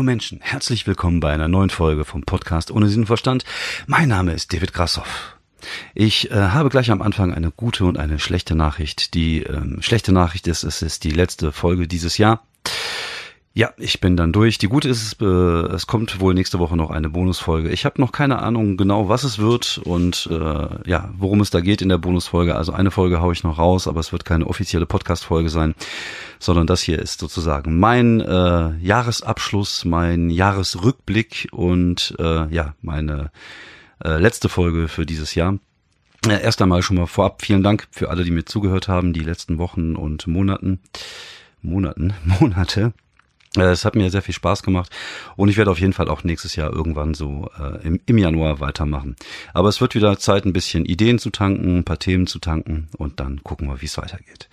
Hallo 0.00 0.06
Menschen, 0.06 0.40
herzlich 0.40 0.86
willkommen 0.86 1.20
bei 1.20 1.30
einer 1.30 1.46
neuen 1.46 1.68
Folge 1.68 2.06
vom 2.06 2.22
Podcast 2.22 2.70
Ohne 2.70 2.88
Sinn 2.88 3.02
und 3.02 3.06
Verstand. 3.06 3.44
Mein 3.86 4.08
Name 4.08 4.32
ist 4.32 4.50
David 4.50 4.72
Grassoff. 4.72 5.36
Ich 5.94 6.30
äh, 6.30 6.36
habe 6.36 6.70
gleich 6.70 6.90
am 6.90 7.02
Anfang 7.02 7.34
eine 7.34 7.50
gute 7.50 7.84
und 7.84 7.98
eine 7.98 8.18
schlechte 8.18 8.54
Nachricht. 8.54 9.12
Die 9.12 9.42
ähm, 9.42 9.82
schlechte 9.82 10.12
Nachricht 10.12 10.46
ist, 10.46 10.64
es 10.64 10.80
ist 10.80 11.04
die 11.04 11.10
letzte 11.10 11.52
Folge 11.52 11.86
dieses 11.86 12.16
Jahr. 12.16 12.42
Ja, 13.52 13.72
ich 13.78 14.00
bin 14.00 14.16
dann 14.16 14.32
durch. 14.32 14.58
Die 14.58 14.68
gute 14.68 14.88
ist, 14.88 15.20
äh, 15.20 15.24
es 15.24 15.88
kommt 15.88 16.20
wohl 16.20 16.34
nächste 16.34 16.60
Woche 16.60 16.76
noch 16.76 16.90
eine 16.90 17.10
Bonusfolge. 17.10 17.70
Ich 17.70 17.84
habe 17.84 18.00
noch 18.00 18.12
keine 18.12 18.38
Ahnung 18.38 18.76
genau, 18.76 19.08
was 19.08 19.24
es 19.24 19.40
wird 19.40 19.78
und 19.78 20.28
äh, 20.30 20.88
ja, 20.88 21.12
worum 21.18 21.40
es 21.40 21.50
da 21.50 21.60
geht 21.60 21.82
in 21.82 21.88
der 21.88 21.98
Bonusfolge. 21.98 22.54
Also 22.54 22.72
eine 22.72 22.92
Folge 22.92 23.20
haue 23.20 23.32
ich 23.32 23.42
noch 23.42 23.58
raus, 23.58 23.88
aber 23.88 23.98
es 23.98 24.12
wird 24.12 24.24
keine 24.24 24.46
offizielle 24.46 24.86
Podcast-Folge 24.86 25.48
sein, 25.48 25.74
sondern 26.38 26.68
das 26.68 26.80
hier 26.80 27.00
ist 27.00 27.18
sozusagen 27.18 27.80
mein 27.80 28.20
äh, 28.20 28.76
Jahresabschluss, 28.76 29.84
mein 29.84 30.30
Jahresrückblick 30.30 31.48
und 31.50 32.14
äh, 32.20 32.46
ja, 32.54 32.74
meine 32.82 33.32
äh, 34.04 34.18
letzte 34.18 34.48
Folge 34.48 34.86
für 34.86 35.06
dieses 35.06 35.34
Jahr. 35.34 35.58
Äh, 36.24 36.40
erst 36.40 36.62
einmal 36.62 36.82
schon 36.82 36.98
mal 36.98 37.06
vorab 37.06 37.42
vielen 37.42 37.64
Dank 37.64 37.88
für 37.90 38.10
alle, 38.10 38.22
die 38.22 38.30
mir 38.30 38.44
zugehört 38.44 38.86
haben, 38.86 39.12
die 39.12 39.20
letzten 39.20 39.58
Wochen 39.58 39.96
und 39.96 40.28
Monaten. 40.28 40.78
Monaten, 41.62 42.14
Monate. 42.40 42.92
Äh, 43.56 43.62
es 43.62 43.84
hat 43.84 43.96
mir 43.96 44.10
sehr 44.10 44.22
viel 44.22 44.34
Spaß 44.34 44.62
gemacht 44.62 44.90
und 45.36 45.48
ich 45.48 45.56
werde 45.56 45.70
auf 45.70 45.80
jeden 45.80 45.92
Fall 45.92 46.08
auch 46.08 46.22
nächstes 46.22 46.56
Jahr 46.56 46.72
irgendwann 46.72 47.14
so 47.14 47.50
äh, 47.58 47.84
im, 47.86 48.00
im 48.06 48.18
Januar 48.18 48.60
weitermachen. 48.60 49.16
Aber 49.54 49.68
es 49.68 49.80
wird 49.80 49.94
wieder 49.94 50.18
Zeit, 50.18 50.44
ein 50.44 50.52
bisschen 50.52 50.84
Ideen 50.84 51.18
zu 51.18 51.30
tanken, 51.30 51.78
ein 51.78 51.84
paar 51.84 51.98
Themen 51.98 52.26
zu 52.26 52.38
tanken 52.38 52.88
und 52.96 53.18
dann 53.18 53.42
gucken 53.42 53.68
wir, 53.68 53.80
wie 53.80 53.86
es 53.86 53.98
weitergeht. 53.98 54.48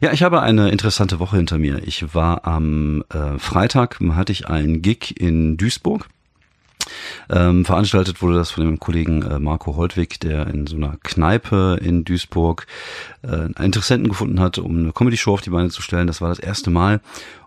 Ja, 0.00 0.12
ich 0.12 0.22
habe 0.22 0.42
eine 0.42 0.70
interessante 0.70 1.20
Woche 1.20 1.36
hinter 1.36 1.58
mir. 1.58 1.82
Ich 1.84 2.14
war 2.14 2.46
am 2.46 3.04
äh, 3.12 3.38
Freitag, 3.38 4.00
hatte 4.00 4.32
ich 4.32 4.48
einen 4.48 4.82
Gig 4.82 5.20
in 5.20 5.56
Duisburg. 5.56 6.08
Ähm, 7.28 7.64
veranstaltet 7.64 8.22
wurde 8.22 8.36
das 8.36 8.50
von 8.50 8.64
dem 8.64 8.80
Kollegen 8.80 9.22
äh, 9.22 9.38
Marco 9.38 9.76
Holtwig, 9.76 10.20
der 10.20 10.46
in 10.46 10.66
so 10.66 10.76
einer 10.76 10.96
Kneipe 11.02 11.78
in 11.80 12.04
Duisburg 12.04 12.66
äh, 13.22 13.28
einen 13.28 13.54
Interessenten 13.56 14.08
gefunden 14.08 14.40
hat, 14.40 14.58
um 14.58 14.78
eine 14.78 14.92
Comedy-Show 14.92 15.34
auf 15.34 15.40
die 15.40 15.50
Beine 15.50 15.70
zu 15.70 15.82
stellen. 15.82 16.06
Das 16.06 16.20
war 16.20 16.28
das 16.28 16.38
erste 16.38 16.70
Mal. 16.70 17.00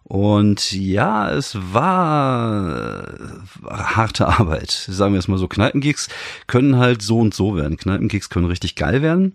Und 0.03 0.73
ja, 0.73 1.31
es 1.31 1.57
war 1.73 3.07
äh, 3.07 3.69
harte 3.69 4.27
Arbeit. 4.27 4.69
Sagen 4.69 5.13
wir 5.13 5.19
es 5.19 5.27
mal 5.27 5.37
so. 5.37 5.47
Kneipengigs 5.47 6.09
können 6.47 6.77
halt 6.77 7.01
so 7.01 7.19
und 7.19 7.33
so 7.33 7.55
werden. 7.55 7.77
Kneipengigs 7.77 8.29
können 8.29 8.45
richtig 8.45 8.75
geil 8.75 9.01
werden. 9.01 9.33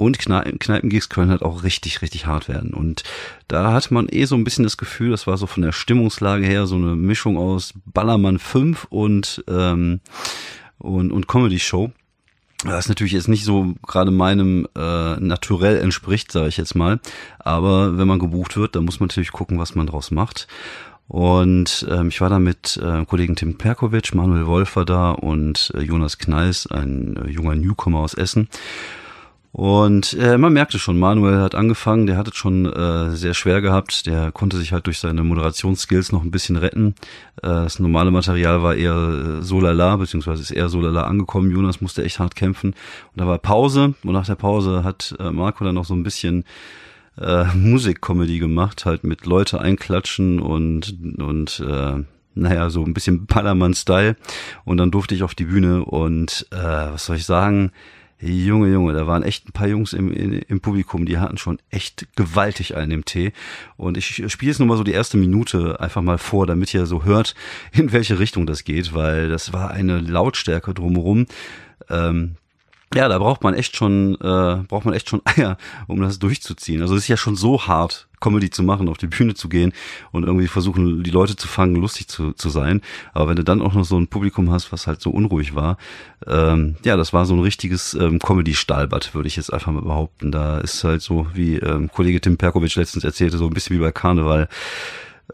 Und 0.00 0.18
Kneipengigs 0.18 1.10
können 1.10 1.30
halt 1.30 1.42
auch 1.42 1.62
richtig, 1.62 2.00
richtig 2.00 2.24
hart 2.24 2.48
werden. 2.48 2.72
Und 2.72 3.02
da 3.48 3.74
hatte 3.74 3.92
man 3.92 4.08
eh 4.10 4.24
so 4.24 4.34
ein 4.34 4.44
bisschen 4.44 4.64
das 4.64 4.78
Gefühl, 4.78 5.10
das 5.10 5.26
war 5.26 5.36
so 5.36 5.46
von 5.46 5.62
der 5.62 5.72
Stimmungslage 5.72 6.46
her 6.46 6.66
so 6.66 6.76
eine 6.76 6.96
Mischung 6.96 7.36
aus 7.36 7.74
Ballermann 7.84 8.38
5 8.38 8.86
und, 8.88 9.44
ähm, 9.46 10.00
und, 10.78 11.12
und 11.12 11.28
Comedy-Show. 11.28 11.92
Was 12.64 12.88
natürlich 12.88 13.12
jetzt 13.12 13.28
nicht 13.28 13.44
so 13.44 13.74
gerade 13.86 14.10
meinem 14.10 14.66
äh, 14.74 15.16
Naturell 15.16 15.76
entspricht, 15.76 16.32
sage 16.32 16.48
ich 16.48 16.56
jetzt 16.56 16.74
mal. 16.74 16.98
Aber 17.38 17.98
wenn 17.98 18.08
man 18.08 18.20
gebucht 18.20 18.56
wird, 18.56 18.76
dann 18.76 18.86
muss 18.86 19.00
man 19.00 19.08
natürlich 19.08 19.32
gucken, 19.32 19.58
was 19.58 19.74
man 19.74 19.86
draus 19.86 20.10
macht. 20.10 20.46
Und 21.08 21.86
ähm, 21.90 22.08
ich 22.08 22.22
war 22.22 22.30
da 22.30 22.38
mit 22.38 22.80
äh, 22.82 23.04
Kollegen 23.04 23.36
Tim 23.36 23.58
Perkovic, 23.58 24.14
Manuel 24.14 24.46
Wolfer 24.46 24.86
da 24.86 25.10
und 25.10 25.72
äh, 25.74 25.82
Jonas 25.82 26.16
Kneis, 26.16 26.66
ein 26.68 27.16
äh, 27.16 27.28
junger 27.28 27.54
Newcomer 27.54 27.98
aus 27.98 28.14
Essen. 28.14 28.48
Und 29.52 30.12
äh, 30.14 30.38
man 30.38 30.52
merkte 30.52 30.78
schon, 30.78 30.98
Manuel 30.98 31.40
hat 31.40 31.56
angefangen, 31.56 32.06
der 32.06 32.16
hat 32.16 32.28
es 32.28 32.36
schon 32.36 32.72
äh, 32.72 33.10
sehr 33.16 33.34
schwer 33.34 33.60
gehabt, 33.60 34.06
der 34.06 34.30
konnte 34.30 34.56
sich 34.56 34.72
halt 34.72 34.86
durch 34.86 35.00
seine 35.00 35.24
Moderationsskills 35.24 36.12
noch 36.12 36.22
ein 36.22 36.30
bisschen 36.30 36.56
retten. 36.56 36.94
Äh, 37.42 37.48
das 37.48 37.80
normale 37.80 38.12
Material 38.12 38.62
war 38.62 38.76
eher 38.76 38.94
äh, 39.40 39.42
so 39.42 39.60
lala, 39.60 39.96
beziehungsweise 39.96 40.42
ist 40.42 40.52
eher 40.52 40.68
so 40.68 40.80
lala 40.80 41.02
angekommen. 41.02 41.50
Jonas 41.50 41.80
musste 41.80 42.04
echt 42.04 42.20
hart 42.20 42.36
kämpfen. 42.36 42.70
Und 42.70 43.20
da 43.20 43.26
war 43.26 43.38
Pause 43.38 43.94
und 44.04 44.12
nach 44.12 44.26
der 44.26 44.36
Pause 44.36 44.84
hat 44.84 45.16
äh, 45.18 45.30
Marco 45.30 45.64
dann 45.64 45.74
noch 45.74 45.84
so 45.84 45.94
ein 45.94 46.04
bisschen 46.04 46.44
äh, 47.18 47.44
Musikcomedy 47.54 48.38
gemacht, 48.38 48.86
halt 48.86 49.02
mit 49.02 49.26
Leute 49.26 49.60
einklatschen 49.60 50.38
und, 50.38 50.96
und 51.18 51.60
äh, 51.66 52.04
naja, 52.36 52.70
so 52.70 52.84
ein 52.84 52.94
bisschen 52.94 53.26
Ballermann-Style. 53.26 54.16
Und 54.64 54.76
dann 54.76 54.92
durfte 54.92 55.16
ich 55.16 55.24
auf 55.24 55.34
die 55.34 55.46
Bühne 55.46 55.84
und 55.84 56.46
äh, 56.52 56.56
was 56.56 57.06
soll 57.06 57.16
ich 57.16 57.26
sagen? 57.26 57.72
Junge, 58.20 58.68
Junge, 58.68 58.92
da 58.92 59.06
waren 59.06 59.22
echt 59.22 59.48
ein 59.48 59.52
paar 59.52 59.66
Jungs 59.66 59.94
im, 59.94 60.12
im 60.12 60.60
Publikum, 60.60 61.06
die 61.06 61.18
hatten 61.18 61.38
schon 61.38 61.58
echt 61.70 62.06
gewaltig 62.16 62.76
einen 62.76 62.92
im 62.92 63.04
Tee. 63.04 63.32
Und 63.76 63.96
ich 63.96 64.22
spiele 64.30 64.50
jetzt 64.50 64.58
nur 64.58 64.68
mal 64.68 64.76
so 64.76 64.84
die 64.84 64.92
erste 64.92 65.16
Minute 65.16 65.80
einfach 65.80 66.02
mal 66.02 66.18
vor, 66.18 66.46
damit 66.46 66.74
ihr 66.74 66.84
so 66.84 67.04
hört, 67.04 67.34
in 67.72 67.92
welche 67.92 68.18
Richtung 68.18 68.46
das 68.46 68.64
geht, 68.64 68.92
weil 68.92 69.30
das 69.30 69.52
war 69.52 69.70
eine 69.70 70.00
Lautstärke 70.00 70.74
drumherum. 70.74 71.26
Ähm, 71.88 72.36
ja, 72.94 73.08
da 73.08 73.18
braucht 73.18 73.44
man 73.44 73.54
echt 73.54 73.76
schon, 73.76 74.14
äh, 74.16 74.64
braucht 74.66 74.84
man 74.84 74.94
echt 74.94 75.08
schon 75.08 75.22
Eier, 75.24 75.56
um 75.86 76.00
das 76.00 76.18
durchzuziehen. 76.18 76.82
Also 76.82 76.94
es 76.94 77.02
ist 77.02 77.08
ja 77.08 77.16
schon 77.16 77.36
so 77.36 77.66
hart, 77.66 78.08
Comedy 78.20 78.50
zu 78.50 78.62
machen, 78.62 78.88
auf 78.88 78.98
die 78.98 79.06
Bühne 79.06 79.34
zu 79.34 79.48
gehen 79.48 79.72
und 80.12 80.24
irgendwie 80.24 80.48
versuchen, 80.48 81.02
die 81.02 81.10
Leute 81.10 81.36
zu 81.36 81.48
fangen, 81.48 81.76
lustig 81.76 82.08
zu, 82.08 82.32
zu 82.32 82.50
sein. 82.50 82.82
Aber 83.14 83.28
wenn 83.28 83.36
du 83.36 83.44
dann 83.44 83.62
auch 83.62 83.72
noch 83.72 83.84
so 83.84 83.98
ein 83.98 84.08
Publikum 84.08 84.50
hast, 84.50 84.72
was 84.72 84.86
halt 84.86 85.00
so 85.00 85.10
unruhig 85.10 85.54
war, 85.54 85.78
ähm, 86.26 86.76
ja, 86.84 86.96
das 86.96 87.12
war 87.12 87.24
so 87.24 87.34
ein 87.34 87.40
richtiges 87.40 87.94
ähm, 87.94 88.18
Comedy-Stahlbad, 88.18 89.14
würde 89.14 89.28
ich 89.28 89.36
jetzt 89.36 89.52
einfach 89.52 89.72
mal 89.72 89.82
behaupten. 89.82 90.32
Da 90.32 90.58
ist 90.58 90.84
halt 90.84 91.00
so, 91.00 91.28
wie 91.32 91.56
ähm, 91.56 91.90
Kollege 91.90 92.20
Tim 92.20 92.36
Perkovic 92.36 92.74
letztens 92.74 93.04
erzählte, 93.04 93.38
so 93.38 93.46
ein 93.46 93.54
bisschen 93.54 93.76
wie 93.76 93.80
bei 93.80 93.92
Karneval 93.92 94.48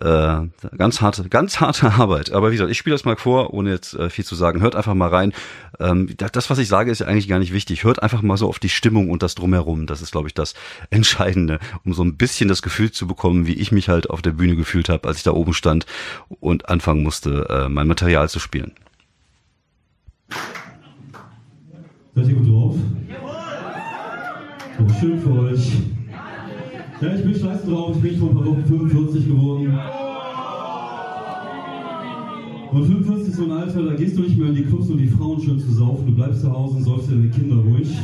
äh, 0.01 0.49
ganz 0.77 1.01
harte, 1.01 1.29
ganz 1.29 1.61
harte 1.61 1.93
Arbeit. 1.99 2.33
Aber 2.33 2.51
wie 2.51 2.55
gesagt, 2.55 2.71
ich 2.71 2.79
spiele 2.79 2.95
das 2.95 3.05
mal 3.05 3.17
vor, 3.17 3.53
ohne 3.55 3.71
jetzt 3.71 3.95
äh, 3.95 4.11
viel 4.11 4.25
zu 4.25 4.35
sagen. 4.35 4.61
Hört 4.61 4.77
einfach 4.77 4.95
mal 4.95 5.09
rein. 5.09 5.33
Ähm, 5.79 6.15
das, 6.17 6.51
was 6.51 6.59
ich 6.59 6.69
sage, 6.69 6.91
ist 6.91 7.01
ja 7.01 7.07
eigentlich 7.07 7.29
gar 7.29 7.39
nicht 7.39 7.53
wichtig. 7.53 7.85
Hört 7.85 8.03
einfach 8.03 8.23
mal 8.23 8.37
so 8.37 8.49
auf 8.49 8.59
die 8.59 8.69
Stimmung 8.69 9.11
und 9.11 9.23
das 9.23 9.35
drumherum. 9.35 9.87
Das 9.87 10.03
ist, 10.03 10.13
glaube 10.13 10.29
ich, 10.29 10.35
das 10.35 10.55
Entscheidende, 10.91 11.59
um 11.85 11.95
so 11.95 12.03
ein 12.03 12.17
bisschen 12.17 12.49
das 12.49 12.63
Gefühl 12.63 12.91
zu 12.91 13.07
bekommen, 13.07 13.47
wie 13.47 13.55
ich 13.55 13.73
mich 13.73 13.89
halt 13.89 14.11
auf 14.11 14.23
der 14.23 14.33
Bühne 14.33 14.57
gefühlt 14.57 14.89
habe, 14.89 15.09
als 15.09 15.19
ich 15.19 15.23
da 15.23 15.33
oben 15.33 15.55
stand 15.55 15.87
und 16.41 16.69
anfangen 16.69 17.03
musste, 17.03 17.47
äh, 17.49 17.69
mein 17.69 17.89
Material 17.89 18.29
zu 18.29 18.39
spielen. 18.39 18.73
Seid 22.15 22.29
ihr 22.29 22.35
gut 22.35 22.49
drauf? 22.49 22.77
Oh, 24.79 25.01
schön 25.01 25.21
für 25.21 25.33
euch. 25.41 25.73
Ja, 26.99 27.15
ich 27.15 27.23
bin 27.23 27.35
scheiße 27.35 27.71
drauf, 27.71 27.95
ich 27.97 28.03
bin 28.03 28.19
vor 28.19 28.31
ein 28.31 28.35
paar 28.37 28.47
Wochen 28.47 28.65
45 28.65 29.29
geworden. 29.29 29.79
Und 32.73 32.87
45 32.87 33.29
ist 33.29 33.37
so 33.37 33.45
ein 33.45 33.51
Alter, 33.53 33.83
da 33.83 33.95
gehst 33.95 34.17
du 34.17 34.23
nicht 34.23 34.39
mehr 34.39 34.49
in 34.49 34.55
die 34.55 34.65
Clubs, 34.65 34.89
um 34.89 34.97
die 34.97 35.07
Frauen 35.07 35.41
schön 35.41 35.59
zu 35.59 35.71
saufen. 35.73 36.07
Du 36.07 36.15
bleibst 36.15 36.41
zu 36.41 36.51
Hause 36.51 36.77
und 36.77 36.85
säufst 36.85 37.11
deine 37.11 37.29
Kinder 37.29 37.57
ruhig. 37.57 37.95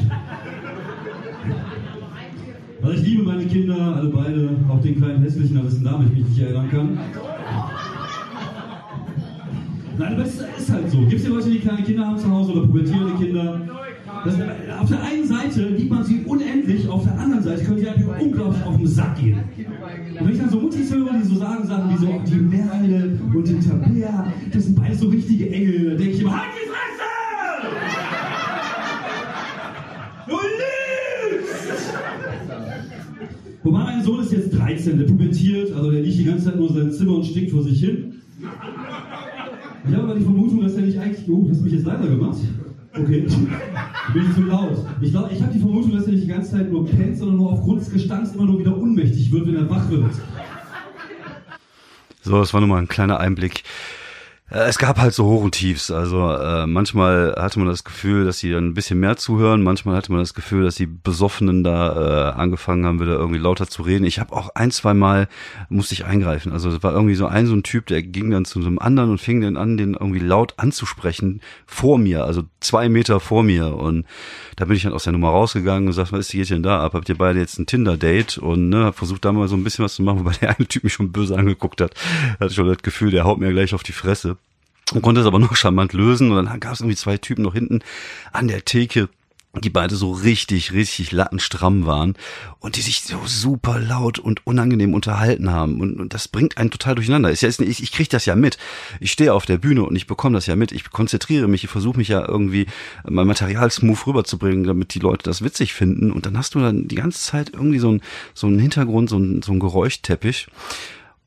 Weil 2.83 2.95
ich 2.95 3.03
liebe 3.03 3.23
meine 3.23 3.47
Kinder, 3.47 3.97
alle 3.97 4.09
beide, 4.11 4.51
auch 4.69 4.81
den 4.83 4.97
kleinen 4.97 5.23
hässlichen, 5.23 5.57
an 5.57 5.65
dessen 5.65 5.85
Namen 5.85 6.09
ich 6.09 6.19
mich 6.19 6.29
nicht 6.29 6.41
erinnern 6.41 6.71
kann. 6.71 6.99
Nein, 9.99 10.13
aber 10.13 10.23
es 10.23 10.35
ist 10.35 10.71
halt 10.71 10.91
so. 10.91 10.99
Gibt 10.99 11.15
es 11.15 11.25
ja 11.25 11.31
Leute, 11.31 11.51
die 11.51 11.61
kleine 11.61 11.83
Kinder 11.83 12.07
haben 12.07 12.19
zu 12.19 12.31
Hause 12.31 12.53
oder 12.53 12.67
pubertierende 12.67 13.15
Kinder? 13.15 13.61
Das, 14.25 14.35
auf 14.81 14.89
der 14.89 15.03
einen 15.03 15.27
Seite 15.27 15.69
liebt 15.69 15.91
man 15.91 16.05
sie 16.05 16.21
unendlich, 16.25 16.89
auf 16.89 17.03
der 17.03 17.19
anderen 17.19 17.43
Seite 17.43 17.65
können 17.65 17.79
sie 17.79 17.89
einfach 17.89 18.21
unglaublich 18.21 18.63
auf 18.65 18.77
den 18.77 18.87
Sack 18.87 19.19
gehen. 19.19 19.35
Und 19.35 20.27
wenn 20.27 20.33
ich 20.33 20.39
dann 20.39 20.51
so 20.51 20.61
Muttis 20.61 20.95
höre, 20.95 21.13
die 21.15 21.25
so 21.25 21.35
sagen 21.37 21.67
Sachen 21.67 21.93
wie 21.93 21.97
so, 21.99 22.21
die 22.27 22.37
Merle 22.37 23.19
und 23.35 23.49
den 23.49 23.61
Tabea, 23.61 24.33
das 24.53 24.65
sind 24.65 24.77
beides 24.77 25.01
so 25.01 25.09
richtige 25.09 25.51
Engel, 25.51 25.91
da 25.91 25.97
denke 25.97 26.13
ich 26.13 26.21
immer, 26.21 26.37
halt 26.37 26.51
die 26.55 26.69
Fresse! 26.69 27.03
Du 30.29 30.37
lügst! 31.37 31.95
Wobei 33.65 33.79
mein 33.79 34.05
Sohn 34.05 34.21
ist 34.21 34.33
jetzt 34.33 34.57
13, 34.57 34.99
der 34.99 35.07
pubertiert, 35.07 35.73
also 35.73 35.91
der 35.91 36.03
liegt 36.03 36.19
die 36.19 36.25
ganze 36.25 36.45
Zeit 36.45 36.57
nur 36.57 36.69
in 36.69 36.75
seinem 36.75 36.93
Zimmer 36.93 37.17
und 37.17 37.27
stinkt 37.27 37.51
vor 37.51 37.63
sich 37.65 37.81
hin. 37.81 38.21
Ich 39.89 39.95
habe 39.95 40.05
aber 40.05 40.15
die 40.15 40.23
Vermutung, 40.23 40.61
dass 40.63 40.75
er 40.75 40.83
nicht 40.83 40.99
eigentlich. 40.99 41.29
Oh, 41.29 41.45
hast 41.51 41.59
du 41.59 41.65
mich 41.65 41.73
jetzt 41.73 41.87
leiser 41.87 42.07
gemacht? 42.07 42.39
Okay. 42.95 43.27
Bin 44.13 44.27
ich 44.27 44.35
zu 44.35 44.43
laut. 44.43 44.87
Ich 45.01 45.11
glaube, 45.11 45.33
ich 45.33 45.41
habe 45.41 45.53
die 45.53 45.59
Vermutung, 45.59 45.93
dass 45.93 46.05
er 46.05 46.13
nicht 46.13 46.25
die 46.25 46.29
ganze 46.29 46.53
Zeit 46.53 46.71
nur 46.71 46.87
pennt, 46.87 47.17
sondern 47.17 47.37
nur 47.39 47.53
aufgrund 47.53 47.81
des 47.81 47.91
Gestanks 47.91 48.33
immer 48.33 48.45
nur 48.45 48.59
wieder 48.59 48.77
unmächtig 48.77 49.33
wird, 49.33 49.47
wenn 49.47 49.57
er 49.57 49.71
wach 49.71 49.89
wird. 49.89 50.13
So, 52.21 52.39
das 52.39 52.53
war 52.53 52.61
nur 52.61 52.69
mal 52.69 52.79
ein 52.79 52.89
kleiner 52.89 53.19
Einblick 53.19 53.65
es 54.55 54.77
gab 54.77 54.99
halt 54.99 55.15
so 55.15 55.25
Hoch 55.25 55.43
und 55.43 55.53
Tiefs. 55.53 55.91
Also 55.91 56.31
äh, 56.31 56.67
manchmal 56.67 57.35
hatte 57.39 57.59
man 57.59 57.69
das 57.69 57.85
Gefühl, 57.85 58.27
dass 58.27 58.39
sie 58.39 58.51
dann 58.51 58.67
ein 58.67 58.75
bisschen 58.75 59.01
mehr 59.01 59.17
zuhören. 59.17 59.63
Manchmal 59.63 59.97
hatte 59.97 60.13
man 60.13 60.21
das 60.21 60.35
Gefühl, 60.35 60.65
dass 60.65 60.75
die 60.75 60.87
Besoffenen 60.87 61.65
da 61.65 62.33
äh, 62.33 62.33
angefangen 62.39 62.85
haben, 62.85 63.01
wieder 63.01 63.13
irgendwie 63.13 63.39
lauter 63.39 63.67
zu 63.67 63.81
reden. 63.81 64.05
Ich 64.05 64.19
habe 64.19 64.35
auch 64.35 64.51
ein, 64.55 64.71
zwei 64.71 64.93
Mal 64.93 65.29
musste 65.71 65.95
ich 65.95 66.05
eingreifen. 66.05 66.53
Also 66.53 66.69
es 66.69 66.83
war 66.83 66.93
irgendwie 66.93 67.15
so 67.15 67.27
ein 67.27 67.47
so 67.47 67.55
ein 67.55 67.63
Typ, 67.63 67.87
der 67.87 68.03
ging 68.03 68.31
dann 68.31 68.45
zu 68.45 68.61
so 68.61 68.67
einem 68.67 68.79
anderen 68.79 69.11
und 69.11 69.23
fing 69.23 69.41
dann 69.41 69.57
an, 69.57 69.79
den 69.79 69.95
irgendwie 69.95 70.21
laut 70.21 70.55
anzusprechen 70.59 71.41
vor 71.65 71.97
mir, 71.97 72.25
also 72.25 72.43
zwei 72.61 72.91
Meter 72.91 73.21
vor 73.21 73.43
mir. 73.43 73.75
Und 73.75 74.05
da 74.57 74.67
bin 74.67 74.77
ich 74.77 74.83
dann 74.83 74.93
aus 74.93 75.05
der 75.05 75.15
Nummer 75.15 75.31
rausgegangen 75.31 75.87
und 75.89 75.95
sagte, 75.95 76.13
was 76.13 76.29
geht 76.29 76.51
denn 76.51 76.63
da 76.63 76.85
ab? 76.85 76.93
Habt 76.93 77.09
ihr 77.09 77.17
beide 77.17 77.39
jetzt 77.39 77.59
ein 77.59 77.65
Tinder-Date? 77.65 78.37
Und 78.37 78.69
ne, 78.69 78.85
hab 78.85 78.97
versucht 78.97 79.25
da 79.25 79.33
mal 79.33 79.49
so 79.49 79.57
ein 79.57 79.65
bisschen 79.65 79.83
was 79.83 79.95
zu 79.95 80.03
machen, 80.03 80.19
wobei 80.27 80.35
der 80.43 80.59
eine 80.59 80.69
Typ 80.69 80.85
mich 80.85 80.93
schon 80.93 81.11
böse 81.11 81.39
angeguckt 81.39 81.81
hat. 81.81 81.95
Hatte 82.39 82.53
schon 82.53 82.69
das 82.69 82.79
Gefühl, 82.83 83.11
der 83.11 83.25
haut 83.25 83.39
mir 83.39 83.51
gleich 83.51 83.73
auf 83.73 83.83
die 83.83 83.93
Fresse 83.93 84.37
und 84.95 85.03
konnte 85.03 85.21
es 85.21 85.27
aber 85.27 85.39
noch 85.39 85.57
charmant 85.57 85.93
lösen. 85.93 86.31
Und 86.31 86.45
dann 86.45 86.61
gab 86.61 86.75
es 86.75 86.81
irgendwie 86.81 86.97
zwei 86.97 87.19
Typen 87.19 87.43
noch 87.43 87.55
hinten 87.55 87.81
an 88.33 88.49
der 88.49 88.65
Theke, 88.65 89.09
die 89.61 89.71
beide 89.71 89.97
so 89.97 90.13
richtig, 90.13 90.73
richtig 90.73 91.13
lattenstramm 91.13 91.85
waren 91.85 92.15
und 92.59 92.77
die 92.77 92.81
sich 92.81 93.03
so 93.03 93.19
super 93.27 93.79
laut 93.79 94.19
und 94.19 94.47
unangenehm 94.47 94.95
unterhalten 94.95 95.51
haben. 95.51 95.81
Und, 95.81 96.01
und 96.01 96.15
das 96.15 96.27
bringt 96.27 96.57
einen 96.57 96.71
total 96.71 96.95
durcheinander. 96.95 97.31
Ist 97.31 97.43
ja, 97.43 97.51
ist, 97.51 97.61
ich, 97.61 97.83
ich 97.83 97.93
kriege 97.93 98.09
das 98.09 98.25
ja 98.25 98.35
mit. 98.35 98.57
Ich 98.99 99.13
stehe 99.13 99.35
auf 99.35 99.45
der 99.45 99.59
Bühne 99.59 99.85
und 99.85 99.95
ich 99.95 100.07
bekomme 100.07 100.37
das 100.37 100.47
ja 100.47 100.57
mit. 100.57 100.73
Ich 100.73 100.91
konzentriere 100.91 101.49
mich, 101.49 101.65
ich 101.65 101.71
versuche 101.71 101.99
mich 101.99 102.09
ja 102.09 102.27
irgendwie 102.27 102.67
mein 103.07 103.27
Material 103.27 103.71
smooth 103.71 104.07
rüberzubringen, 104.07 104.65
damit 104.65 104.95
die 104.95 105.01
Leute 105.01 105.25
das 105.25 105.43
witzig 105.43 105.75
finden. 105.75 106.13
Und 106.13 106.25
dann 106.25 106.39
hast 106.39 106.55
du 106.55 106.61
dann 106.61 106.89
die 106.89 106.95
ganze 106.95 107.21
Zeit 107.21 107.51
irgendwie 107.53 107.79
so 107.79 107.93
ein 107.93 108.01
so 108.33 108.47
ein 108.47 108.59
Hintergrund, 108.59 109.11
so 109.11 109.19
ein, 109.19 109.43
so 109.43 109.53
ein 109.53 109.61
Geräuschteppich. 109.61 110.47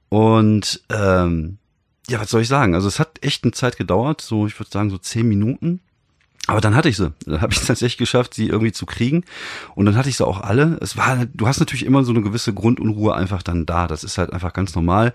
Und 0.10 0.82
ähm, 0.90 1.60
ja, 2.10 2.20
was 2.20 2.30
soll 2.30 2.42
ich 2.42 2.48
sagen? 2.48 2.76
Also 2.76 2.88
es 2.88 3.00
hat 3.00 3.24
echt 3.24 3.44
eine 3.44 3.52
Zeit 3.52 3.78
gedauert, 3.78 4.22
so 4.22 4.48
ich 4.48 4.60
würde 4.60 4.72
sagen 4.72 4.90
so 4.90 4.98
zehn 4.98 5.28
Minuten. 5.28 5.82
Aber 6.48 6.62
dann 6.62 6.76
hatte 6.76 6.90
ich 6.90 6.98
sie. 6.98 7.12
Dann 7.26 7.42
habe 7.42 7.54
ich 7.54 7.60
es 7.60 7.66
tatsächlich 7.68 7.98
geschafft, 7.98 8.34
sie 8.34 8.48
irgendwie 8.48 8.72
zu 8.72 8.86
kriegen. 8.86 9.24
Und 9.74 9.86
dann 9.86 9.96
hatte 9.96 10.10
ich 10.10 10.18
sie 10.18 10.26
auch 10.26 10.42
alle. 10.42 10.78
Es 10.82 10.96
war, 10.96 11.26
du 11.26 11.48
hast 11.48 11.60
natürlich 11.60 11.86
immer 11.86 12.04
so 12.04 12.12
eine 12.12 12.22
gewisse 12.22 12.54
Grundunruhe 12.54 13.16
einfach 13.16 13.42
dann 13.42 13.66
da. 13.66 13.88
Das 13.88 14.04
ist 14.04 14.18
halt 14.18 14.32
einfach 14.32 14.54
ganz 14.54 14.76
normal 14.76 15.14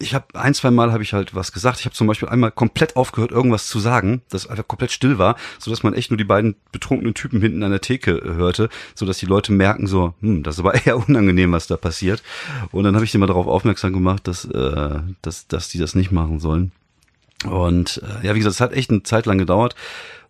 ich 0.00 0.14
habe 0.14 0.26
ein, 0.34 0.54
zwei 0.54 0.70
Mal 0.70 0.92
habe 0.92 1.02
ich 1.02 1.12
halt 1.12 1.34
was 1.34 1.52
gesagt. 1.52 1.80
Ich 1.80 1.86
habe 1.86 1.94
zum 1.94 2.06
Beispiel 2.06 2.28
einmal 2.28 2.50
komplett 2.50 2.96
aufgehört, 2.96 3.30
irgendwas 3.30 3.66
zu 3.66 3.78
sagen, 3.78 4.22
das 4.30 4.46
einfach 4.46 4.66
komplett 4.66 4.92
still 4.92 5.18
war, 5.18 5.36
so 5.58 5.70
dass 5.70 5.82
man 5.82 5.94
echt 5.94 6.10
nur 6.10 6.18
die 6.18 6.24
beiden 6.24 6.56
betrunkenen 6.72 7.14
Typen 7.14 7.40
hinten 7.40 7.62
an 7.62 7.70
der 7.70 7.80
Theke 7.80 8.12
äh, 8.12 8.34
hörte, 8.34 8.68
so 8.94 9.06
dass 9.06 9.18
die 9.18 9.26
Leute 9.26 9.52
merken 9.52 9.86
so, 9.86 10.14
hm, 10.20 10.42
das 10.42 10.56
ist 10.56 10.60
aber 10.60 10.74
eher 10.86 10.96
unangenehm, 10.96 11.52
was 11.52 11.66
da 11.66 11.76
passiert. 11.76 12.22
Und 12.72 12.84
dann 12.84 12.94
habe 12.94 13.04
ich 13.04 13.12
sie 13.12 13.18
mal 13.18 13.26
darauf 13.26 13.46
aufmerksam 13.46 13.92
gemacht, 13.92 14.26
dass, 14.26 14.44
äh, 14.44 15.00
dass, 15.22 15.48
dass 15.48 15.68
die 15.68 15.78
das 15.78 15.94
nicht 15.94 16.12
machen 16.12 16.40
sollen. 16.40 16.72
Und 17.44 18.02
äh, 18.02 18.26
ja, 18.26 18.34
wie 18.34 18.38
gesagt, 18.38 18.54
es 18.54 18.60
hat 18.60 18.72
echt 18.72 18.90
eine 18.90 19.02
Zeit 19.02 19.26
lang 19.26 19.38
gedauert. 19.38 19.74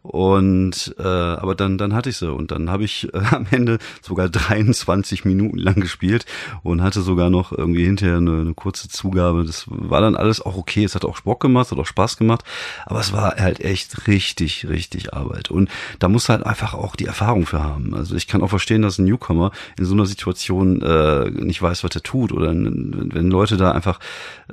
Und 0.08 0.94
äh, 0.98 1.02
aber 1.02 1.54
dann 1.54 1.76
dann 1.76 1.92
hatte 1.92 2.08
ich 2.08 2.16
sie 2.16 2.32
und 2.32 2.50
dann 2.50 2.70
habe 2.70 2.82
ich 2.82 3.12
äh, 3.12 3.20
am 3.30 3.46
Ende 3.50 3.78
sogar 4.00 4.30
23 4.30 5.26
Minuten 5.26 5.58
lang 5.58 5.80
gespielt 5.80 6.24
und 6.62 6.82
hatte 6.82 7.02
sogar 7.02 7.28
noch 7.28 7.52
irgendwie 7.52 7.84
hinterher 7.84 8.16
eine, 8.16 8.40
eine 8.40 8.54
kurze 8.54 8.88
Zugabe. 8.88 9.44
Das 9.44 9.66
war 9.68 10.00
dann 10.00 10.16
alles 10.16 10.40
auch 10.40 10.56
okay. 10.56 10.82
Es 10.82 10.94
hat 10.94 11.04
auch 11.04 11.20
Bock 11.20 11.40
gemacht, 11.40 11.70
hat 11.70 11.78
auch 11.78 11.86
Spaß 11.86 12.16
gemacht, 12.16 12.42
aber 12.86 13.00
es 13.00 13.12
war 13.12 13.36
halt 13.36 13.60
echt 13.60 14.06
richtig 14.06 14.66
richtig 14.66 15.12
Arbeit 15.12 15.50
und 15.50 15.68
da 15.98 16.08
muss 16.08 16.30
halt 16.30 16.46
einfach 16.46 16.72
auch 16.72 16.96
die 16.96 17.06
Erfahrung 17.06 17.44
für 17.44 17.62
haben. 17.62 17.94
Also 17.94 18.16
ich 18.16 18.26
kann 18.26 18.40
auch 18.40 18.48
verstehen, 18.48 18.80
dass 18.80 18.98
ein 18.98 19.04
Newcomer 19.04 19.52
in 19.78 19.84
so 19.84 19.92
einer 19.92 20.06
Situation 20.06 20.80
äh, 20.80 21.30
nicht 21.30 21.60
weiß, 21.60 21.84
was 21.84 21.94
er 21.94 22.02
tut 22.02 22.32
oder 22.32 22.48
wenn 22.48 23.30
Leute 23.30 23.58
da 23.58 23.72
einfach 23.72 24.00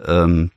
ähm, 0.05 0.51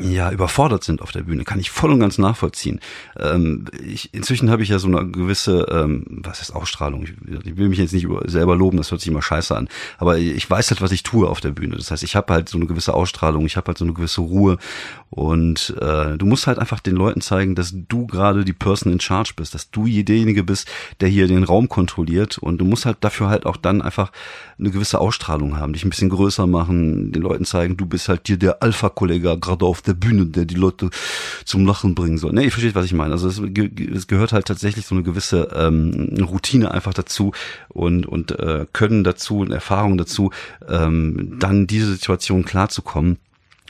ja 0.00 0.32
überfordert 0.32 0.82
sind 0.82 1.02
auf 1.02 1.12
der 1.12 1.22
Bühne, 1.22 1.44
kann 1.44 1.60
ich 1.60 1.70
voll 1.70 1.92
und 1.92 2.00
ganz 2.00 2.18
nachvollziehen. 2.18 2.80
Ähm, 3.16 3.66
ich, 3.86 4.12
inzwischen 4.12 4.50
habe 4.50 4.62
ich 4.62 4.70
ja 4.70 4.78
so 4.80 4.88
eine 4.88 5.08
gewisse, 5.08 5.66
ähm, 5.70 6.04
was 6.08 6.40
heißt 6.40 6.54
Ausstrahlung? 6.54 7.04
Ich, 7.04 7.12
ich, 7.46 7.56
will 7.56 7.68
mich 7.68 7.78
jetzt 7.78 7.92
nicht 7.92 8.08
selber 8.26 8.56
loben, 8.56 8.76
das 8.76 8.90
hört 8.90 9.00
sich 9.00 9.10
immer 9.10 9.22
scheiße 9.22 9.56
an, 9.56 9.68
aber 9.98 10.18
ich 10.18 10.48
weiß 10.48 10.70
halt, 10.70 10.82
was 10.82 10.90
ich 10.90 11.04
tue 11.04 11.28
auf 11.28 11.40
der 11.40 11.52
Bühne. 11.52 11.76
Das 11.76 11.92
heißt, 11.92 12.02
ich 12.02 12.16
habe 12.16 12.32
halt 12.32 12.48
so 12.48 12.58
eine 12.58 12.66
gewisse 12.66 12.92
Ausstrahlung, 12.92 13.46
ich 13.46 13.56
habe 13.56 13.68
halt 13.68 13.78
so 13.78 13.84
eine 13.84 13.94
gewisse 13.94 14.20
Ruhe 14.20 14.58
und 15.10 15.74
äh, 15.80 16.18
du 16.18 16.26
musst 16.26 16.48
halt 16.48 16.58
einfach 16.58 16.80
den 16.80 16.96
Leuten 16.96 17.20
zeigen, 17.20 17.54
dass 17.54 17.72
du 17.72 18.06
gerade 18.08 18.44
die 18.44 18.52
Person 18.52 18.92
in 18.92 19.00
Charge 19.00 19.34
bist, 19.36 19.54
dass 19.54 19.70
du 19.70 19.84
derjenige 19.86 20.42
bist, 20.42 20.68
der 21.00 21.08
hier 21.08 21.28
den 21.28 21.44
Raum 21.44 21.68
kontrolliert 21.68 22.36
und 22.38 22.58
du 22.58 22.64
musst 22.64 22.84
halt 22.84 22.98
dafür 23.00 23.28
halt 23.28 23.46
auch 23.46 23.56
dann 23.56 23.80
einfach 23.80 24.10
eine 24.58 24.70
gewisse 24.70 25.00
Ausstrahlung 25.00 25.56
haben, 25.56 25.72
dich 25.72 25.84
ein 25.84 25.90
bisschen 25.90 26.08
größer 26.08 26.48
machen, 26.48 27.12
den 27.12 27.22
Leuten 27.22 27.44
zeigen, 27.44 27.76
du 27.76 27.86
bist 27.86 28.08
halt 28.08 28.22
hier 28.26 28.38
der 28.38 28.62
Alpha-Kollege 28.62 29.38
gerade 29.38 29.67
auf 29.68 29.82
der 29.82 29.94
Bühne, 29.94 30.26
der 30.26 30.44
die 30.44 30.54
Leute 30.54 30.90
zum 31.44 31.66
Lachen 31.66 31.94
bringen 31.94 32.18
soll. 32.18 32.32
Ne, 32.32 32.44
ihr 32.44 32.50
versteht, 32.50 32.74
was 32.74 32.86
ich 32.86 32.92
meine. 32.92 33.12
Also 33.12 33.28
es, 33.28 33.38
es 33.38 34.06
gehört 34.06 34.32
halt 34.32 34.46
tatsächlich 34.46 34.86
so 34.86 34.94
eine 34.94 35.04
gewisse 35.04 35.48
ähm, 35.54 36.16
Routine 36.20 36.72
einfach 36.72 36.94
dazu 36.94 37.32
und, 37.68 38.06
und 38.06 38.32
äh, 38.38 38.66
Können 38.72 39.04
dazu 39.04 39.38
und 39.38 39.52
Erfahrung 39.52 39.98
dazu, 39.98 40.30
ähm, 40.68 41.36
dann 41.38 41.66
diese 41.66 41.92
Situation 41.92 42.44
klarzukommen 42.44 43.18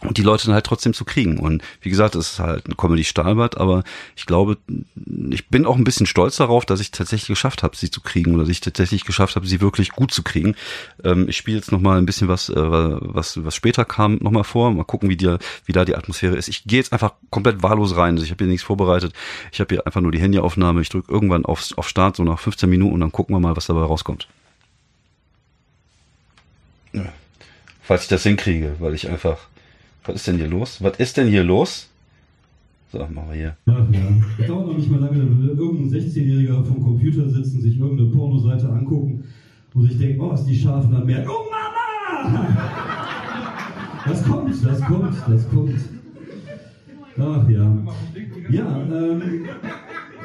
und 0.02 0.16
die 0.16 0.22
Leute 0.22 0.46
dann 0.46 0.54
halt 0.54 0.66
trotzdem 0.66 0.94
zu 0.94 1.04
kriegen. 1.04 1.38
Und 1.38 1.62
wie 1.80 1.90
gesagt, 1.90 2.14
es 2.14 2.32
ist 2.32 2.38
halt 2.38 2.68
ein 2.68 2.76
Comedy-Stahlbad, 2.76 3.56
aber 3.56 3.82
ich 4.14 4.26
glaube, 4.26 4.56
ich 5.30 5.48
bin 5.48 5.66
auch 5.66 5.76
ein 5.76 5.82
bisschen 5.82 6.06
stolz 6.06 6.36
darauf, 6.36 6.64
dass 6.64 6.80
ich 6.80 6.92
tatsächlich 6.92 7.26
geschafft 7.26 7.64
habe, 7.64 7.76
sie 7.76 7.90
zu 7.90 8.00
kriegen 8.00 8.34
oder 8.34 8.44
dass 8.44 8.50
ich 8.50 8.60
tatsächlich 8.60 9.04
geschafft 9.04 9.34
habe, 9.34 9.46
sie 9.46 9.60
wirklich 9.60 9.90
gut 9.90 10.12
zu 10.12 10.22
kriegen. 10.22 10.54
Ähm, 11.02 11.28
ich 11.28 11.36
spiele 11.36 11.56
jetzt 11.56 11.72
noch 11.72 11.80
mal 11.80 11.98
ein 11.98 12.06
bisschen 12.06 12.28
was, 12.28 12.48
äh, 12.48 12.54
was, 12.54 13.44
was 13.44 13.56
später 13.56 13.84
kam, 13.84 14.18
noch 14.20 14.30
mal 14.30 14.44
vor. 14.44 14.70
Mal 14.70 14.84
gucken, 14.84 15.10
wie, 15.10 15.16
die, 15.16 15.36
wie 15.64 15.72
da 15.72 15.84
die 15.84 15.96
Atmosphäre 15.96 16.36
ist. 16.36 16.46
Ich 16.46 16.64
gehe 16.64 16.78
jetzt 16.78 16.92
einfach 16.92 17.14
komplett 17.30 17.64
wahllos 17.64 17.96
rein. 17.96 18.14
Also 18.14 18.24
ich 18.24 18.30
habe 18.30 18.44
hier 18.44 18.52
nichts 18.52 18.64
vorbereitet. 18.64 19.12
Ich 19.50 19.58
habe 19.58 19.74
hier 19.74 19.84
einfach 19.84 20.00
nur 20.00 20.12
die 20.12 20.20
Handyaufnahme. 20.20 20.80
Ich 20.80 20.90
drücke 20.90 21.10
irgendwann 21.10 21.44
auf, 21.44 21.72
auf 21.76 21.88
Start, 21.88 22.14
so 22.14 22.22
nach 22.22 22.38
15 22.38 22.70
Minuten 22.70 22.94
und 22.94 23.00
dann 23.00 23.10
gucken 23.10 23.34
wir 23.34 23.40
mal, 23.40 23.56
was 23.56 23.66
dabei 23.66 23.82
rauskommt. 23.82 24.28
Ja. 26.92 27.12
Falls 27.82 28.02
ich 28.02 28.08
das 28.08 28.22
hinkriege, 28.22 28.76
weil 28.78 28.94
ich 28.94 29.08
einfach 29.08 29.38
was 30.04 30.16
ist 30.16 30.26
denn 30.26 30.36
hier 30.36 30.48
los? 30.48 30.82
Was 30.82 30.98
ist 30.98 31.16
denn 31.16 31.28
hier 31.28 31.44
los? 31.44 31.88
So, 32.90 32.98
machen 32.98 33.28
wir 33.30 33.36
hier. 33.36 33.56
Ach 33.66 33.86
ja, 33.92 34.00
das 34.38 34.46
dauert 34.46 34.66
noch 34.68 34.76
nicht 34.76 34.90
mal 34.90 35.00
lange, 35.00 35.18
dann 35.18 35.42
will 35.42 35.58
irgendein 35.58 36.00
16-Jähriger 36.00 36.64
vom 36.64 36.82
Computer 36.82 37.28
sitzen, 37.28 37.60
sich 37.60 37.78
irgendeine 37.78 38.08
Pornoseite 38.10 38.68
angucken 38.68 39.24
und 39.74 39.88
sich 39.88 39.98
denken, 39.98 40.20
oh, 40.22 40.32
ist 40.32 40.46
die 40.46 40.56
scharf 40.56 40.86
und 40.86 40.92
dann 40.92 41.04
merkt, 41.04 41.28
oh 41.28 41.44
Mama! 41.50 41.68
Das 44.06 44.24
kommt, 44.24 44.64
das 44.64 44.80
kommt, 44.80 45.14
das 45.28 45.48
kommt. 45.50 45.74
Ach 47.20 47.48
ja. 47.48 47.76
Ja, 48.48 48.86
ähm, 48.90 49.48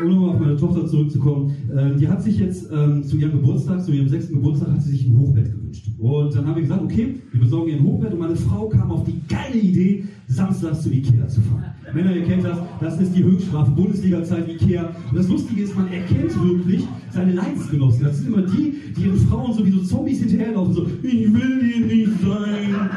um 0.01 0.09
nochmal 0.09 0.29
auf 0.31 0.39
meine 0.39 0.57
Tochter 0.57 0.85
zurückzukommen, 0.85 1.55
äh, 1.75 1.95
die 1.97 2.07
hat 2.07 2.23
sich 2.23 2.39
jetzt 2.39 2.69
ähm, 2.71 3.03
zu 3.03 3.17
ihrem 3.17 3.31
Geburtstag, 3.33 3.83
zu 3.83 3.91
ihrem 3.91 4.09
sechsten 4.09 4.35
Geburtstag, 4.35 4.71
hat 4.71 4.81
sie 4.81 4.91
sich 4.91 5.07
ein 5.07 5.17
Hochbett 5.17 5.51
gewünscht. 5.51 5.87
Und 5.99 6.35
dann 6.35 6.47
haben 6.47 6.55
wir 6.55 6.63
gesagt, 6.63 6.83
okay, 6.83 7.15
wir 7.31 7.41
besorgen 7.41 7.69
ihr 7.69 7.77
ein 7.77 7.83
Hochbett 7.83 8.13
und 8.13 8.19
meine 8.19 8.35
Frau 8.35 8.67
kam 8.67 8.91
auf 8.91 9.03
die 9.03 9.19
geile 9.27 9.57
Idee, 9.59 10.05
samstags 10.27 10.81
zu 10.81 10.91
Ikea 10.91 11.27
zu 11.27 11.41
fahren. 11.41 11.65
Männer, 11.93 12.15
ihr 12.15 12.23
kennt 12.23 12.43
das, 12.43 12.57
das 12.79 12.99
ist 12.99 13.15
die 13.15 13.23
Höchststrafe, 13.23 13.71
Bundesliga-Zeit 13.71 14.49
Ikea. 14.49 14.89
Und 15.09 15.17
das 15.17 15.27
Lustige 15.27 15.63
ist, 15.63 15.75
man 15.75 15.91
erkennt 15.91 16.31
wirklich 16.43 16.87
seine 17.11 17.33
Leidensgenossen. 17.33 18.03
Das 18.03 18.17
sind 18.17 18.33
immer 18.33 18.41
die, 18.41 18.75
die 18.95 19.03
ihren 19.03 19.17
Frauen 19.17 19.53
so 19.53 19.65
wie 19.65 19.71
so 19.71 19.83
Zombies 19.83 20.19
hinterherlaufen, 20.19 20.73
so, 20.73 20.87
ich 21.03 21.33
will 21.33 21.61
hier 21.61 21.85
nicht 21.85 22.11
sein, 22.21 22.89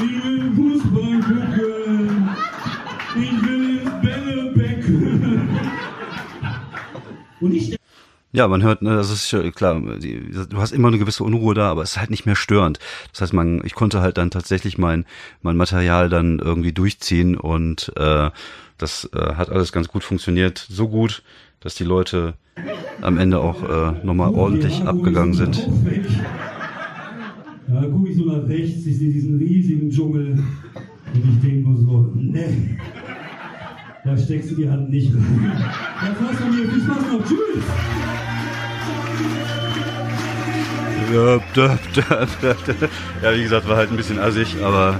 ich 0.00 0.24
will 0.24 0.50
Fußball 0.54 1.20
gucken, 1.20 1.67
Und 7.40 7.54
ich 7.54 7.78
ja, 8.30 8.46
man 8.46 8.62
hört, 8.62 8.82
ne, 8.82 8.94
das 8.94 9.10
ist 9.10 9.54
klar, 9.54 9.80
die, 9.98 10.30
du 10.50 10.58
hast 10.58 10.72
immer 10.72 10.88
eine 10.88 10.98
gewisse 10.98 11.24
Unruhe 11.24 11.54
da, 11.54 11.70
aber 11.70 11.82
es 11.82 11.92
ist 11.92 11.98
halt 11.98 12.10
nicht 12.10 12.26
mehr 12.26 12.36
störend. 12.36 12.78
Das 13.12 13.22
heißt, 13.22 13.32
man, 13.32 13.62
ich 13.64 13.74
konnte 13.74 14.02
halt 14.02 14.18
dann 14.18 14.30
tatsächlich 14.30 14.76
mein, 14.76 15.06
mein 15.40 15.56
Material 15.56 16.10
dann 16.10 16.38
irgendwie 16.38 16.72
durchziehen 16.72 17.36
und 17.38 17.90
äh, 17.96 18.30
das 18.76 19.08
äh, 19.14 19.34
hat 19.34 19.48
alles 19.48 19.72
ganz 19.72 19.88
gut 19.88 20.04
funktioniert. 20.04 20.66
So 20.68 20.88
gut, 20.88 21.22
dass 21.60 21.74
die 21.74 21.84
Leute 21.84 22.34
am 23.00 23.16
Ende 23.18 23.38
auch 23.40 23.62
äh, 23.62 24.04
nochmal 24.04 24.34
ordentlich 24.34 24.82
abgegangen 24.82 25.32
sind. 25.32 25.66
Ja, 27.72 27.82
gucke 27.86 28.10
ich 28.10 28.16
so 28.16 28.24
nach 28.24 28.46
rechts, 28.46 28.84
ich 28.86 28.98
sehe 28.98 29.12
diesen 29.12 29.38
riesigen 29.38 29.90
Dschungel 29.90 30.42
und 31.14 31.24
ich 31.24 31.40
denke 31.40 31.68
nur 31.68 31.78
so, 31.78 32.12
ne. 32.14 32.78
Da 34.08 34.16
steckst 34.16 34.50
du 34.52 34.54
die 34.54 34.70
Hand 34.70 34.88
nicht 34.88 35.12
rein. 35.14 35.52
Das 36.00 36.22
war's 36.22 36.36
von 36.38 36.50
mir. 36.50 36.66
Viel 36.66 36.80
Spaß 36.82 36.96
noch. 37.12 37.22
Tschüss. 37.26 37.64
Ja, 43.22 43.34
wie 43.36 43.42
gesagt, 43.42 43.68
war 43.68 43.76
halt 43.76 43.90
ein 43.90 43.98
bisschen 43.98 44.18
assig, 44.18 44.56
aber 44.64 44.98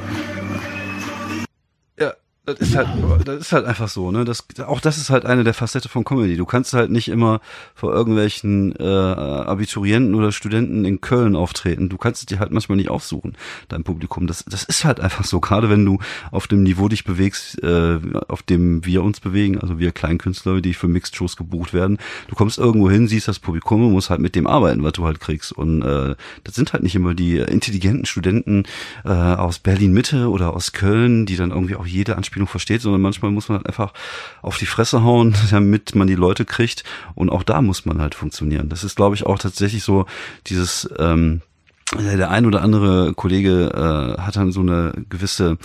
Das 2.49 2.61
ist 2.61 2.77
halt, 2.77 2.89
das 3.27 3.41
ist 3.41 3.53
halt 3.53 3.67
einfach 3.67 3.89
so, 3.89 4.11
ne? 4.11 4.25
Das, 4.25 4.47
auch 4.67 4.81
das 4.81 4.97
ist 4.97 5.11
halt 5.11 5.27
eine 5.27 5.45
der 5.45 5.53
Facette 5.53 5.91
von 5.91 6.03
Comedy. 6.03 6.39
Du 6.39 6.47
kannst 6.47 6.73
halt 6.73 6.91
nicht 6.91 7.09
immer 7.09 7.43
vor 7.75 7.93
irgendwelchen 7.93 8.75
äh, 8.77 8.85
Abiturienten 8.85 10.15
oder 10.15 10.33
Studenten 10.33 10.87
in 10.87 11.03
Köln 11.03 11.37
auftreten. 11.37 11.91
Du 11.91 11.99
kannst 11.99 12.23
es 12.23 12.27
dir 12.27 12.39
halt 12.39 12.51
manchmal 12.51 12.77
nicht 12.77 12.89
aufsuchen, 12.89 13.37
dein 13.69 13.85
Publikum. 13.85 14.27
Das, 14.27 14.47
das 14.47 14.65
ist 14.65 14.87
halt 14.87 14.99
einfach 14.99 15.25
so. 15.25 15.41
Gerade 15.41 15.69
wenn 15.69 15.85
du 15.85 15.99
auf 16.31 16.47
dem 16.47 16.63
Niveau 16.63 16.89
dich 16.89 17.05
bewegst, 17.05 17.63
äh, 17.63 17.99
auf 18.29 18.43
dem 18.43 18.83
wir 18.87 19.03
uns 19.03 19.21
bewegen, 19.21 19.59
also 19.59 19.79
wir 19.79 19.93
Kleinkünstler, 19.93 20.63
die 20.63 20.73
für 20.73 20.89
Mixed-Shows 20.89 21.37
gebucht 21.37 21.75
werden. 21.75 21.99
Du 22.29 22.35
kommst 22.35 22.57
irgendwo 22.57 22.91
hin, 22.91 23.09
siehst 23.09 23.29
das 23.29 23.41
Publikum 23.41 23.85
und 23.85 23.93
musst 23.93 24.09
halt 24.09 24.21
mit 24.21 24.35
dem 24.35 24.47
arbeiten, 24.47 24.83
was 24.83 24.93
du 24.93 25.05
halt 25.05 25.21
kriegst. 25.21 25.53
Und 25.53 25.83
äh, 25.83 26.17
das 26.45 26.55
sind 26.55 26.73
halt 26.73 26.83
nicht 26.83 26.95
immer 26.95 27.15
die 27.15 27.37
intelligenten 27.37 28.07
Studenten 28.07 28.65
äh, 29.05 29.11
aus 29.11 29.59
Berlin-Mitte 29.59 30.31
oder 30.31 30.55
aus 30.55 30.73
Köln, 30.73 31.27
die 31.27 31.37
dann 31.37 31.51
irgendwie 31.51 31.77
auch 31.77 31.87
jede 31.87 32.17
Anspielung 32.17 32.38
Anspielung 32.39 32.49
versteht, 32.49 32.83
sondern 32.83 33.01
manchmal 33.01 33.31
muss 33.31 33.49
man 33.49 33.59
halt 33.59 33.67
einfach 33.67 33.93
auf 34.43 34.59
die 34.59 34.67
Fresse 34.67 35.03
hauen, 35.03 35.35
damit 35.51 35.95
man 35.95 36.07
die 36.07 36.15
Leute 36.15 36.45
kriegt. 36.45 36.85
Und 37.15 37.31
auch 37.31 37.43
da 37.43 37.61
muss 37.63 37.85
man 37.85 38.01
halt 38.01 38.15
funktionieren. 38.15 38.69
Das 38.69 38.85
ist, 38.85 38.97
glaube 38.97 39.17
ich, 39.17 39.27
auch 39.27 39.39
tatsächlich 39.39 39.83
so 39.83 40.07
dieses, 40.47 40.89
ähm, 40.99 41.43
der 41.97 42.31
ein 42.31 42.47
oder 42.47 42.63
andere 42.63 43.15
Kollege 43.15 43.71
äh, 44.19 44.21
hat 44.21 44.37
dann 44.37 44.53
so 44.53 44.61
eine 44.61 44.93
gewisse 45.09 45.59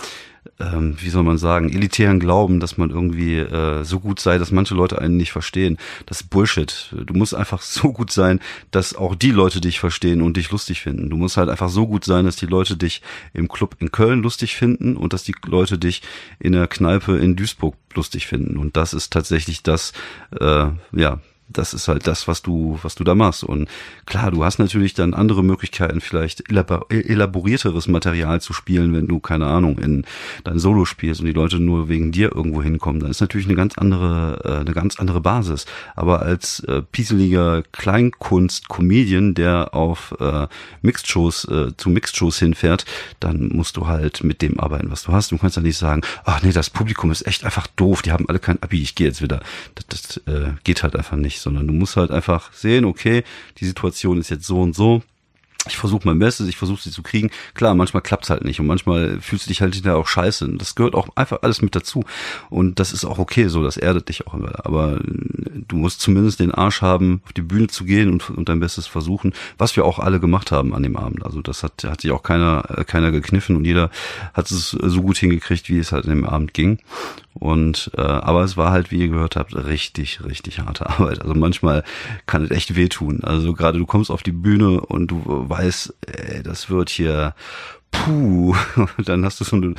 ähm, 0.60 0.96
wie 1.00 1.08
soll 1.08 1.22
man 1.22 1.38
sagen, 1.38 1.70
elitären 1.70 2.20
Glauben, 2.20 2.60
dass 2.60 2.76
man 2.76 2.90
irgendwie 2.90 3.38
äh, 3.38 3.82
so 3.84 4.00
gut 4.00 4.20
sei, 4.20 4.38
dass 4.38 4.52
manche 4.52 4.74
Leute 4.74 5.00
einen 5.00 5.16
nicht 5.16 5.32
verstehen. 5.32 5.78
Das 6.06 6.20
ist 6.20 6.30
Bullshit. 6.30 6.94
Du 7.06 7.14
musst 7.14 7.34
einfach 7.34 7.62
so 7.62 7.92
gut 7.92 8.10
sein, 8.10 8.40
dass 8.70 8.94
auch 8.94 9.14
die 9.14 9.30
Leute 9.30 9.60
dich 9.60 9.80
verstehen 9.80 10.22
und 10.22 10.36
dich 10.36 10.50
lustig 10.50 10.80
finden. 10.80 11.10
Du 11.10 11.16
musst 11.16 11.36
halt 11.36 11.48
einfach 11.48 11.68
so 11.68 11.86
gut 11.86 12.04
sein, 12.04 12.24
dass 12.24 12.36
die 12.36 12.46
Leute 12.46 12.76
dich 12.76 13.02
im 13.32 13.48
Club 13.48 13.76
in 13.80 13.90
Köln 13.90 14.22
lustig 14.22 14.54
finden 14.54 14.96
und 14.96 15.12
dass 15.12 15.24
die 15.24 15.34
Leute 15.46 15.78
dich 15.78 16.02
in 16.38 16.52
der 16.52 16.66
Kneipe 16.66 17.16
in 17.16 17.36
Duisburg 17.36 17.74
lustig 17.94 18.26
finden. 18.26 18.56
Und 18.56 18.76
das 18.76 18.94
ist 18.94 19.12
tatsächlich 19.12 19.62
das, 19.62 19.92
äh, 20.40 20.66
ja, 20.92 21.20
das 21.58 21.74
ist 21.74 21.88
halt 21.88 22.06
das, 22.06 22.28
was 22.28 22.42
du, 22.42 22.78
was 22.82 22.94
du 22.94 23.04
da 23.04 23.14
machst. 23.14 23.44
Und 23.44 23.68
klar, 24.06 24.30
du 24.30 24.44
hast 24.44 24.58
natürlich 24.58 24.94
dann 24.94 25.14
andere 25.14 25.42
Möglichkeiten, 25.42 26.00
vielleicht 26.00 26.44
elaborierteres 26.50 27.88
Material 27.88 28.40
zu 28.40 28.52
spielen, 28.52 28.94
wenn 28.94 29.06
du, 29.06 29.20
keine 29.20 29.46
Ahnung, 29.46 29.78
in 29.78 30.04
dein 30.44 30.58
Solo 30.58 30.84
spielst 30.84 31.20
und 31.20 31.26
die 31.26 31.32
Leute 31.32 31.58
nur 31.58 31.88
wegen 31.88 32.12
dir 32.12 32.34
irgendwo 32.34 32.62
hinkommen. 32.62 33.00
Dann 33.00 33.10
ist 33.10 33.20
natürlich 33.20 33.46
eine 33.46 33.56
ganz 33.56 33.78
andere, 33.78 34.40
äh, 34.44 34.60
eine 34.60 34.72
ganz 34.72 34.98
andere 34.98 35.20
Basis. 35.20 35.66
Aber 35.96 36.22
als 36.22 36.60
äh, 36.60 36.82
pieseliger 36.82 37.62
Kleinkunst-Comedian, 37.72 39.34
der 39.34 39.74
auf 39.74 40.14
äh, 40.20 40.46
Mixed-Shows, 40.82 41.44
äh, 41.46 41.76
zu 41.76 41.90
Mixed-Shows 41.90 42.38
hinfährt, 42.38 42.84
dann 43.20 43.48
musst 43.48 43.76
du 43.76 43.86
halt 43.86 44.24
mit 44.24 44.42
dem 44.42 44.60
arbeiten, 44.60 44.90
was 44.90 45.04
du 45.04 45.12
hast. 45.12 45.32
Du 45.32 45.38
kannst 45.38 45.56
ja 45.56 45.62
nicht 45.62 45.78
sagen, 45.78 46.02
ach 46.24 46.42
nee, 46.42 46.52
das 46.52 46.70
Publikum 46.70 47.10
ist 47.10 47.26
echt 47.26 47.44
einfach 47.44 47.66
doof, 47.68 48.02
die 48.02 48.12
haben 48.12 48.28
alle 48.28 48.38
kein 48.38 48.62
Abi, 48.62 48.82
ich 48.82 48.94
gehe 48.94 49.06
jetzt 49.06 49.22
wieder. 49.22 49.40
Das, 49.74 49.86
das 49.86 50.16
äh, 50.26 50.52
geht 50.64 50.82
halt 50.82 50.96
einfach 50.96 51.16
nicht 51.16 51.40
sondern 51.44 51.68
du 51.68 51.72
musst 51.72 51.96
halt 51.96 52.10
einfach 52.10 52.52
sehen, 52.52 52.84
okay, 52.84 53.22
die 53.58 53.66
Situation 53.66 54.18
ist 54.18 54.30
jetzt 54.30 54.46
so 54.46 54.60
und 54.60 54.74
so, 54.74 55.02
ich 55.66 55.76
versuche 55.76 56.06
mein 56.06 56.18
Bestes, 56.18 56.48
ich 56.48 56.56
versuche 56.56 56.82
sie 56.82 56.90
zu 56.90 57.02
kriegen. 57.02 57.30
Klar, 57.54 57.74
manchmal 57.74 58.02
klappt's 58.02 58.30
halt 58.30 58.44
nicht 58.44 58.60
und 58.60 58.66
manchmal 58.66 59.20
fühlst 59.20 59.46
du 59.46 59.48
dich 59.48 59.60
halt 59.60 59.74
hinterher 59.74 59.98
auch 59.98 60.06
scheiße. 60.06 60.48
Das 60.56 60.74
gehört 60.74 60.94
auch 60.94 61.08
einfach 61.16 61.38
alles 61.42 61.62
mit 61.62 61.74
dazu. 61.74 62.04
Und 62.50 62.78
das 62.78 62.92
ist 62.92 63.04
auch 63.04 63.18
okay 63.18 63.48
so, 63.48 63.62
das 63.62 63.76
erdet 63.76 64.08
dich 64.08 64.26
auch 64.26 64.34
immer. 64.34 64.52
Aber 64.64 64.98
äh, 64.98 65.00
du 65.66 65.76
musst 65.76 66.00
zumindest 66.00 66.40
den 66.40 66.52
Arsch 66.52 66.82
haben, 66.82 67.22
auf 67.24 67.32
die 67.32 67.42
Bühne 67.42 67.68
zu 67.68 67.84
gehen 67.84 68.10
und, 68.10 68.28
und 68.30 68.48
dein 68.48 68.60
Bestes 68.60 68.86
versuchen, 68.86 69.32
was 69.58 69.76
wir 69.76 69.84
auch 69.84 69.98
alle 69.98 70.20
gemacht 70.20 70.52
haben 70.52 70.74
an 70.74 70.82
dem 70.82 70.96
Abend. 70.96 71.24
Also 71.24 71.40
das 71.40 71.62
hat, 71.62 71.84
hat 71.84 72.02
sich 72.02 72.10
auch 72.10 72.22
keiner, 72.22 72.64
äh, 72.68 72.84
keiner 72.84 73.10
gekniffen 73.10 73.56
und 73.56 73.64
jeder 73.64 73.90
hat 74.34 74.50
es 74.50 74.70
so 74.70 75.02
gut 75.02 75.16
hingekriegt, 75.16 75.68
wie 75.68 75.78
es 75.78 75.92
halt 75.92 76.04
an 76.04 76.10
dem 76.10 76.24
Abend 76.24 76.54
ging. 76.54 76.78
Und 77.34 77.90
äh, 77.96 78.00
aber 78.00 78.44
es 78.44 78.56
war 78.56 78.70
halt, 78.70 78.90
wie 78.92 79.00
ihr 79.00 79.08
gehört 79.08 79.36
habt, 79.36 79.54
richtig, 79.54 80.24
richtig 80.24 80.60
harte 80.60 80.88
Arbeit. 80.90 81.20
Also 81.22 81.34
manchmal 81.34 81.84
kann 82.26 82.44
es 82.44 82.50
echt 82.50 82.76
wehtun. 82.76 83.22
Also 83.24 83.52
gerade 83.54 83.78
du 83.78 83.86
kommst 83.86 84.10
auf 84.10 84.22
die 84.22 84.32
Bühne 84.32 84.80
und 84.80 85.08
du 85.08 85.22
weißt, 85.58 85.94
ey, 86.06 86.42
das 86.42 86.68
wird 86.68 86.90
hier 86.90 87.34
puh, 87.94 88.54
dann 89.04 89.24
hast 89.24 89.40
du 89.40 89.44
so 89.44 89.56
eine 89.56 89.74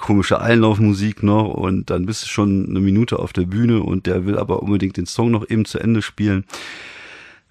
komische 0.00 0.40
Einlaufmusik 0.40 1.22
noch 1.22 1.48
und 1.48 1.90
dann 1.90 2.06
bist 2.06 2.24
du 2.24 2.28
schon 2.28 2.66
eine 2.68 2.80
Minute 2.80 3.18
auf 3.18 3.32
der 3.32 3.42
Bühne 3.42 3.80
und 3.82 4.06
der 4.06 4.26
will 4.26 4.38
aber 4.38 4.62
unbedingt 4.62 4.96
den 4.96 5.06
Song 5.06 5.30
noch 5.30 5.48
eben 5.48 5.64
zu 5.64 5.78
Ende 5.78 6.02
spielen. 6.02 6.44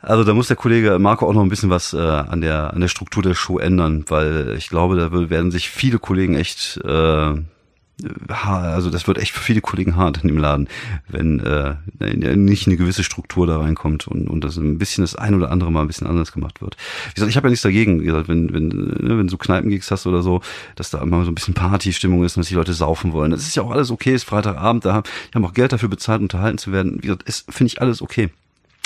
Also 0.01 0.23
da 0.23 0.33
muss 0.33 0.47
der 0.47 0.55
Kollege 0.55 0.97
Marco 0.99 1.27
auch 1.27 1.33
noch 1.33 1.41
ein 1.41 1.49
bisschen 1.49 1.69
was 1.69 1.93
äh, 1.93 1.97
an 1.97 2.41
der 2.41 2.73
an 2.73 2.79
der 2.79 2.87
Struktur 2.87 3.21
der 3.21 3.35
Show 3.35 3.59
ändern, 3.59 4.05
weil 4.07 4.55
ich 4.57 4.69
glaube, 4.69 4.95
da 4.95 5.29
werden 5.29 5.51
sich 5.51 5.69
viele 5.69 5.99
Kollegen 5.99 6.35
echt 6.35 6.79
äh, 6.85 7.33
also 8.27 8.89
das 8.89 9.07
wird 9.07 9.17
echt 9.17 9.31
für 9.31 9.41
viele 9.41 9.61
Kollegen 9.61 9.95
hart 9.95 10.19
in 10.23 10.27
dem 10.27 10.37
Laden, 10.37 10.67
wenn 11.07 11.39
äh, 11.39 11.75
nicht 12.35 12.67
eine 12.67 12.77
gewisse 12.77 13.03
Struktur 13.03 13.47
da 13.47 13.59
reinkommt 13.59 14.07
und, 14.07 14.29
und 14.29 14.43
das 14.43 14.57
ein 14.57 14.77
bisschen 14.77 15.03
das 15.03 15.15
ein 15.15 15.35
oder 15.35 15.51
andere 15.51 15.71
mal 15.71 15.81
ein 15.81 15.87
bisschen 15.87 16.07
anders 16.07 16.31
gemacht 16.31 16.61
wird. 16.61 16.77
Wie 17.09 17.13
gesagt, 17.15 17.29
ich 17.29 17.37
habe 17.37 17.47
ja 17.47 17.51
nichts 17.51 17.63
dagegen, 17.63 18.01
wie 18.01 18.05
gesagt, 18.05 18.27
wenn, 18.27 18.53
wenn, 18.53 18.67
ne, 18.67 19.17
wenn 19.17 19.27
du 19.27 19.37
Kneipengigs 19.37 19.91
hast 19.91 20.07
oder 20.07 20.21
so, 20.21 20.41
dass 20.75 20.89
da 20.89 21.03
mal 21.05 21.25
so 21.25 21.31
ein 21.31 21.35
bisschen 21.35 21.53
Partystimmung 21.53 22.23
ist 22.23 22.37
und 22.37 22.41
dass 22.41 22.49
die 22.49 22.55
Leute 22.55 22.73
saufen 22.73 23.13
wollen. 23.13 23.31
Das 23.31 23.41
ist 23.41 23.55
ja 23.55 23.63
auch 23.63 23.71
alles 23.71 23.91
okay, 23.91 24.13
ist 24.13 24.23
Freitagabend, 24.23 24.85
da 24.85 25.03
haben 25.33 25.45
auch 25.45 25.53
Geld 25.53 25.73
dafür 25.73 25.89
bezahlt, 25.89 26.21
unterhalten 26.21 26.57
zu 26.57 26.71
werden. 26.71 26.97
Wie 26.97 27.07
gesagt, 27.07 27.23
ist, 27.23 27.51
finde 27.51 27.73
ich 27.73 27.81
alles 27.81 28.01
okay. 28.01 28.29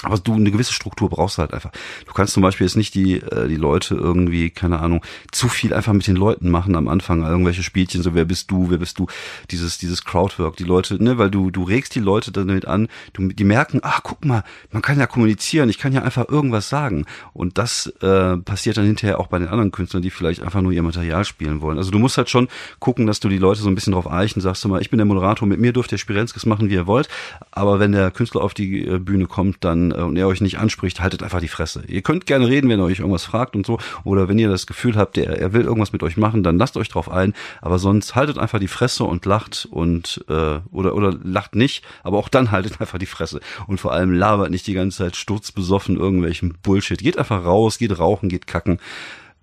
Aber 0.04 0.18
du 0.18 0.34
eine 0.34 0.52
gewisse 0.52 0.74
Struktur 0.74 1.10
brauchst 1.10 1.38
halt 1.38 1.54
einfach. 1.54 1.72
Du 2.06 2.14
kannst 2.14 2.34
zum 2.34 2.44
Beispiel 2.44 2.68
jetzt 2.68 2.76
nicht 2.76 2.94
die 2.94 3.22
äh, 3.22 3.48
die 3.48 3.56
Leute 3.56 3.96
irgendwie 3.96 4.50
keine 4.50 4.80
Ahnung 4.80 5.02
zu 5.32 5.48
viel 5.48 5.74
einfach 5.74 5.94
mit 5.94 6.06
den 6.08 6.18
Leuten 6.18 6.50
machen 6.50 6.76
am 6.76 6.90
Anfang 6.90 7.24
irgendwelche 7.24 7.64
Spielchen 7.64 8.04
so 8.04 8.14
wer 8.14 8.26
bist 8.26 8.52
du 8.52 8.70
wer 8.70 8.78
bist 8.78 9.00
du 9.00 9.08
dieses 9.50 9.78
dieses 9.78 10.04
Crowdwork 10.04 10.58
die 10.58 10.66
Leute 10.66 11.02
ne 11.02 11.18
weil 11.18 11.32
du 11.32 11.52
du 11.52 11.64
regst 11.64 11.96
die 11.96 12.02
Leute 12.02 12.34
damit 12.34 12.68
an 12.68 12.90
du 13.14 13.30
die 13.30 13.44
merken 13.46 13.80
ach 13.82 14.02
guck 14.04 14.26
mal 14.26 14.44
man 14.72 14.82
kann 14.82 15.00
ja 15.00 15.08
kommunizieren 15.08 15.70
ich 15.70 15.78
kann 15.78 15.94
ja 15.94 16.02
einfach 16.02 16.28
irgendwas 16.28 16.68
sagen. 16.68 17.06
Und 17.34 17.58
das 17.58 17.88
äh, 18.02 18.38
passiert 18.38 18.78
dann 18.78 18.86
hinterher 18.86 19.20
auch 19.20 19.28
bei 19.28 19.40
den 19.40 19.48
anderen 19.48 19.72
Künstlern 19.72 20.04
die 20.04 20.10
vielleicht 20.10 20.42
einfach 20.42 20.62
nur 20.62 20.74
ihr 20.74 20.84
Material 20.84 21.24
spielen 21.24 21.62
wollen. 21.62 21.78
Also 21.78 21.92
du 21.92 22.00
musst 22.00 22.18
halt 22.18 22.30
schon 22.30 22.50
gucken 22.80 23.08
dass 23.08 23.22
du 23.22 23.30
die 23.30 23.38
Leute 23.38 23.62
so 23.62 23.70
ein 23.70 23.76
bisschen 23.76 23.94
drauf 23.94 24.12
eichen 24.12 24.42
sagst 24.42 24.64
du 24.64 24.68
mal 24.68 24.82
ich 24.82 24.90
bin 24.90 24.98
der 24.98 25.06
Moderator 25.06 25.48
mit 25.48 25.60
mir 25.60 25.72
dürft 25.72 25.94
ihr 25.94 25.98
Spirenzkes 25.98 26.46
machen 26.46 26.70
wie 26.70 26.74
ihr 26.74 26.88
wollt. 26.88 27.08
Aber 27.52 27.80
wenn 27.80 27.94
der 27.94 28.12
Künstler 28.12 28.42
auf 28.42 28.54
die 28.54 28.86
äh, 28.86 29.00
Bühne 29.00 29.28
kommt 29.28 29.64
dann 29.64 29.93
und 30.02 30.18
er 30.18 30.28
euch 30.28 30.42
nicht 30.42 30.60
anspricht, 30.60 31.00
haltet 31.00 31.24
einfach 31.24 31.40
die 31.40 31.48
Fresse. 31.48 31.84
Ihr 31.88 32.02
könnt 32.02 32.26
gerne 32.26 32.48
reden, 32.48 32.70
wenn 32.70 32.80
er 32.80 32.86
euch 32.86 33.00
irgendwas 33.00 33.26
fragt 33.26 33.56
und 33.56 33.66
so. 33.66 33.78
Oder 34.04 34.28
wenn 34.28 34.40
ihr 34.40 34.50
das 34.50 34.68
Gefühl 34.68 34.96
habt, 34.96 35.18
er, 35.18 35.38
er 35.40 35.54
will 35.54 35.64
irgendwas 35.64 35.94
mit 35.94 36.04
euch 36.04 36.18
machen, 36.18 36.44
dann 36.44 36.58
lasst 36.58 36.78
euch 36.78 36.90
drauf 36.90 37.10
ein. 37.10 37.34
Aber 37.62 37.80
sonst 37.80 38.16
haltet 38.16 38.38
einfach 38.38 38.60
die 38.60 38.68
Fresse 38.68 39.04
und 39.04 39.26
lacht 39.26 39.68
und 39.70 40.24
äh, 40.30 40.60
oder 40.72 40.96
oder 40.96 41.14
lacht 41.24 41.56
nicht, 41.56 41.84
aber 42.04 42.18
auch 42.18 42.30
dann 42.30 42.52
haltet 42.52 42.82
einfach 42.82 43.00
die 43.00 43.06
Fresse. 43.06 43.40
Und 43.68 43.80
vor 43.80 43.94
allem 43.94 44.14
labert 44.14 44.52
nicht 44.52 44.68
die 44.68 44.74
ganze 44.74 45.00
Zeit 45.00 45.16
sturzbesoffen 45.16 45.98
irgendwelchen 45.98 46.56
Bullshit. 46.62 47.00
Geht 47.00 47.18
einfach 47.18 47.46
raus, 47.46 47.78
geht 47.78 47.98
rauchen, 47.98 48.30
geht 48.30 48.48
kacken 48.48 48.80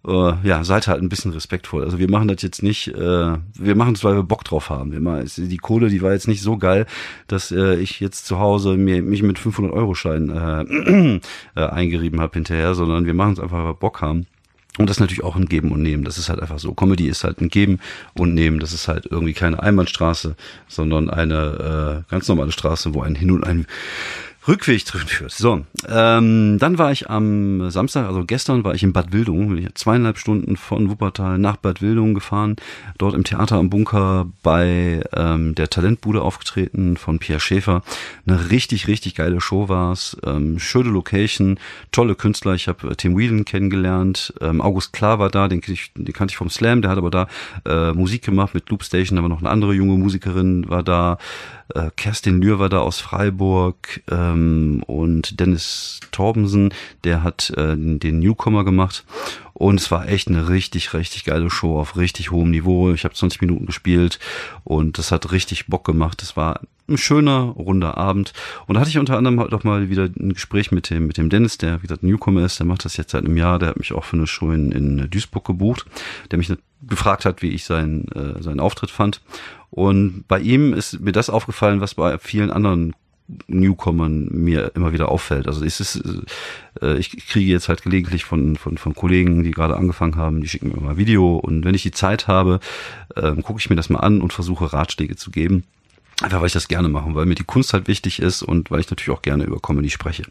äh, 0.07 0.33
ja, 0.47 0.65
seid 0.65 0.89
halt 0.89 1.03
ein 1.03 1.09
bisschen 1.09 1.33
respektvoll. 1.33 1.85
Also 1.85 1.99
wir 1.99 2.11
machen 2.11 2.29
das 2.29 2.43
jetzt 2.43 2.63
nicht, 2.63 2.89
äh, 2.89 3.37
wir 3.55 3.75
machen 3.75 3.95
es, 3.95 4.05
weil 4.05 4.17
wir 4.17 4.23
Bock 4.23 4.45
drauf 4.45 4.71
haben. 4.71 4.93
Wir 4.93 5.01
machen, 5.01 5.29
die 5.37 5.57
Kohle, 5.59 5.89
die 5.89 6.03
war 6.03 6.13
jetzt 6.13 6.29
nicht 6.29 6.43
so 6.43 6.57
geil, 6.57 6.87
dass 7.29 7.51
äh, 7.51 7.77
ich 7.77 8.01
jetzt 8.01 8.27
zu 8.27 8.39
Hause 8.39 8.77
mir 8.77 9.03
mich 9.03 9.23
mit 9.23 9.39
500 9.39 9.73
Euro 9.73 9.95
Schein 9.95 10.31
äh, 10.31 11.21
äh, 11.57 11.67
eingerieben 11.67 12.21
habe 12.21 12.35
hinterher, 12.35 12.75
sondern 12.75 13.07
wir 13.07 13.15
machen 13.15 13.35
es 13.35 13.41
einfach, 13.41 13.59
weil 13.59 13.67
wir 13.67 13.75
Bock 13.75 14.01
haben. 14.01 14.27
Und 14.79 14.89
das 14.89 14.97
ist 14.97 15.01
natürlich 15.01 15.25
auch 15.25 15.37
ein 15.37 15.47
Geben 15.47 15.73
und 15.73 15.83
Nehmen. 15.83 16.05
Das 16.05 16.17
ist 16.17 16.29
halt 16.29 16.41
einfach 16.41 16.59
so. 16.59 16.73
Comedy 16.73 17.09
ist 17.09 17.25
halt 17.25 17.41
ein 17.41 17.49
Geben 17.49 17.81
und 18.15 18.35
Nehmen. 18.35 18.61
Das 18.61 18.73
ist 18.73 18.89
halt 18.89 19.07
irgendwie 19.11 19.35
keine 19.35 19.63
Einbahnstraße, 19.63 20.37
sondern 20.69 21.11
eine 21.11 22.05
äh, 22.07 22.11
ganz 22.11 22.29
normale 22.29 22.53
Straße, 22.53 22.95
wo 22.95 23.03
ein 23.03 23.17
Hin 23.17 23.33
und 23.33 23.45
ein 23.45 23.67
Rückweg 24.51 24.85
drin 24.85 25.07
führt. 25.07 25.31
So, 25.31 25.65
ähm, 25.89 26.59
dann 26.59 26.77
war 26.77 26.91
ich 26.91 27.09
am 27.09 27.71
Samstag, 27.71 28.07
also 28.07 28.25
gestern 28.25 28.65
war 28.65 28.75
ich 28.75 28.83
in 28.83 28.93
Bad 28.93 29.13
Wildung, 29.13 29.49
bin 29.49 29.59
ich 29.59 29.75
zweieinhalb 29.75 30.19
Stunden 30.19 30.57
von 30.57 30.91
Wuppertal 30.91 31.39
nach 31.39 31.57
Bad 31.57 31.83
Wildung 31.83 32.15
gefahren, 32.15 32.57
dort 32.99 33.15
im 33.15 33.23
Theater 33.23 33.57
am 33.57 33.71
Bunker 33.71 34.27
bei 34.43 35.05
ähm, 35.15 35.55
der 35.55 35.71
Talentbude 35.71 36.23
aufgetreten 36.23 36.97
von 36.97 37.21
Pierre 37.21 37.39
Schäfer. 37.39 37.83
Eine 38.27 38.51
richtig, 38.51 38.89
richtig 38.89 39.15
geile 39.15 39.41
Show 39.41 39.69
war's, 39.69 40.17
ähm, 40.27 40.59
schöne 40.59 40.91
Location, 40.91 41.61
tolle 41.93 42.17
Künstler. 42.17 42.55
Ich 42.55 42.67
habe 42.67 42.91
äh, 42.91 42.97
Tim 42.97 43.17
Whelan 43.17 43.45
kennengelernt, 43.45 44.35
ähm, 44.41 44.61
August 44.61 44.93
Klar 44.93 45.21
war 45.21 45.31
da, 45.31 45.47
den, 45.47 45.63
ich, 45.65 45.93
den 45.95 46.13
kannte 46.13 46.33
ich 46.33 46.37
vom 46.37 46.51
Slam, 46.51 46.83
der 46.83 46.91
hat 46.91 46.99
aber 46.99 47.11
da 47.11 47.29
äh, 47.67 47.93
Musik 47.93 48.23
gemacht 48.23 48.53
mit 48.55 48.69
Loopstation, 48.69 49.17
aber 49.17 49.29
noch 49.29 49.39
eine 49.39 49.51
andere 49.51 49.75
junge 49.75 49.97
Musikerin 49.97 50.69
war 50.69 50.83
da. 50.83 51.19
Äh, 51.75 51.91
Kerstin 51.97 52.41
Lühr 52.43 52.59
war 52.59 52.69
da 52.69 52.81
aus 52.81 52.99
Freiburg. 52.99 54.03
Ähm, 54.11 54.40
und 54.87 55.41
Dennis 55.41 56.01
Torbensen, 56.13 56.73
der 57.05 57.23
hat 57.23 57.51
äh, 57.57 57.77
den 57.77 58.19
Newcomer 58.21 58.65
gemacht. 58.65 59.05
Und 59.55 59.79
es 59.79 59.91
war 59.91 60.09
echt 60.09 60.29
eine 60.29 60.49
richtig, 60.49 60.95
richtig 60.95 61.25
geile 61.25 61.51
Show 61.51 61.79
auf 61.79 61.97
richtig 61.97 62.31
hohem 62.31 62.51
Niveau. 62.51 62.93
Ich 62.93 63.05
habe 63.05 63.15
20 63.15 63.43
Minuten 63.43 63.67
gespielt 63.67 64.19
und 64.65 64.97
das 64.97 65.13
hat 65.13 65.33
richtig 65.33 65.67
Bock 65.67 65.85
gemacht. 65.85 66.23
Das 66.23 66.35
war 66.35 66.61
ein 66.89 66.97
schöner, 66.97 67.41
runder 67.41 67.97
Abend. 67.99 68.33
Und 68.67 68.75
da 68.75 68.81
hatte 68.81 68.91
ich 68.91 68.99
unter 68.99 69.17
anderem 69.17 69.39
halt 69.39 69.53
auch 69.53 69.65
mal 69.65 69.91
wieder 69.91 70.05
ein 70.05 70.33
Gespräch 70.33 70.73
mit 70.73 70.91
dem, 70.91 71.07
mit 71.07 71.19
dem 71.19 71.29
Dennis, 71.29 71.59
der 71.59 71.79
wie 71.79 71.83
gesagt 71.83 72.03
Newcomer 72.03 72.45
ist. 72.45 72.59
Der 72.59 72.67
macht 72.67 72.85
das 72.85 72.97
jetzt 72.97 73.13
seit 73.13 73.25
einem 73.25 73.37
Jahr. 73.37 73.59
Der 73.59 73.69
hat 73.69 73.79
mich 73.79 73.93
auch 73.93 74.05
für 74.05 74.17
eine 74.17 74.27
Show 74.27 74.51
in, 74.51 74.73
in 74.73 75.11
Duisburg 75.11 75.45
gebucht. 75.45 75.85
Der 76.31 76.39
mich 76.39 76.53
gefragt 76.83 77.25
hat, 77.25 77.43
wie 77.43 77.51
ich 77.51 77.65
seinen, 77.65 78.09
äh, 78.13 78.43
seinen 78.43 78.61
Auftritt 78.61 78.91
fand. 78.91 79.21
Und 79.71 80.25
bei 80.27 80.41
ihm 80.41 80.73
ist 80.73 81.01
mir 81.01 81.13
das 81.13 81.31
aufgefallen, 81.31 81.81
was 81.81 81.95
bei 81.95 82.19
vielen 82.19 82.51
anderen 82.51 82.95
Newcomern 83.47 84.29
mir 84.31 84.73
immer 84.75 84.93
wieder 84.93 85.09
auffällt. 85.09 85.47
Also 85.47 85.65
es 85.65 85.81
ist, 85.81 86.03
äh, 86.81 86.97
ich 86.97 87.27
kriege 87.27 87.51
jetzt 87.51 87.69
halt 87.69 87.83
gelegentlich 87.83 88.25
von, 88.25 88.57
von, 88.57 88.79
von 88.79 88.95
Kollegen, 88.95 89.43
die 89.43 89.51
gerade 89.51 89.77
angefangen 89.77 90.17
haben, 90.17 90.41
die 90.41 90.49
schicken 90.49 90.69
mir 90.69 90.77
immer 90.77 90.97
Video 90.97 91.37
und 91.37 91.65
wenn 91.65 91.75
ich 91.75 91.83
die 91.83 91.91
Zeit 91.91 92.29
habe, 92.29 92.61
äh, 93.17 93.35
gucke 93.37 93.61
ich 93.61 93.71
mir 93.71 93.77
das 93.77 93.91
mal 93.91 94.01
an 94.01 94.21
und 94.21 94.33
versuche 94.33 94.73
Ratschläge 94.73 95.17
zu 95.17 95.31
geben. 95.31 95.65
Einfach 96.23 96.41
weil 96.41 96.49
ich 96.49 96.53
das 96.53 96.69
gerne 96.69 96.91
mache, 96.91 97.15
weil 97.15 97.25
mir 97.25 97.35
die 97.35 97.45
Kunst 97.45 97.73
halt 97.73 97.89
wichtig 97.89 98.21
ist 98.21 98.43
und 98.43 98.71
weil 98.71 98.81
ich 98.81 98.91
natürlich 98.91 99.17
auch 99.17 99.23
gerne 99.23 99.45
über 99.45 99.59
Comedy 99.59 99.89
spreche. 99.89 100.25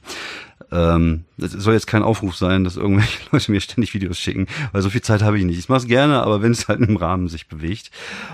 Ähm, 0.72 1.26
das 1.38 1.52
soll 1.52 1.74
jetzt 1.74 1.88
kein 1.88 2.04
Aufruf 2.04 2.36
sein, 2.36 2.64
dass 2.64 2.78
irgendwelche 2.78 3.20
Leute 3.32 3.52
mir 3.52 3.62
ständig 3.62 3.94
Videos 3.94 4.20
schicken, 4.20 4.48
weil 4.72 4.82
so 4.82 4.90
viel 4.90 5.02
Zeit 5.02 5.22
habe 5.22 5.38
ich 5.38 5.46
nicht. 5.46 5.58
Ich 5.58 5.70
mache 5.70 5.80
es 5.80 5.88
gerne, 5.88 6.22
aber 6.22 6.42
wenn 6.42 6.52
es 6.52 6.68
halt 6.68 6.82
im 6.82 6.96
Rahmen 6.96 7.28
sich 7.28 7.48
bewegt. 7.48 7.92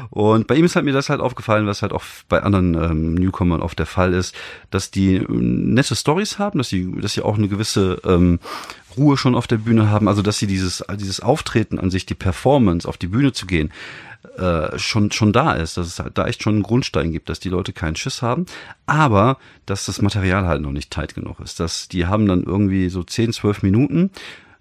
Und 0.10 0.48
bei 0.48 0.56
ihm 0.56 0.66
ist 0.66 0.76
halt 0.76 0.86
mir 0.86 0.94
das 0.94 1.10
halt 1.10 1.22
aufgefallen, 1.22 1.68
was 1.68 1.82
halt 1.82 1.94
auch 1.94 2.04
bei 2.28 2.42
anderen 2.44 2.74
ähm, 2.74 3.16
Newcomern 3.16 3.62
oft 3.62 3.80
der 3.80 3.86
Fall 3.86 4.14
ist, 4.14 4.36
dass 4.70 4.92
die 4.92 5.16
ähm, 5.16 5.74
nette 5.74 5.96
Stories 5.96 6.40
haben, 6.40 6.58
dass 6.58 6.70
sie, 6.70 6.92
dass 7.00 7.14
sie 7.14 7.22
auch 7.22 7.38
eine 7.38 7.48
gewisse 7.48 8.02
ähm, 8.06 8.40
Ruhe 8.98 9.18
schon 9.18 9.36
auf 9.36 9.48
der 9.48 9.58
Bühne 9.58 9.90
haben, 9.90 10.08
also 10.08 10.22
dass 10.22 10.38
sie 10.38 10.48
dieses, 10.48 10.84
dieses 10.96 11.20
Auftreten 11.20 11.80
an 11.80 11.92
sich, 11.92 12.06
die 12.06 12.16
Performance 12.16 12.88
auf 12.88 12.98
die 12.98 13.08
Bühne 13.08 13.34
zu 13.34 13.46
gehen, 13.46 13.72
äh, 14.38 14.78
schon, 14.78 15.12
schon 15.12 15.32
da 15.34 15.54
ist, 15.54 15.78
dass 15.78 15.88
es 15.88 16.00
halt 16.00 16.18
da 16.18 16.26
echt 16.26 16.44
schon 16.44 16.56
einen 16.56 16.64
Grundstein 16.64 17.12
gibt, 17.12 17.30
dass 17.30 17.40
die 17.40 17.50
Leute 17.50 17.74
keinen 17.74 17.96
Schiss 17.96 18.22
haben, 18.22 18.46
aber 18.86 19.38
dass 19.66 19.86
das 19.86 20.02
Material 20.02 20.46
halt 20.46 20.62
noch 20.62 20.72
nicht 20.72 20.92
tight 20.92 21.16
genug 21.16 21.40
ist. 21.40 21.60
Dass 21.60 21.88
die 21.88 22.08
haben 22.08 22.28
dann 22.28 22.44
irgendwie 22.44 22.90
so 22.90 23.04
10, 23.04 23.34
12 23.34 23.64
Minuten, 23.64 24.12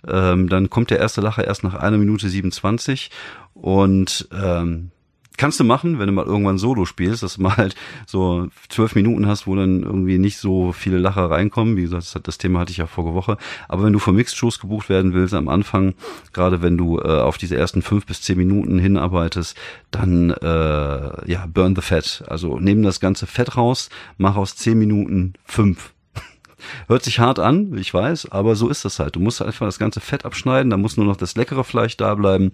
ähm, 0.07 0.49
dann 0.49 0.71
kommt 0.71 0.91
der 0.91 0.99
erste 0.99 1.21
Lacher 1.21 1.45
erst 1.45 1.65
nach 1.65 1.75
einer 1.75 1.99
Minute 1.99 2.29
27 2.29 3.11
und 3.55 4.29
ähm, 4.33 4.91
kannst 5.37 5.59
du 5.61 5.65
machen, 5.65 5.99
wenn 5.99 6.07
du 6.07 6.13
mal 6.13 6.27
irgendwann 6.27 6.59
Solo 6.59 6.85
spielst, 6.85 7.23
dass 7.23 7.37
du 7.37 7.43
mal 7.43 7.57
halt 7.57 7.75
so 8.07 8.49
zwölf 8.69 8.95
Minuten 8.95 9.27
hast, 9.27 9.47
wo 9.47 9.57
dann 9.57 9.83
irgendwie 9.83 10.19
nicht 10.19 10.39
so 10.39 10.73
viele 10.73 10.99
Lacher 10.99 11.31
reinkommen. 11.31 11.77
Wie 11.77 11.83
gesagt, 11.83 12.21
das, 12.27 12.39
Thema 12.39 12.61
hatte 12.61 12.73
ich 12.73 12.79
ja 12.79 12.87
vorige 12.87 13.15
Woche. 13.15 13.39
Aber 13.69 13.85
wenn 13.85 13.93
du 13.93 13.99
für 13.99 14.13
Mixed-Shows 14.13 14.61
gebucht 14.61 14.89
werden 14.89 15.15
willst 15.15 15.35
am 15.35 15.49
Anfang, 15.49 15.95
gerade 16.33 16.63
wenn 16.63 16.77
du 16.77 16.99
äh, 16.99 17.21
auf 17.21 17.39
diese 17.39 17.57
ersten 17.57 17.83
fünf 17.83 18.07
bis 18.07 18.23
zehn 18.23 18.37
Minuten 18.37 18.79
hinarbeitest, 18.79 19.57
dann 19.91 20.31
äh, 20.31 21.31
ja, 21.31 21.47
burn 21.53 21.75
the 21.75 21.83
fat. 21.83 22.25
Also 22.29 22.59
nehmen 22.59 22.83
das 22.83 23.01
ganze 23.01 23.27
Fett 23.27 23.57
raus, 23.57 23.89
mach 24.19 24.37
aus 24.37 24.57
zehn 24.57 24.79
Minuten 24.79 25.35
fünf 25.45 25.94
Hört 26.89 27.03
sich 27.03 27.19
hart 27.19 27.39
an, 27.39 27.77
ich 27.77 27.93
weiß, 27.93 28.31
aber 28.33 28.57
so 28.57 28.69
ist 28.69 28.85
das 28.85 28.99
halt. 28.99 29.17
Du 29.17 29.21
musst 29.21 29.43
einfach 29.43 29.67
das 29.67 29.79
ganze 29.79 30.01
Fett 30.01 30.25
abschneiden, 30.25 30.71
da 30.71 30.77
muss 30.77 30.97
nur 30.97 31.07
noch 31.07 31.17
das 31.17 31.37
leckere 31.37 31.65
Fleisch 31.65 31.97
da 31.97 32.15
bleiben. 32.15 32.53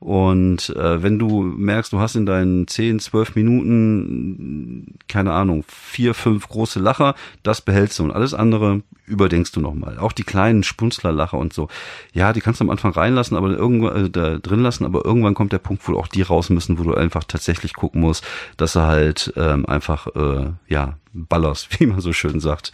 Und 0.00 0.68
äh, 0.76 1.02
wenn 1.02 1.18
du 1.18 1.42
merkst, 1.42 1.92
du 1.92 1.98
hast 1.98 2.14
in 2.14 2.26
deinen 2.26 2.68
10, 2.68 3.00
12 3.00 3.36
Minuten, 3.36 4.98
keine 5.08 5.32
Ahnung, 5.32 5.64
vier, 5.66 6.12
fünf 6.12 6.48
große 6.48 6.78
Lacher, 6.78 7.14
das 7.42 7.62
behältst 7.62 7.98
du 7.98 8.04
und 8.04 8.10
alles 8.10 8.34
andere 8.34 8.82
überdenkst 9.06 9.52
du 9.52 9.60
nochmal. 9.60 9.98
Auch 9.98 10.12
die 10.12 10.22
kleinen 10.22 10.62
Spunzlerlacher 10.62 11.38
und 11.38 11.52
so. 11.52 11.68
Ja, 12.12 12.32
die 12.32 12.40
kannst 12.40 12.60
du 12.60 12.64
am 12.64 12.70
Anfang 12.70 12.92
reinlassen, 12.92 13.36
aber 13.36 13.50
irgendwann 13.50 14.06
äh, 14.06 14.10
da 14.10 14.38
drin 14.38 14.60
lassen, 14.60 14.84
aber 14.84 15.04
irgendwann 15.04 15.34
kommt 15.34 15.52
der 15.52 15.58
Punkt, 15.58 15.86
wo 15.88 15.96
auch 15.96 16.08
die 16.08 16.22
raus 16.22 16.50
müssen, 16.50 16.78
wo 16.78 16.82
du 16.82 16.94
einfach 16.94 17.24
tatsächlich 17.24 17.74
gucken 17.74 18.00
musst, 18.00 18.26
dass 18.56 18.76
er 18.76 18.86
halt 18.86 19.32
ähm, 19.36 19.66
einfach 19.66 20.08
äh, 20.14 20.52
ja 20.68 20.96
ballerst, 21.14 21.68
wie 21.80 21.86
man 21.86 22.00
so 22.00 22.12
schön 22.12 22.40
sagt. 22.40 22.72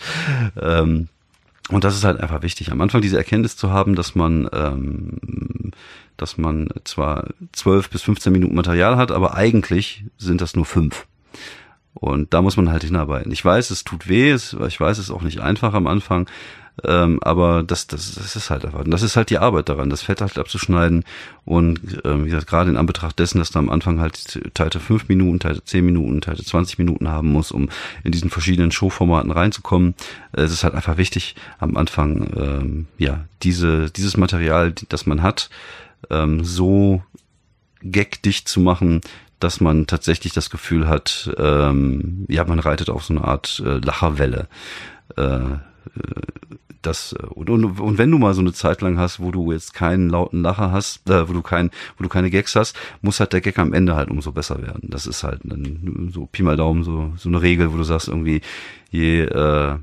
Ähm, 0.61 1.09
und 1.69 1.85
das 1.85 1.95
ist 1.95 2.05
halt 2.05 2.19
einfach 2.19 2.43
wichtig, 2.43 2.73
am 2.73 2.81
Anfang 2.81 3.01
diese 3.01 3.17
Erkenntnis 3.17 3.57
zu 3.57 3.71
haben, 3.71 3.95
dass 3.95 4.17
man, 4.17 4.49
ähm, 4.53 5.71
dass 6.17 6.37
man 6.37 6.69
zwar 6.85 7.29
zwölf 7.53 7.91
bis 7.91 8.03
15 8.03 8.33
Minuten 8.33 8.57
Material 8.57 8.97
hat, 8.97 9.13
aber 9.13 9.35
eigentlich 9.35 10.05
sind 10.19 10.41
das 10.41 10.57
nur 10.57 10.67
fünf. 10.67 11.07
Und 11.95 12.33
da 12.35 12.43
muss 12.43 12.57
man 12.57 12.71
halt 12.71 12.85
hinarbeiten. 12.85 13.33
Ich 13.33 13.45
weiß, 13.45 13.71
es 13.71 13.85
tut 13.85 14.09
weh, 14.09 14.33
ich 14.35 14.81
weiß, 14.81 14.99
es 14.99 15.07
ist 15.07 15.11
auch 15.11 15.23
nicht 15.23 15.41
einfach 15.41 15.75
am 15.75 15.87
Anfang, 15.87 16.29
ähm, 16.85 17.19
aber 17.23 17.63
das, 17.63 17.87
das, 17.87 18.15
das 18.15 18.37
ist 18.37 18.51
halt 18.51 18.65
einfach. 18.65 18.81
Und 18.81 18.91
das 18.91 19.03
ist 19.03 19.17
halt 19.17 19.31
die 19.31 19.39
Arbeit 19.39 19.69
daran, 19.69 19.91
das 19.91 20.03
Fett 20.03 20.21
halt 20.21 20.39
abzuschneiden. 20.39 21.05
Und 21.45 21.81
ähm, 22.05 22.25
wie 22.25 22.31
gesagt, 22.31 22.47
gerade 22.47 22.71
in 22.71 22.77
Anbetracht 22.77 23.19
dessen, 23.19 23.39
dass 23.39 23.51
du 23.51 23.59
am 23.59 23.71
Anfang 23.71 24.01
halt 24.01 24.41
Teilte 24.55 24.81
fünf 24.81 25.09
Minuten, 25.09 25.41
Teilte 25.41 25.65
zehn 25.65 25.85
Minuten, 25.85 26.21
Teilte 26.21 26.45
20 26.45 26.79
Minuten 26.79 27.09
haben 27.09 27.33
muss, 27.33 27.53
um 27.53 27.69
in 28.05 28.13
diesen 28.13 28.31
verschiedenen 28.31 28.73
Showformaten 28.73 29.31
reinzukommen. 29.31 29.95
Äh, 30.33 30.43
es 30.43 30.53
ist 30.53 30.65
halt 30.65 30.75
einfach 30.75 30.97
wichtig, 30.97 31.35
am 31.59 31.77
Anfang 31.77 32.31
ähm, 32.37 32.87
ja 32.99 33.25
diese, 33.43 33.91
dieses 33.91 34.17
Material, 34.17 34.73
das 34.89 35.07
man 35.07 35.23
hat, 35.23 35.51
ähm, 36.11 36.45
so 36.45 37.03
gagdicht 37.83 38.49
zu 38.49 38.61
machen, 38.61 39.01
dass 39.41 39.61
man 39.61 39.87
tatsächlich 39.87 40.33
das 40.33 40.51
Gefühl 40.51 40.87
hat, 40.87 41.31
ähm, 41.39 42.27
ja, 42.29 42.45
man 42.45 42.59
reitet 42.59 42.91
auf 42.91 43.05
so 43.05 43.15
eine 43.15 43.25
Art 43.25 43.63
äh, 43.65 43.79
Lacherwelle. 43.79 44.49
Äh, 45.17 45.41
das 46.83 47.13
und, 47.13 47.51
und, 47.51 47.81
und 47.81 47.99
wenn 47.99 48.11
du 48.11 48.19
mal 48.19 48.35
so 48.35 48.41
eine 48.41 48.53
Zeit 48.53 48.81
lang 48.81 48.99
hast, 48.99 49.21
wo 49.21 49.31
du 49.31 49.53
jetzt 49.53 49.75
keinen 49.75 50.09
lauten 50.09 50.43
Lacher 50.43 50.73
hast, 50.73 51.09
äh, 51.11 51.29
wo 51.29 51.33
du 51.33 51.43
kein, 51.43 51.71
wo 51.99 52.03
du 52.03 52.09
keine 52.09 52.31
Gags 52.31 52.57
hast, 52.57 52.77
muss 53.03 53.21
halt 53.21 53.33
der 53.33 53.41
Gag 53.41 53.59
am 53.59 53.73
Ende 53.73 53.97
halt 53.97 54.11
umso 54.11 54.33
besser 54.33 54.63
werden. 54.63 54.89
Das 54.91 55.07
ist 55.07 55.23
halt 55.23 55.45
ein, 55.45 56.11
so 56.13 56.27
Pi 56.27 56.43
mal 56.43 56.57
Daumen 56.57 56.83
so 56.83 57.13
so 57.17 57.29
eine 57.29 57.43
Regel, 57.43 57.73
wo 57.73 57.77
du 57.77 57.85
sagst 57.85 58.09
irgendwie 58.09 58.41
je 58.91 59.23
äh, 59.23 59.77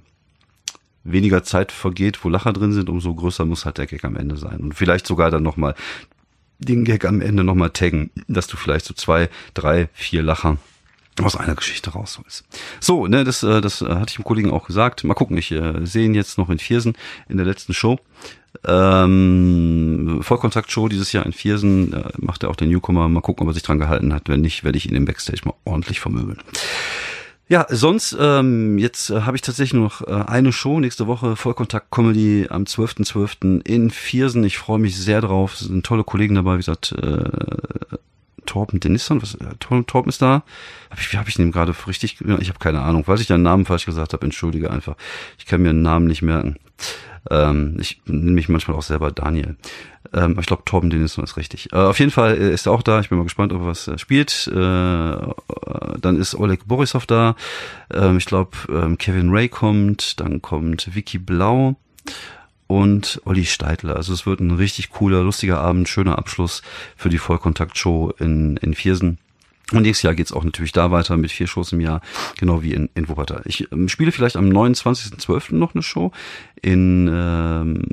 weniger 1.04 1.44
Zeit 1.44 1.72
vergeht, 1.72 2.24
wo 2.24 2.30
Lacher 2.30 2.54
drin 2.54 2.74
sind, 2.74 2.90
umso 2.90 3.14
größer 3.14 3.46
muss 3.46 3.66
halt 3.66 3.78
der 3.78 3.88
Gag 3.88 4.04
am 4.04 4.16
Ende 4.16 4.38
sein 4.38 4.60
und 4.60 4.74
vielleicht 4.74 5.08
sogar 5.08 5.32
dann 5.32 5.44
noch 5.44 5.58
mal 5.58 5.76
den 6.60 6.84
Gag 6.84 7.06
am 7.06 7.22
Ende 7.22 7.44
noch 7.44 7.56
mal 7.56 7.70
taggen, 7.70 8.10
dass 8.28 8.48
du 8.48 8.58
vielleicht 8.58 8.86
so 8.86 8.96
zwei, 8.96 9.30
drei, 9.54 9.90
vier 9.94 10.24
Lacher 10.24 10.58
aus 11.24 11.36
einer 11.36 11.56
Geschichte 11.56 11.92
rausholst. 11.92 12.46
So, 12.80 13.08
ne, 13.08 13.24
das, 13.24 13.44
äh, 13.44 13.62
das 13.62 13.82
äh, 13.82 13.88
hatte 13.88 14.10
ich 14.10 14.16
dem 14.16 14.24
Kollegen 14.24 14.52
auch 14.52 14.68
gesagt. 14.68 15.04
Mal 15.04 15.14
gucken, 15.14 15.38
ich 15.38 15.52
äh, 15.52 15.86
sehe 15.86 16.06
ihn 16.06 16.16
jetzt 16.16 16.38
noch 16.38 16.50
in 16.50 16.60
Viersen 16.60 16.96
in 17.28 17.38
der 17.38 17.46
letzten 17.46 17.74
Show. 17.74 18.00
Ähm, 18.66 20.20
Vollkontakt-Show 20.22 20.88
dieses 20.88 21.12
Jahr 21.12 21.26
in 21.26 21.34
Viersen, 21.34 21.94
äh, 21.94 22.04
macht 22.18 22.44
er 22.44 22.50
auch 22.50 22.56
den 22.56 22.70
Newcomer. 22.70 23.08
Mal 23.08 23.22
gucken, 23.22 23.44
ob 23.44 23.52
er 23.52 23.54
sich 23.54 23.64
dran 23.64 23.80
gehalten 23.80 24.14
hat. 24.14 24.30
Wenn 24.30 24.42
nicht, 24.42 24.64
werde 24.64 24.78
ich 24.78 24.90
ihn 24.90 24.96
im 24.96 25.06
Backstage 25.06 25.42
mal 25.46 25.54
ordentlich 25.66 26.00
vermöbeln. 26.00 26.40
Ja, 27.50 27.66
sonst, 27.70 28.16
ähm, 28.20 28.78
jetzt 28.78 29.10
äh, 29.10 29.22
habe 29.22 29.38
ich 29.38 29.42
tatsächlich 29.42 29.74
nur 29.74 29.84
noch 29.84 30.02
äh, 30.02 30.12
eine 30.28 30.52
Show 30.52 30.82
nächste 30.82 31.08
Woche, 31.08 31.38
Vollkontakt 31.38 31.92
Comedy 31.92 32.48
am 32.50 32.64
12.12. 32.64 33.06
.12. 33.06 33.66
in 33.66 33.90
Viersen. 33.90 34.44
Ich 34.44 34.58
freue 34.58 34.80
mich 34.80 34.98
sehr 34.98 35.22
drauf. 35.22 35.54
Es 35.54 35.60
sind 35.62 35.86
tolle 35.86 36.04
Kollegen 36.04 36.36
dabei, 36.36 36.56
wie 36.56 36.58
gesagt, 36.58 36.92
äh, 36.92 37.30
Torben 38.48 38.80
Dennisson, 38.80 39.22
was, 39.22 39.36
äh, 39.36 39.56
Torben 39.60 40.10
ist 40.10 40.22
da. 40.24 40.44
Hab 40.90 41.00
ich, 41.00 41.14
wie 41.14 41.18
habe 41.18 41.30
ich 41.30 41.36
den 41.36 41.52
gerade 41.52 41.76
richtig, 41.86 42.20
ich 42.20 42.50
habe 42.50 42.60
keine 42.60 42.82
Ahnung, 42.82 43.04
falls 43.06 43.22
ich 43.22 43.28
deinen 43.28 43.44
Namen 43.44 43.66
falsch 43.66 43.86
gesagt 43.86 44.14
habe, 44.14 44.26
entschuldige 44.26 44.72
einfach. 44.72 44.96
Ich 45.38 45.46
kann 45.46 45.62
mir 45.62 45.70
einen 45.70 45.84
Namen 45.84 46.08
nicht 46.08 46.24
merken. 46.24 46.58
Ähm, 47.30 47.78
ich 47.80 48.02
nenne 48.06 48.32
mich 48.32 48.50
manchmal 48.50 48.78
auch 48.78 48.84
selber 48.84 49.12
Daniel. 49.12 49.58
Ähm, 50.14 50.38
ich 50.40 50.46
glaube, 50.46 50.64
Torben 50.66 50.90
Dennisson 50.90 51.24
ist 51.24 51.38
richtig. 51.38 51.72
Äh, 51.74 51.78
auf 51.78 52.00
jeden 52.00 52.12
Fall 52.12 52.38
äh, 52.38 52.54
ist 52.54 52.66
er 52.66 52.72
auch 52.72 52.82
da. 52.82 53.00
Ich 53.00 53.10
bin 53.10 53.18
mal 53.18 53.26
gespannt, 53.26 53.52
ob 53.54 53.62
er 53.62 53.68
was 53.68 53.88
äh, 53.88 53.98
spielt. 53.98 54.48
Äh, 54.48 54.54
dann 54.56 56.18
ist 56.18 56.36
Oleg 56.36 56.68
Borisov 56.68 57.06
da. 57.06 57.36
Ähm, 57.94 58.18
ich 58.18 58.26
glaube, 58.26 58.52
ähm, 58.70 58.98
Kevin 58.98 59.30
Ray 59.30 59.50
kommt. 59.50 60.20
Dann 60.20 60.42
kommt 60.42 60.96
Vicky 60.96 61.18
Blau 61.18 61.76
und 62.68 63.22
Olli 63.26 63.46
Steidler. 63.46 63.96
Also 63.96 64.14
es 64.14 64.26
wird 64.26 64.40
ein 64.40 64.52
richtig 64.52 64.90
cooler, 64.92 65.24
lustiger 65.24 65.60
Abend, 65.60 65.90
schöner 65.90 66.18
Abschluss 66.18 66.62
für 66.96 67.10
die 67.10 67.18
Vollkontakt-Show 67.18 68.14
in, 68.20 68.58
in 68.58 68.74
Viersen. 68.74 69.18
Und 69.74 69.82
nächstes 69.82 70.04
Jahr 70.04 70.16
geht's 70.16 70.32
auch 70.32 70.46
natürlich 70.46 70.72
da 70.72 70.92
weiter 70.92 71.18
mit 71.18 71.32
vier 71.32 71.48
Shows 71.48 71.74
im 71.74 71.82
Jahr, 71.82 72.02
genau 72.40 72.64
wie 72.64 72.74
in, 72.74 72.90
in 72.96 73.10
Wuppertal. 73.10 73.42
Ich 73.46 73.70
ähm, 73.72 73.90
spiele 73.90 74.14
vielleicht 74.14 74.38
am 74.38 74.46
29.12. 74.46 75.56
noch 75.56 75.74
eine 75.74 75.84
Show 75.84 76.12
in, 76.62 77.10
ähm, 77.12 77.84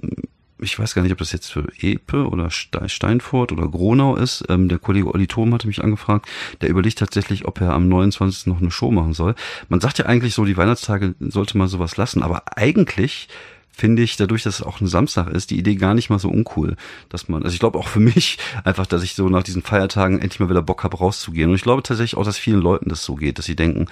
ich 0.60 0.78
weiß 0.78 0.94
gar 0.94 1.02
nicht, 1.02 1.10
ob 1.10 1.18
das 1.18 1.32
jetzt 1.32 1.52
für 1.52 1.66
Epe 1.80 2.28
oder 2.28 2.48
Steinfurt 2.50 3.50
oder 3.50 3.68
Gronau 3.68 4.14
ist. 4.14 4.44
Ähm, 4.48 4.68
der 4.68 4.78
Kollege 4.78 5.12
Olli 5.12 5.26
Thom 5.26 5.52
hatte 5.52 5.66
mich 5.66 5.82
angefragt. 5.82 6.28
Der 6.60 6.68
überlegt 6.68 7.00
tatsächlich, 7.00 7.44
ob 7.44 7.60
er 7.60 7.72
am 7.72 7.88
29. 7.88 8.46
noch 8.46 8.60
eine 8.60 8.70
Show 8.70 8.92
machen 8.92 9.12
soll. 9.12 9.34
Man 9.68 9.80
sagt 9.80 9.98
ja 9.98 10.06
eigentlich 10.06 10.34
so, 10.34 10.44
die 10.44 10.56
Weihnachtstage 10.56 11.16
sollte 11.18 11.58
man 11.58 11.66
sowas 11.66 11.96
lassen, 11.96 12.22
aber 12.22 12.56
eigentlich 12.56 13.28
finde 13.76 14.02
ich, 14.02 14.16
dadurch, 14.16 14.44
dass 14.44 14.60
es 14.60 14.62
auch 14.62 14.80
ein 14.80 14.86
Samstag 14.86 15.28
ist, 15.28 15.50
die 15.50 15.58
Idee 15.58 15.74
gar 15.74 15.94
nicht 15.94 16.08
mal 16.08 16.18
so 16.20 16.28
uncool, 16.28 16.76
dass 17.08 17.28
man, 17.28 17.42
also 17.42 17.52
ich 17.52 17.60
glaube 17.60 17.78
auch 17.78 17.88
für 17.88 18.00
mich 18.00 18.38
einfach, 18.64 18.86
dass 18.86 19.02
ich 19.02 19.14
so 19.14 19.28
nach 19.28 19.42
diesen 19.42 19.62
Feiertagen 19.62 20.20
endlich 20.20 20.40
mal 20.40 20.48
wieder 20.48 20.62
Bock 20.62 20.84
habe, 20.84 20.96
rauszugehen. 20.96 21.50
Und 21.50 21.56
ich 21.56 21.62
glaube 21.62 21.82
tatsächlich 21.82 22.16
auch, 22.16 22.24
dass 22.24 22.38
vielen 22.38 22.60
Leuten 22.60 22.88
das 22.88 23.04
so 23.04 23.16
geht, 23.16 23.38
dass 23.38 23.46
sie 23.46 23.56
denken, 23.56 23.86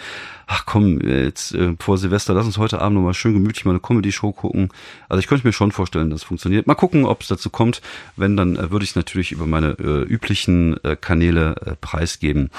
ach 0.47 0.67
komm, 0.67 1.01
jetzt 1.01 1.55
äh, 1.55 1.75
vor 1.79 1.99
Silvester, 1.99 2.35
lass 2.35 2.47
uns 2.47 2.59
heute 2.59 2.81
Abend 2.81 2.97
nochmal 2.97 3.15
schön 3.15 3.33
gemütlich 3.33 3.65
mal 3.65 3.73
eine 3.73 3.81
Comedy-Show 3.81 4.33
gucken. 4.33 4.69
Also 5.09 5.19
ich 5.19 5.27
könnte 5.27 5.47
mir 5.47 5.53
schon 5.53 5.73
vorstellen, 5.73 6.11
dass 6.11 6.21
es 6.21 6.25
funktioniert. 6.25 6.67
Mal 6.67 6.75
gucken, 6.75 7.05
ob 7.05 7.23
es 7.23 7.29
dazu 7.29 7.51
kommt. 7.51 7.83
Wenn, 8.17 8.37
dann 8.37 8.57
äh, 8.57 8.71
würde 8.71 8.85
ich 8.85 8.91
es 8.91 8.97
natürlich 8.97 9.33
über 9.33 9.47
meine 9.47 9.71
äh, 9.79 10.03
üblichen 10.03 10.83
äh, 10.85 10.97
Kanäle 10.97 11.57
äh, 11.65 11.75
preisgeben. 11.81 12.51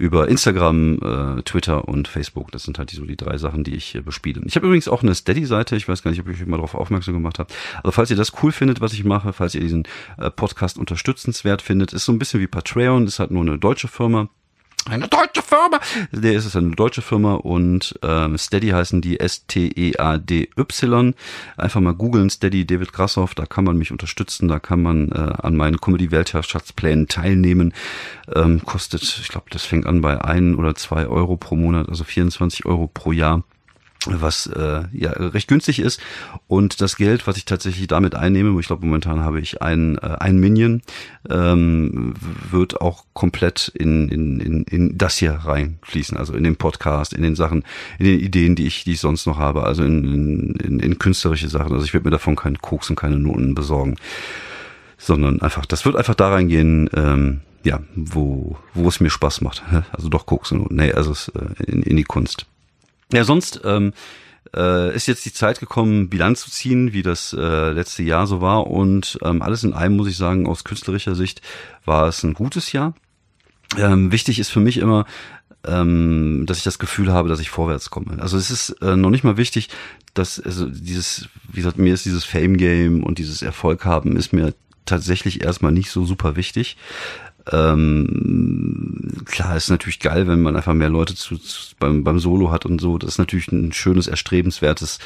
Über 0.00 0.28
Instagram, 0.28 0.98
äh, 1.38 1.42
Twitter 1.42 1.86
und 1.86 2.08
Facebook. 2.08 2.50
Das 2.52 2.62
sind 2.62 2.78
halt 2.78 2.90
die, 2.90 2.96
so 2.96 3.04
die 3.04 3.18
drei 3.18 3.36
Sachen, 3.36 3.64
die 3.64 3.74
ich 3.74 3.94
äh, 3.94 4.00
bespiele. 4.00 4.40
Ich 4.46 4.56
habe 4.56 4.66
übrigens 4.66 4.88
auch 4.88 5.02
eine 5.02 5.14
Steady-Seite. 5.14 5.76
Ich 5.76 5.88
weiß 5.88 6.02
gar 6.02 6.10
nicht, 6.10 6.20
ob 6.20 6.28
ich 6.28 6.40
euch 6.40 6.46
mal 6.46 6.56
darauf 6.56 6.74
aufmerksam 6.74 7.12
gemacht 7.14 7.38
habe. 7.38 7.52
Also 7.82 7.92
falls 7.92 8.10
ihr 8.10 8.16
das 8.16 8.32
cool 8.42 8.50
findet, 8.50 8.80
was 8.80 8.94
ich 8.94 9.04
mache, 9.04 9.34
falls 9.34 9.54
ihr 9.54 9.60
diesen 9.60 9.84
äh, 10.16 10.30
Podcast 10.30 10.78
unterstützenswert 10.78 11.60
findet, 11.60 11.92
ist 11.92 12.06
so 12.06 12.12
ein 12.12 12.18
bisschen 12.18 12.40
wie 12.40 12.46
Patreon, 12.46 13.06
ist 13.06 13.18
halt 13.18 13.30
nur 13.30 13.42
eine 13.42 13.58
deutsche 13.58 13.88
Firma 13.88 14.30
eine 14.88 15.08
deutsche 15.08 15.42
Firma. 15.42 15.80
Der 16.12 16.32
ist 16.32 16.46
es 16.46 16.56
eine 16.56 16.74
deutsche 16.74 17.02
Firma 17.02 17.34
und 17.34 17.98
ähm, 18.02 18.38
Steady 18.38 18.68
heißen 18.68 19.00
die 19.00 19.20
S-T-E-A-D-Y. 19.20 21.14
Einfach 21.56 21.80
mal 21.80 21.94
googeln, 21.94 22.30
Steady 22.30 22.66
David 22.66 22.92
Grassoff, 22.92 23.34
da 23.34 23.46
kann 23.46 23.64
man 23.64 23.76
mich 23.76 23.92
unterstützen, 23.92 24.48
da 24.48 24.58
kann 24.58 24.82
man 24.82 25.10
äh, 25.12 25.32
an 25.42 25.56
meinen 25.56 25.80
Comedy-Weltherrschaftsplänen 25.80 27.08
teilnehmen. 27.08 27.74
Ähm, 28.34 28.62
kostet, 28.64 29.02
ich 29.02 29.28
glaube, 29.28 29.46
das 29.50 29.64
fängt 29.64 29.86
an 29.86 30.00
bei 30.00 30.24
ein 30.24 30.54
oder 30.54 30.74
zwei 30.74 31.06
Euro 31.06 31.36
pro 31.36 31.56
Monat, 31.56 31.88
also 31.88 32.04
24 32.04 32.66
Euro 32.66 32.86
pro 32.86 33.12
Jahr 33.12 33.44
was 34.06 34.46
äh, 34.46 34.84
ja 34.92 35.10
recht 35.10 35.48
günstig 35.48 35.78
ist 35.78 36.00
und 36.46 36.80
das 36.80 36.96
Geld, 36.96 37.26
was 37.26 37.36
ich 37.36 37.44
tatsächlich 37.44 37.86
damit 37.86 38.14
einnehme, 38.14 38.58
ich 38.58 38.66
glaube 38.66 38.86
momentan 38.86 39.20
habe 39.20 39.40
ich 39.40 39.60
ein 39.60 39.98
äh, 39.98 40.16
ein 40.18 40.38
Minion, 40.38 40.82
ähm, 41.28 42.14
wird 42.50 42.80
auch 42.80 43.04
komplett 43.12 43.70
in, 43.74 44.08
in, 44.08 44.40
in, 44.40 44.64
in 44.64 44.98
das 44.98 45.18
hier 45.18 45.32
reinfließen, 45.32 46.16
also 46.16 46.34
in 46.34 46.44
den 46.44 46.56
Podcast, 46.56 47.12
in 47.12 47.22
den 47.22 47.36
Sachen, 47.36 47.64
in 47.98 48.06
den 48.06 48.20
Ideen, 48.20 48.56
die 48.56 48.66
ich 48.66 48.84
die 48.84 48.92
ich 48.92 49.00
sonst 49.00 49.26
noch 49.26 49.38
habe, 49.38 49.64
also 49.64 49.84
in, 49.84 50.54
in, 50.56 50.80
in 50.80 50.98
künstlerische 50.98 51.48
Sachen. 51.48 51.72
Also 51.72 51.84
ich 51.84 51.92
werde 51.92 52.06
mir 52.06 52.12
davon 52.12 52.36
keinen 52.36 52.58
Koks 52.58 52.88
und 52.90 52.96
keine 52.96 53.18
Noten 53.18 53.54
besorgen, 53.54 53.96
sondern 54.96 55.42
einfach, 55.42 55.66
das 55.66 55.84
wird 55.84 55.96
einfach 55.96 56.14
da 56.14 56.30
reingehen. 56.30 56.88
Ähm, 56.94 57.40
ja, 57.62 57.80
wo, 57.94 58.56
wo 58.72 58.88
es 58.88 59.00
mir 59.00 59.10
Spaß 59.10 59.42
macht. 59.42 59.62
Also 59.92 60.08
doch 60.08 60.24
Koks 60.24 60.52
und 60.52 60.70
nee, 60.70 60.92
also 60.92 61.12
es, 61.12 61.28
äh, 61.28 61.62
in, 61.66 61.82
in 61.82 61.96
die 61.96 62.04
Kunst. 62.04 62.46
Ja, 63.12 63.24
sonst 63.24 63.60
ähm, 63.64 63.92
äh, 64.54 64.94
ist 64.94 65.06
jetzt 65.06 65.24
die 65.24 65.32
Zeit 65.32 65.60
gekommen, 65.60 66.08
Bilanz 66.08 66.42
zu 66.42 66.50
ziehen, 66.50 66.92
wie 66.92 67.02
das 67.02 67.32
äh, 67.32 67.70
letzte 67.70 68.02
Jahr 68.02 68.26
so 68.26 68.40
war. 68.40 68.66
Und 68.66 69.18
ähm, 69.22 69.42
alles 69.42 69.64
in 69.64 69.72
allem 69.72 69.96
muss 69.96 70.08
ich 70.08 70.16
sagen, 70.16 70.46
aus 70.46 70.64
künstlerischer 70.64 71.14
Sicht 71.14 71.42
war 71.84 72.08
es 72.08 72.22
ein 72.22 72.34
gutes 72.34 72.72
Jahr. 72.72 72.94
Ähm, 73.78 74.10
wichtig 74.12 74.38
ist 74.38 74.50
für 74.50 74.60
mich 74.60 74.78
immer, 74.78 75.06
ähm, 75.66 76.44
dass 76.46 76.58
ich 76.58 76.64
das 76.64 76.78
Gefühl 76.78 77.12
habe, 77.12 77.28
dass 77.28 77.40
ich 77.40 77.50
vorwärts 77.50 77.90
komme. 77.90 78.20
Also 78.20 78.36
es 78.36 78.50
ist 78.50 78.70
äh, 78.82 78.96
noch 78.96 79.10
nicht 79.10 79.24
mal 79.24 79.36
wichtig, 79.36 79.68
dass 80.14 80.40
also 80.40 80.66
dieses, 80.66 81.28
wie 81.48 81.56
gesagt, 81.56 81.78
mir 81.78 81.94
ist 81.94 82.04
dieses 82.04 82.24
Fame 82.24 82.56
Game 82.56 83.04
und 83.04 83.18
dieses 83.18 83.42
Erfolg 83.42 83.84
haben 83.84 84.16
ist 84.16 84.32
mir 84.32 84.54
tatsächlich 84.86 85.44
erstmal 85.44 85.72
nicht 85.72 85.90
so 85.90 86.04
super 86.04 86.34
wichtig. 86.34 86.76
Ähm, 87.50 89.22
klar, 89.24 89.56
ist 89.56 89.70
natürlich 89.70 90.00
geil, 90.00 90.26
wenn 90.26 90.42
man 90.42 90.56
einfach 90.56 90.74
mehr 90.74 90.88
Leute 90.88 91.14
zu, 91.14 91.36
zu, 91.36 91.74
beim, 91.78 92.04
beim 92.04 92.18
Solo 92.18 92.50
hat 92.50 92.66
und 92.66 92.80
so. 92.80 92.98
Das 92.98 93.10
ist 93.10 93.18
natürlich 93.18 93.50
ein 93.50 93.72
schönes, 93.72 94.06
erstrebenswertes 94.06 94.98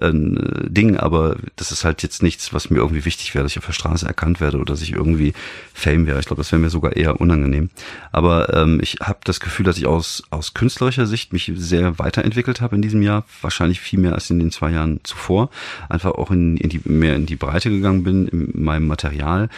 äh, 0.00 0.10
Ding, 0.12 0.96
aber 0.96 1.36
das 1.56 1.72
ist 1.72 1.84
halt 1.84 2.02
jetzt 2.02 2.22
nichts, 2.22 2.52
was 2.52 2.70
mir 2.70 2.78
irgendwie 2.78 3.04
wichtig 3.04 3.34
wäre, 3.34 3.44
dass 3.44 3.52
ich 3.52 3.58
auf 3.58 3.66
der 3.66 3.72
Straße 3.72 4.06
erkannt 4.06 4.40
werde 4.40 4.58
oder 4.58 4.72
dass 4.72 4.82
ich 4.82 4.92
irgendwie 4.92 5.32
Fame 5.74 6.06
wäre. 6.06 6.20
Ich 6.20 6.26
glaube, 6.26 6.40
das 6.40 6.52
wäre 6.52 6.60
mir 6.60 6.70
sogar 6.70 6.96
eher 6.96 7.20
unangenehm. 7.20 7.70
Aber 8.12 8.54
ähm, 8.54 8.78
ich 8.82 8.98
habe 9.00 9.20
das 9.24 9.40
Gefühl, 9.40 9.64
dass 9.64 9.78
ich 9.78 9.86
aus, 9.86 10.22
aus 10.30 10.54
künstlerischer 10.54 11.06
Sicht 11.06 11.32
mich 11.32 11.52
sehr 11.54 11.98
weiterentwickelt 11.98 12.60
habe 12.60 12.76
in 12.76 12.82
diesem 12.82 13.02
Jahr, 13.02 13.24
wahrscheinlich 13.40 13.80
viel 13.80 13.98
mehr 13.98 14.14
als 14.14 14.30
in 14.30 14.38
den 14.38 14.50
zwei 14.50 14.70
Jahren 14.70 15.00
zuvor. 15.02 15.50
Einfach 15.88 16.12
auch 16.12 16.30
in, 16.30 16.56
in 16.56 16.68
die, 16.68 16.80
mehr 16.84 17.16
in 17.16 17.26
die 17.26 17.36
Breite 17.36 17.70
gegangen 17.70 18.04
bin 18.04 18.28
in 18.28 18.62
meinem 18.62 18.86
Material 18.86 19.48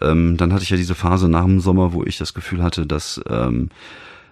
ähm, 0.00 0.36
dann 0.36 0.52
hatte 0.52 0.62
ich 0.62 0.70
ja 0.70 0.76
diese 0.76 0.94
Phase 0.94 1.28
nach 1.28 1.44
dem 1.44 1.60
Sommer, 1.60 1.92
wo 1.92 2.04
ich 2.04 2.18
das 2.18 2.34
Gefühl 2.34 2.62
hatte, 2.62 2.86
dass 2.86 3.20
ähm, 3.28 3.70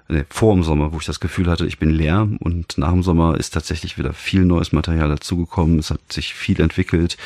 nee, 0.09 0.25
vor 0.29 0.55
dem 0.55 0.63
Sommer, 0.63 0.93
wo 0.93 0.99
ich 0.99 1.07
das 1.07 1.21
Gefühl 1.21 1.49
hatte, 1.49 1.67
ich 1.67 1.79
bin 1.79 1.91
leer 1.91 2.29
und 2.41 2.79
nach 2.79 2.93
dem 2.93 3.03
Sommer 3.03 3.37
ist 3.37 3.55
tatsächlich 3.55 3.99
wieder 3.99 4.13
viel 4.13 4.45
neues 4.45 4.73
Material 4.73 5.09
dazugekommen. 5.09 5.79
Es 5.79 5.91
hat 5.91 6.13
sich 6.13 6.35
viel 6.35 6.61
entwickelt 6.61 7.17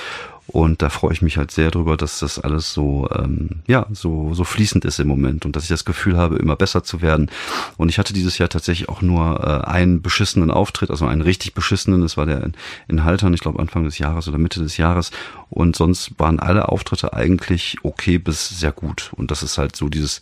und 0.46 0.82
da 0.82 0.90
freue 0.90 1.12
ich 1.12 1.22
mich 1.22 1.38
halt 1.38 1.50
sehr 1.50 1.70
drüber, 1.70 1.96
dass 1.96 2.18
das 2.18 2.38
alles 2.38 2.74
so, 2.74 3.08
ähm, 3.16 3.62
ja, 3.66 3.86
so, 3.92 4.34
so 4.34 4.44
fließend 4.44 4.84
ist 4.84 5.00
im 5.00 5.08
Moment 5.08 5.46
und 5.46 5.56
dass 5.56 5.62
ich 5.62 5.70
das 5.70 5.86
Gefühl 5.86 6.18
habe, 6.18 6.36
immer 6.36 6.54
besser 6.54 6.84
zu 6.84 7.00
werden. 7.00 7.30
Und 7.78 7.88
ich 7.88 7.98
hatte 7.98 8.12
dieses 8.12 8.36
Jahr 8.36 8.50
tatsächlich 8.50 8.90
auch 8.90 9.00
nur 9.00 9.40
äh, 9.42 9.66
einen 9.66 10.02
beschissenen 10.02 10.50
Auftritt, 10.50 10.90
also 10.90 11.06
einen 11.06 11.22
richtig 11.22 11.54
beschissenen. 11.54 12.02
Das 12.02 12.18
war 12.18 12.26
der 12.26 12.42
in, 12.42 12.52
in 12.88 13.04
Haltern, 13.04 13.32
ich 13.32 13.40
glaube 13.40 13.58
Anfang 13.58 13.84
des 13.84 13.98
Jahres 13.98 14.28
oder 14.28 14.36
Mitte 14.36 14.60
des 14.60 14.76
Jahres. 14.76 15.12
Und 15.48 15.76
sonst 15.76 16.12
waren 16.18 16.38
alle 16.38 16.68
Auftritte 16.68 17.14
eigentlich 17.14 17.78
okay 17.82 18.18
bis 18.18 18.48
sehr 18.50 18.72
gut. 18.72 19.12
Und 19.16 19.30
das 19.30 19.42
ist 19.42 19.56
halt 19.56 19.74
so 19.74 19.88
dieses, 19.88 20.20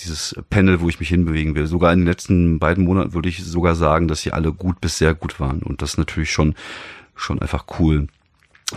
dieses 0.00 0.34
Panel, 0.50 0.80
wo 0.80 0.88
ich 0.88 0.98
mich 0.98 1.08
hinbewegen 1.08 1.54
will. 1.54 1.68
Sogar 1.68 1.92
in 1.92 2.00
den 2.00 2.08
letzten 2.08 2.58
beiden 2.58 2.84
Monaten 2.84 3.12
würde 3.14 3.28
ich 3.28 3.44
sogar 3.44 3.76
sagen, 3.76 4.08
dass 4.08 4.22
sie 4.22 4.32
alle 4.32 4.52
gut 4.52 4.80
bis 4.80 4.98
sehr 4.98 5.14
gut 5.14 5.38
waren. 5.38 5.62
Und 5.62 5.82
das 5.82 5.90
ist 5.90 5.98
natürlich 5.98 6.32
schon, 6.32 6.56
schon 7.14 7.40
einfach 7.40 7.66
cool 7.78 8.08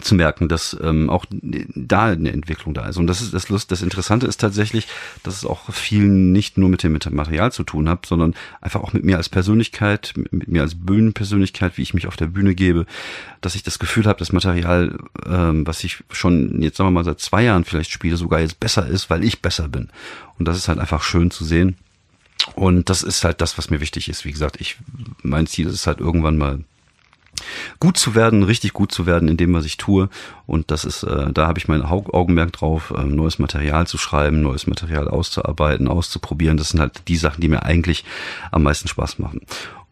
zu 0.02 0.16
merken, 0.16 0.48
dass 0.48 0.78
ähm, 0.82 1.10
auch 1.10 1.26
da 1.32 2.06
eine 2.06 2.32
Entwicklung 2.32 2.74
da 2.74 2.88
ist. 2.88 2.98
Und 2.98 3.08
das 3.08 3.22
ist 3.22 3.34
das 3.34 3.50
Lust. 3.50 3.72
Das 3.72 3.82
Interessante 3.82 4.28
ist 4.28 4.40
tatsächlich, 4.40 4.88
dass 5.24 5.38
es 5.38 5.46
auch 5.46 5.72
viel 5.72 6.08
nicht 6.08 6.58
nur 6.58 6.70
mit 6.70 6.84
dem, 6.84 6.94
mit 6.94 7.06
dem 7.06 7.16
Material 7.16 7.52
zu 7.52 7.64
tun 7.64 7.90
hat, 7.90 8.06
sondern 8.06 8.36
einfach 8.62 8.82
auch 8.82 8.94
mit 8.94 9.04
mir 9.04 9.18
als 9.18 9.30
Persönlichkeit, 9.30 10.14
mit 10.32 10.48
mir 10.48 10.62
als 10.62 10.76
Bühnenpersönlichkeit, 10.76 11.78
wie 11.78 11.82
ich 11.82 11.94
mich 11.94 12.08
auf 12.08 12.16
der 12.16 12.28
Bühne 12.28 12.56
gebe, 12.56 12.86
dass 13.42 13.56
ich 13.56 13.64
das 13.64 13.80
Gefühl 13.80 14.06
habe, 14.06 14.20
das 14.20 14.32
Material, 14.32 14.98
ähm, 15.26 15.66
was 15.68 15.84
ich 15.84 16.04
schon 16.12 16.62
jetzt 16.62 16.78
sagen 16.78 16.88
wir 16.88 16.92
mal 16.92 17.06
seit 17.06 17.20
zwei 17.20 17.44
Jahren 17.44 17.66
vielleicht 17.66 17.92
spiele, 17.92 18.18
sogar 18.18 18.40
jetzt 18.40 18.60
besser 18.60 18.88
ist, 18.88 19.10
weil 19.10 19.24
ich 19.24 19.42
besser 19.42 19.68
bin. 19.68 19.90
Und 20.38 20.48
das 20.48 20.58
ist 20.58 20.68
halt 20.68 20.80
einfach 20.80 21.04
schön 21.04 21.32
zu 21.32 21.46
sehen. 21.46 21.78
Und 22.54 22.90
das 22.90 23.02
ist 23.02 23.24
halt 23.24 23.42
das, 23.42 23.58
was 23.58 23.70
mir 23.70 23.80
wichtig 23.80 24.10
ist. 24.10 24.26
Wie 24.26 24.32
gesagt, 24.32 24.62
ich 24.62 24.78
mein 25.24 25.48
Ziel 25.48 25.68
ist 25.68 25.88
halt 25.88 26.00
irgendwann 26.00 26.38
mal 26.38 26.64
gut 27.80 27.98
zu 27.98 28.15
werden, 28.15 28.43
richtig 28.43 28.74
gut 28.74 28.91
zu 28.91 29.06
werden 29.06 29.28
in 29.28 29.38
dem, 29.38 29.54
was 29.54 29.65
ich 29.65 29.78
tue. 29.78 30.10
Und 30.48 30.71
das 30.71 30.86
ist, 30.86 31.04
äh, 31.04 31.32
da 31.34 31.48
habe 31.48 31.60
ich 31.60 31.67
mein 31.67 31.82
Augenmerk 31.82 32.54
drauf, 32.54 32.93
äh, 32.95 33.04
neues 33.04 33.39
Material 33.39 33.88
zu 33.88 33.98
schreiben, 33.98 34.41
neues 34.41 34.67
Material 34.67 35.08
auszuarbeiten, 35.08 35.88
auszuprobieren. 35.88 36.58
Das 36.58 36.69
sind 36.69 36.80
halt 36.80 37.08
die 37.08 37.17
Sachen, 37.17 37.41
die 37.41 37.48
mir 37.48 37.63
eigentlich 37.63 38.06
am 38.52 38.63
meisten 38.63 38.88
Spaß 38.88 39.19
machen. 39.19 39.41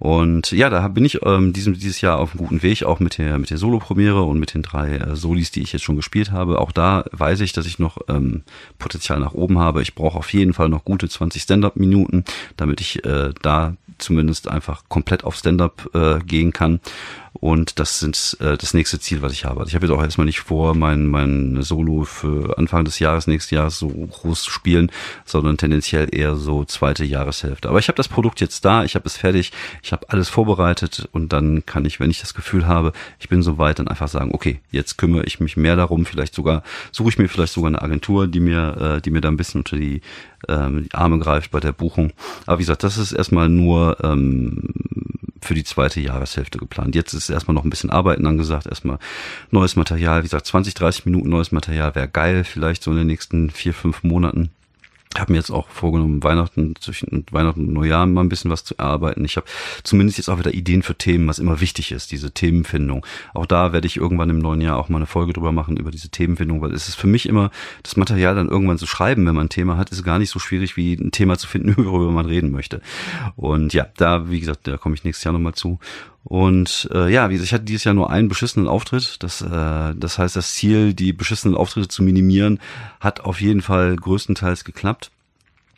Und 0.04 0.52
ja, 0.52 0.70
da 0.70 0.86
bin 0.90 1.06
ich 1.06 1.26
ähm, 1.26 1.54
diesem, 1.54 1.76
dieses 1.76 2.02
Jahr 2.02 2.20
auf 2.20 2.32
einem 2.32 2.46
guten 2.46 2.62
Weg, 2.62 2.84
auch 2.84 3.00
mit 3.00 3.18
der, 3.18 3.40
mit 3.40 3.52
der 3.52 3.58
Solo-Premiere 3.58 4.22
und 4.24 4.38
mit 4.38 4.54
den 4.54 4.62
drei 4.62 4.98
äh, 4.98 5.16
Solis, 5.16 5.52
die 5.52 5.62
ich 5.62 5.72
jetzt 5.72 5.84
schon 5.84 5.96
gespielt 5.96 6.32
habe. 6.32 6.60
Auch 6.60 6.74
da 6.74 7.06
weiß 7.14 7.40
ich, 7.40 7.54
dass 7.54 7.66
ich 7.66 7.80
noch 7.80 8.00
ähm, 8.10 8.44
Potenzial 8.80 9.22
nach 9.22 9.34
oben 9.34 9.60
habe. 9.60 9.82
Ich 9.82 9.96
brauche 9.96 10.18
auf 10.18 10.34
jeden 10.34 10.54
Fall 10.54 10.68
noch 10.68 10.84
gute 10.84 11.08
20 11.08 11.44
Stand-Up-Minuten, 11.44 12.26
damit 12.58 12.82
ich 12.82 13.06
äh, 13.06 13.32
da 13.42 13.78
zumindest 13.98 14.50
einfach 14.50 14.84
komplett 14.90 15.24
auf 15.24 15.38
Stand-Up 15.38 15.90
äh, 15.94 16.20
gehen 16.20 16.52
kann. 16.52 16.82
Und 17.34 17.80
das 17.80 18.00
sind 18.00 18.38
äh, 18.42 18.58
das 18.58 18.74
nächste 18.74 19.00
Ziel, 19.00 19.22
was 19.22 19.34
ich 19.34 19.46
habe. 19.46 19.60
Also 19.60 19.70
ich 19.70 19.76
habe 19.76 19.86
jetzt 19.86 19.96
auch 19.96 20.02
erstmal 20.02 20.26
nicht 20.26 20.42
vor, 20.42 20.76
mein, 20.76 21.08
mein 21.08 21.62
Solo 21.64 22.04
für 22.04 22.58
Anfang 22.58 22.86
des 22.86 23.00
Jahres, 23.00 23.28
nächsten 23.28 23.56
Jahres 23.56 23.80
so 23.80 23.88
groß 23.88 24.44
zu 24.44 24.52
spielen, 24.52 24.92
sondern 25.26 25.58
tendenziell 25.58 26.08
eher 26.16 26.36
so 26.36 26.64
zweite 26.64 27.04
Jahreshälfte. 27.04 27.70
Aber 27.70 27.80
ich 27.80 27.88
habe 27.88 27.98
das 27.98 28.08
Produkt 28.08 28.40
jetzt 28.40 28.64
da, 28.66 28.84
ich 28.84 28.96
habe 28.96 29.08
es 29.08 29.18
fertig, 29.18 29.52
ich 29.82 29.92
habe 29.92 30.10
alles 30.10 30.30
vorbereitet 30.30 31.10
und 31.12 31.34
dann 31.34 31.66
kann 31.66 31.86
ich, 31.86 32.00
wenn 32.00 32.12
ich 32.12 32.22
das 32.22 32.34
Gefühl 32.34 32.68
habe, 32.68 32.94
ich 33.20 33.30
bin 33.30 33.42
soweit, 33.42 33.80
dann 33.80 33.88
einfach 33.88 34.08
sagen, 34.08 34.32
okay, 34.34 34.60
jetzt 34.72 34.98
kümmere 34.98 35.26
ich 35.26 35.40
mich 35.40 35.58
mehr 35.58 35.76
darum, 35.76 36.06
vielleicht 36.06 36.36
sogar, 36.36 36.64
suche 36.92 37.10
ich 37.10 37.18
mir 37.18 37.28
vielleicht 37.28 37.54
sogar 37.54 37.70
eine 37.70 37.82
Agentur, 37.82 38.28
die 38.28 38.40
mir, 38.40 38.98
äh, 38.98 39.02
die 39.02 39.10
mir 39.10 39.22
da 39.22 39.30
ein 39.30 39.38
bisschen 39.38 39.62
unter 39.62 39.76
die, 39.76 40.02
ähm, 40.48 40.84
die 40.84 40.94
Arme 40.94 41.18
greift 41.18 41.52
bei 41.52 41.60
der 41.60 41.74
Buchung. 41.74 42.14
Aber 42.46 42.60
wie 42.60 42.64
gesagt, 42.64 42.84
das 42.84 42.98
ist 42.98 43.12
erstmal 43.12 43.50
nur 43.50 43.98
ähm, 44.04 44.70
für 45.44 45.54
die 45.54 45.64
zweite 45.64 46.00
Jahreshälfte 46.00 46.58
geplant. 46.58 46.96
Jetzt 46.96 47.14
ist 47.14 47.23
erstmal 47.30 47.56
noch 47.56 47.64
ein 47.64 47.70
bisschen 47.70 47.90
Arbeiten 47.90 48.26
angesagt, 48.26 48.68
erstmal 48.68 49.00
neues 49.52 49.76
Material. 49.76 50.20
Wie 50.20 50.28
gesagt, 50.28 50.46
20, 50.46 50.74
30 50.74 51.06
Minuten 51.06 51.30
neues 51.30 51.52
Material 51.52 51.96
wäre 51.96 52.08
geil, 52.08 52.44
vielleicht 52.44 52.84
so 52.84 52.92
in 52.92 52.98
den 52.98 53.08
nächsten 53.08 53.50
vier, 53.50 53.74
fünf 53.74 54.04
Monaten 54.04 54.50
habe 55.20 55.32
mir 55.32 55.38
jetzt 55.38 55.52
auch 55.52 55.70
vorgenommen, 55.70 56.24
Weihnachten 56.24 56.76
zwischen 56.80 57.26
Weihnachten 57.32 57.68
und 57.68 57.74
Neujahr 57.74 58.06
mal 58.06 58.22
ein 58.22 58.30
bisschen 58.30 58.52
was 58.52 58.64
zu 58.64 58.78
erarbeiten. 58.78 59.24
Ich 59.26 59.38
habe 59.38 59.46
zumindest 59.84 60.18
jetzt 60.18 60.30
auch 60.30 60.40
wieder 60.40 60.54
Ideen 60.54 60.84
für 60.84 60.96
Themen, 60.96 61.28
was 61.28 61.40
immer 61.40 61.62
wichtig 61.62 61.92
ist, 61.92 62.12
diese 62.12 62.32
Themenfindung. 62.32 63.06
Auch 63.34 63.46
da 63.46 63.74
werde 63.74 63.88
ich 63.88 63.98
irgendwann 63.98 64.30
im 64.30 64.40
neuen 64.40 64.62
Jahr 64.62 64.78
auch 64.78 64.90
mal 64.90 64.98
eine 64.98 65.06
Folge 65.06 65.34
drüber 65.34 65.52
machen 65.52 65.78
über 65.78 65.92
diese 65.92 66.10
Themenfindung, 66.10 66.62
weil 66.62 66.74
es 66.74 66.88
ist 66.88 66.96
für 66.96 67.08
mich 67.08 67.28
immer 67.28 67.52
das 67.84 67.96
Material 67.96 68.36
dann 68.36 68.50
irgendwann 68.50 68.78
zu 68.78 68.88
schreiben, 68.88 69.26
wenn 69.26 69.36
man 69.36 69.48
ein 69.48 69.50
Thema 69.50 69.78
hat, 69.78 69.92
ist 69.92 70.04
gar 70.04 70.20
nicht 70.20 70.30
so 70.30 70.40
schwierig 70.40 70.78
wie 70.78 70.94
ein 70.94 71.12
Thema 71.12 71.38
zu 71.38 71.48
finden, 71.48 71.76
worüber 71.86 72.12
man 72.12 72.26
reden 72.26 72.52
möchte. 72.52 72.82
Und 73.36 73.74
ja, 73.74 73.88
da 73.98 74.30
wie 74.30 74.40
gesagt, 74.40 74.68
da 74.68 74.78
komme 74.78 74.96
ich 74.96 75.04
nächstes 75.04 75.24
Jahr 75.24 75.34
nochmal 75.34 75.54
zu. 75.54 75.80
Und 76.24 76.90
äh, 76.94 77.12
ja, 77.12 77.30
wie 77.30 77.34
gesagt, 77.34 77.48
ich 77.48 77.54
hatte 77.54 77.66
dieses 77.66 77.84
Jahr 77.84 77.94
nur 77.94 78.10
einen 78.10 78.30
beschissenen 78.30 78.68
Auftritt. 78.68 79.22
Das, 79.24 79.42
äh, 79.42 79.94
das 79.96 80.18
heißt, 80.18 80.36
das 80.36 80.54
Ziel, 80.54 80.94
die 80.94 81.14
beschissenen 81.14 81.56
Auftritte 81.56 81.90
zu 81.90 82.04
minimieren, 82.04 82.60
hat 83.00 83.22
auf 83.22 83.42
jeden 83.42 83.62
Fall 83.62 83.96
größtenteils 83.96 84.64
geklappt. 84.64 85.12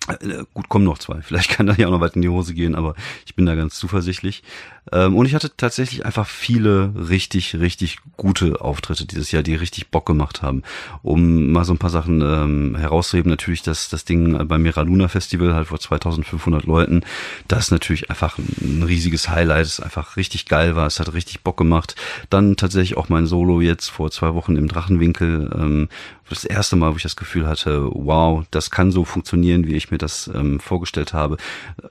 Äh, 0.07 0.43
gut, 0.53 0.69
kommen 0.69 0.85
noch 0.85 0.97
zwei. 0.97 1.21
Vielleicht 1.21 1.49
kann 1.55 1.67
da 1.67 1.73
ja 1.73 1.87
auch 1.87 1.91
noch 1.91 2.01
weit 2.01 2.15
in 2.15 2.21
die 2.21 2.29
Hose 2.29 2.53
gehen, 2.53 2.75
aber 2.75 2.95
ich 3.25 3.35
bin 3.35 3.45
da 3.45 3.55
ganz 3.55 3.75
zuversichtlich. 3.75 4.43
Ähm, 4.91 5.15
und 5.15 5.25
ich 5.25 5.33
hatte 5.33 5.51
tatsächlich 5.57 6.05
einfach 6.05 6.27
viele 6.27 6.93
richtig, 6.95 7.59
richtig 7.59 7.97
gute 8.17 8.61
Auftritte 8.61 9.05
dieses 9.05 9.31
Jahr, 9.31 9.41
die 9.41 9.55
richtig 9.55 9.89
Bock 9.89 10.05
gemacht 10.05 10.43
haben. 10.43 10.61
Um 11.01 11.51
mal 11.51 11.65
so 11.65 11.73
ein 11.73 11.79
paar 11.79 11.89
Sachen 11.89 12.21
ähm, 12.21 12.75
herauszuheben, 12.75 13.29
natürlich 13.29 13.63
das, 13.63 13.89
das 13.89 14.05
Ding 14.05 14.47
beim 14.47 14.61
Mira 14.61 14.81
Luna 14.81 15.07
Festival 15.07 15.55
halt 15.55 15.67
vor 15.67 15.79
2500 15.79 16.65
Leuten, 16.65 17.01
das 17.47 17.71
natürlich 17.71 18.09
einfach 18.09 18.37
ein 18.37 18.83
riesiges 18.83 19.29
Highlight, 19.29 19.65
es 19.65 19.79
einfach 19.79 20.17
richtig 20.17 20.45
geil 20.45 20.75
war, 20.75 20.85
es 20.85 20.99
hat 20.99 21.13
richtig 21.13 21.41
Bock 21.41 21.57
gemacht. 21.57 21.95
Dann 22.29 22.55
tatsächlich 22.55 22.97
auch 22.97 23.09
mein 23.09 23.25
Solo 23.25 23.61
jetzt 23.61 23.89
vor 23.89 24.11
zwei 24.11 24.35
Wochen 24.35 24.55
im 24.55 24.67
Drachenwinkel, 24.67 25.51
ähm, 25.55 25.89
das 26.29 26.43
erste 26.43 26.75
Mal, 26.75 26.91
wo 26.91 26.97
ich 26.97 27.03
das 27.03 27.15
Gefühl 27.15 27.47
hatte, 27.47 27.87
wow, 27.91 28.43
das 28.49 28.71
kann 28.71 28.91
so 28.91 29.05
funktionieren, 29.05 29.67
wie 29.67 29.75
ich 29.75 29.91
mir 29.91 29.97
das 29.97 30.29
ähm, 30.33 30.59
vorgestellt 30.59 31.13
habe. 31.13 31.37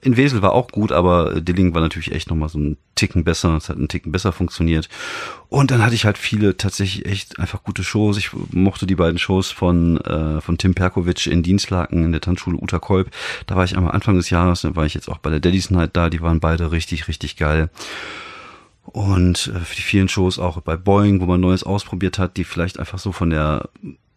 In 0.01 0.17
Wesel 0.17 0.43
war 0.43 0.53
auch 0.53 0.69
gut, 0.69 0.91
aber 0.91 1.41
Dilling 1.41 1.75
war 1.75 1.81
natürlich 1.81 2.13
echt 2.13 2.31
nochmal 2.31 2.49
so 2.49 2.59
ein 2.59 2.77
Ticken 2.97 3.25
besser, 3.25 3.57
es 3.57 3.69
hat 3.69 3.77
einen 3.77 3.89
Ticken 3.89 4.13
besser 4.13 4.33
funktioniert. 4.33 4.89
Und 5.49 5.71
dann 5.71 5.83
hatte 5.83 5.95
ich 5.95 6.05
halt 6.05 6.19
viele 6.19 6.57
tatsächlich 6.57 7.07
echt 7.07 7.39
einfach 7.39 7.63
gute 7.63 7.85
Shows. 7.85 8.17
Ich 8.17 8.31
mochte 8.51 8.87
die 8.87 8.97
beiden 8.97 9.19
Shows 9.19 9.51
von, 9.51 9.99
äh, 10.01 10.41
von 10.41 10.59
Tim 10.59 10.75
Perkovic 10.75 11.27
in 11.27 11.43
Dienstlaken 11.43 12.05
in 12.05 12.13
der 12.13 12.21
Tanzschule 12.21 12.59
Uta 12.61 12.79
Kolb. 12.79 13.11
Da 13.47 13.57
war 13.57 13.65
ich 13.65 13.77
am 13.77 13.89
Anfang 13.89 14.17
des 14.17 14.31
Jahres, 14.31 14.63
dann 14.63 14.77
war 14.77 14.87
ich 14.87 14.95
jetzt 14.95 15.09
auch 15.09 15.19
bei 15.19 15.31
der 15.31 15.41
Daddy's 15.41 15.71
Night 15.71 15.91
da, 15.95 16.11
die 16.11 16.21
waren 16.21 16.41
beide 16.41 16.73
richtig, 16.73 17.07
richtig 17.07 17.37
geil. 17.37 17.71
Und 18.85 19.53
äh, 19.55 19.61
für 19.61 19.77
die 19.77 19.83
vielen 19.83 20.09
Shows 20.09 20.39
auch 20.39 20.61
bei 20.61 20.77
Boeing, 20.77 21.21
wo 21.21 21.27
man 21.27 21.41
Neues 21.41 21.63
ausprobiert 21.63 22.19
hat, 22.19 22.37
die 22.37 22.45
vielleicht 22.45 22.79
einfach 22.79 22.99
so 22.99 23.13
von 23.13 23.31
der 23.31 23.69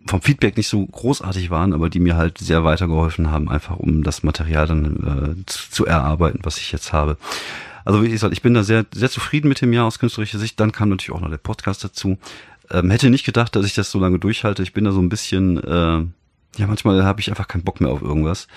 vom 0.08 0.22
Feedback 0.22 0.58
nicht 0.58 0.68
so 0.68 0.86
großartig 0.86 1.50
waren, 1.50 1.74
aber 1.74 1.90
die 1.90 2.00
mir 2.00 2.16
halt 2.16 2.38
sehr 2.38 2.64
weitergeholfen 2.64 3.32
haben, 3.32 3.50
einfach 3.50 3.78
um 3.78 4.04
das 4.04 4.24
Material 4.24 4.68
dann 4.68 5.36
äh, 5.42 5.46
zu, 5.46 5.70
zu 5.70 5.86
erarbeiten, 5.86 6.40
was 6.44 6.58
ich 6.58 6.72
jetzt 6.72 6.94
habe. 6.94 7.18
Also 7.86 8.04
wie 8.04 8.10
gesagt, 8.10 8.34
ich 8.34 8.42
bin 8.42 8.54
da 8.54 8.64
sehr, 8.64 8.86
sehr 8.94 9.10
zufrieden 9.10 9.48
mit 9.48 9.62
dem 9.62 9.72
Jahr 9.72 9.86
aus 9.86 10.00
künstlerischer 10.00 10.40
Sicht. 10.40 10.60
Dann 10.60 10.74
kam 10.74 10.90
natürlich 10.90 11.12
auch 11.12 11.22
noch 11.22 11.30
der 11.30 11.38
Podcast 11.38 11.84
dazu. 11.84 12.18
Ähm, 12.70 12.90
hätte 12.90 13.10
nicht 13.10 13.26
gedacht, 13.26 13.56
dass 13.56 13.66
ich 13.66 13.76
das 13.76 13.92
so 13.92 14.00
lange 14.00 14.20
durchhalte. 14.20 14.62
Ich 14.62 14.74
bin 14.74 14.84
da 14.84 14.92
so 14.92 15.00
ein 15.00 15.08
bisschen, 15.08 15.58
äh, 15.64 16.04
ja, 16.58 16.68
manchmal 16.68 17.04
habe 17.04 17.22
ich 17.22 17.30
einfach 17.30 17.48
keinen 17.48 17.64
Bock 17.64 17.82
mehr 17.82 17.92
auf 17.92 18.02
irgendwas. 18.02 18.48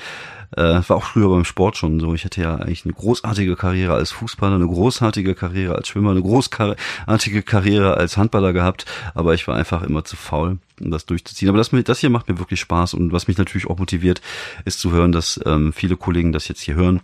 Äh, 0.56 0.80
war 0.88 0.96
auch 0.96 1.04
früher 1.04 1.28
beim 1.28 1.44
Sport 1.44 1.76
schon 1.76 2.00
so. 2.00 2.14
Ich 2.14 2.24
hätte 2.24 2.40
ja 2.40 2.56
eigentlich 2.56 2.84
eine 2.84 2.94
großartige 2.94 3.54
Karriere 3.54 3.94
als 3.94 4.10
Fußballer, 4.10 4.56
eine 4.56 4.66
großartige 4.66 5.34
Karriere 5.34 5.76
als 5.76 5.88
Schwimmer, 5.88 6.10
eine 6.10 6.22
großartige 6.22 7.42
Karriere 7.42 7.96
als 7.96 8.16
Handballer 8.16 8.52
gehabt, 8.52 8.86
aber 9.14 9.34
ich 9.34 9.46
war 9.46 9.54
einfach 9.54 9.82
immer 9.82 10.04
zu 10.04 10.16
faul, 10.16 10.58
um 10.80 10.90
das 10.90 11.06
durchzuziehen. 11.06 11.48
Aber 11.48 11.58
das, 11.58 11.70
das 11.84 12.00
hier 12.00 12.10
macht 12.10 12.28
mir 12.28 12.38
wirklich 12.38 12.60
Spaß 12.60 12.94
und 12.94 13.12
was 13.12 13.28
mich 13.28 13.38
natürlich 13.38 13.68
auch 13.68 13.78
motiviert, 13.78 14.20
ist 14.64 14.80
zu 14.80 14.90
hören, 14.90 15.12
dass 15.12 15.38
ähm, 15.46 15.72
viele 15.72 15.96
Kollegen 15.96 16.32
das 16.32 16.48
jetzt 16.48 16.62
hier 16.62 16.74
hören 16.74 17.00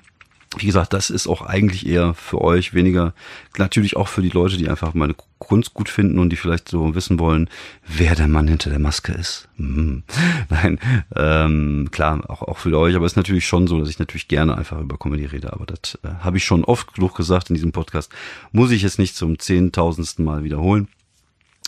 wie 0.58 0.66
gesagt, 0.66 0.92
das 0.92 1.10
ist 1.10 1.26
auch 1.26 1.42
eigentlich 1.42 1.86
eher 1.86 2.14
für 2.14 2.40
euch 2.40 2.72
weniger, 2.72 3.14
natürlich 3.58 3.96
auch 3.96 4.08
für 4.08 4.22
die 4.22 4.30
Leute, 4.30 4.56
die 4.56 4.68
einfach 4.68 4.94
meine 4.94 5.14
Kunst 5.38 5.74
gut 5.74 5.88
finden 5.88 6.18
und 6.18 6.30
die 6.30 6.36
vielleicht 6.36 6.68
so 6.68 6.94
wissen 6.94 7.18
wollen, 7.18 7.50
wer 7.86 8.14
der 8.14 8.28
Mann 8.28 8.48
hinter 8.48 8.70
der 8.70 8.78
Maske 8.78 9.12
ist. 9.12 9.48
Hm. 9.56 10.02
Nein, 10.48 10.78
ähm, 11.14 11.88
klar, 11.90 12.22
auch, 12.28 12.42
auch 12.42 12.58
für 12.58 12.76
euch, 12.78 12.96
aber 12.96 13.04
es 13.04 13.12
ist 13.12 13.16
natürlich 13.16 13.46
schon 13.46 13.66
so, 13.66 13.78
dass 13.78 13.90
ich 13.90 13.98
natürlich 13.98 14.28
gerne 14.28 14.56
einfach 14.56 14.80
über 14.80 14.96
Comedy 14.96 15.26
rede, 15.26 15.52
aber 15.52 15.66
das 15.66 15.98
äh, 16.02 16.08
habe 16.20 16.38
ich 16.38 16.44
schon 16.44 16.64
oft 16.64 16.94
genug 16.94 17.14
gesagt 17.16 17.50
in 17.50 17.54
diesem 17.54 17.72
Podcast, 17.72 18.10
muss 18.52 18.70
ich 18.70 18.82
jetzt 18.82 18.98
nicht 18.98 19.16
zum 19.16 19.38
zehntausendsten 19.38 20.24
Mal 20.24 20.44
wiederholen. 20.44 20.88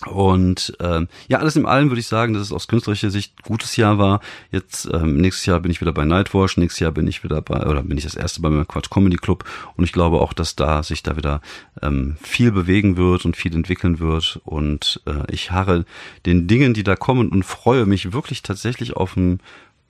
Und 0.06 0.76
ähm, 0.78 1.08
ja, 1.26 1.38
alles 1.38 1.56
in 1.56 1.66
allem 1.66 1.90
würde 1.90 1.98
ich 1.98 2.06
sagen, 2.06 2.32
dass 2.32 2.42
es 2.42 2.52
aus 2.52 2.68
künstlerischer 2.68 3.10
Sicht 3.10 3.42
gutes 3.42 3.76
Jahr 3.76 3.98
war. 3.98 4.20
Jetzt 4.52 4.88
ähm, 4.92 5.16
nächstes 5.16 5.46
Jahr 5.46 5.58
bin 5.58 5.72
ich 5.72 5.80
wieder 5.80 5.92
bei 5.92 6.04
Nightwash, 6.04 6.56
nächstes 6.56 6.78
Jahr 6.78 6.92
bin 6.92 7.08
ich 7.08 7.24
wieder 7.24 7.42
bei 7.42 7.66
oder 7.66 7.82
bin 7.82 7.98
ich 7.98 8.04
das 8.04 8.14
erste 8.14 8.40
bei 8.40 8.48
meinem 8.48 8.68
Quatsch 8.68 8.90
Comedy 8.90 9.16
Club 9.16 9.44
und 9.76 9.84
ich 9.84 9.92
glaube 9.92 10.20
auch, 10.20 10.32
dass 10.32 10.54
da 10.54 10.84
sich 10.84 11.02
da 11.02 11.16
wieder 11.16 11.40
ähm, 11.82 12.16
viel 12.22 12.52
bewegen 12.52 12.96
wird 12.96 13.24
und 13.24 13.36
viel 13.36 13.52
entwickeln 13.52 13.98
wird 13.98 14.40
und 14.44 15.00
äh, 15.06 15.32
ich 15.32 15.50
harre 15.50 15.84
den 16.26 16.46
Dingen, 16.46 16.74
die 16.74 16.84
da 16.84 16.94
kommen 16.94 17.30
und 17.30 17.42
freue 17.42 17.84
mich 17.84 18.12
wirklich 18.12 18.42
tatsächlich 18.42 18.96
auf 18.96 19.16
ein 19.16 19.40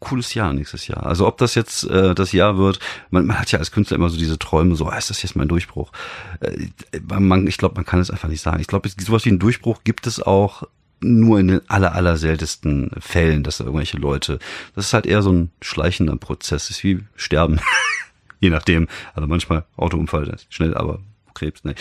cooles 0.00 0.34
Jahr 0.34 0.52
nächstes 0.52 0.86
Jahr. 0.86 1.06
Also 1.06 1.26
ob 1.26 1.38
das 1.38 1.54
jetzt 1.54 1.84
äh, 1.84 2.14
das 2.14 2.32
Jahr 2.32 2.58
wird, 2.58 2.78
man, 3.10 3.26
man 3.26 3.38
hat 3.38 3.50
ja 3.50 3.58
als 3.58 3.72
Künstler 3.72 3.96
immer 3.96 4.10
so 4.10 4.18
diese 4.18 4.38
Träume, 4.38 4.76
so, 4.76 4.86
ah, 4.86 4.96
ist 4.96 5.10
das 5.10 5.22
jetzt 5.22 5.36
mein 5.36 5.48
Durchbruch? 5.48 5.90
Äh, 6.40 6.68
man, 7.18 7.46
ich 7.46 7.58
glaube, 7.58 7.74
man 7.74 7.84
kann 7.84 8.00
es 8.00 8.10
einfach 8.10 8.28
nicht 8.28 8.42
sagen. 8.42 8.60
Ich 8.60 8.68
glaube, 8.68 8.88
sowas 8.88 9.24
wie 9.24 9.30
ein 9.30 9.38
Durchbruch 9.38 9.80
gibt 9.84 10.06
es 10.06 10.22
auch 10.22 10.64
nur 11.00 11.38
in 11.38 11.48
den 11.48 11.60
aller, 11.68 11.94
aller 11.94 12.16
seltensten 12.16 12.90
Fällen, 12.98 13.42
dass 13.42 13.58
da 13.58 13.64
irgendwelche 13.64 13.98
Leute, 13.98 14.38
das 14.74 14.86
ist 14.86 14.94
halt 14.94 15.06
eher 15.06 15.22
so 15.22 15.32
ein 15.32 15.50
schleichender 15.62 16.16
Prozess, 16.16 16.68
das 16.68 16.78
ist 16.78 16.84
wie 16.84 17.00
Sterben. 17.16 17.60
Je 18.40 18.50
nachdem. 18.50 18.88
Also 19.14 19.26
manchmal 19.26 19.64
Autounfall, 19.76 20.36
schnell, 20.48 20.76
aber 20.76 21.00
Krebs, 21.34 21.64
ne. 21.64 21.74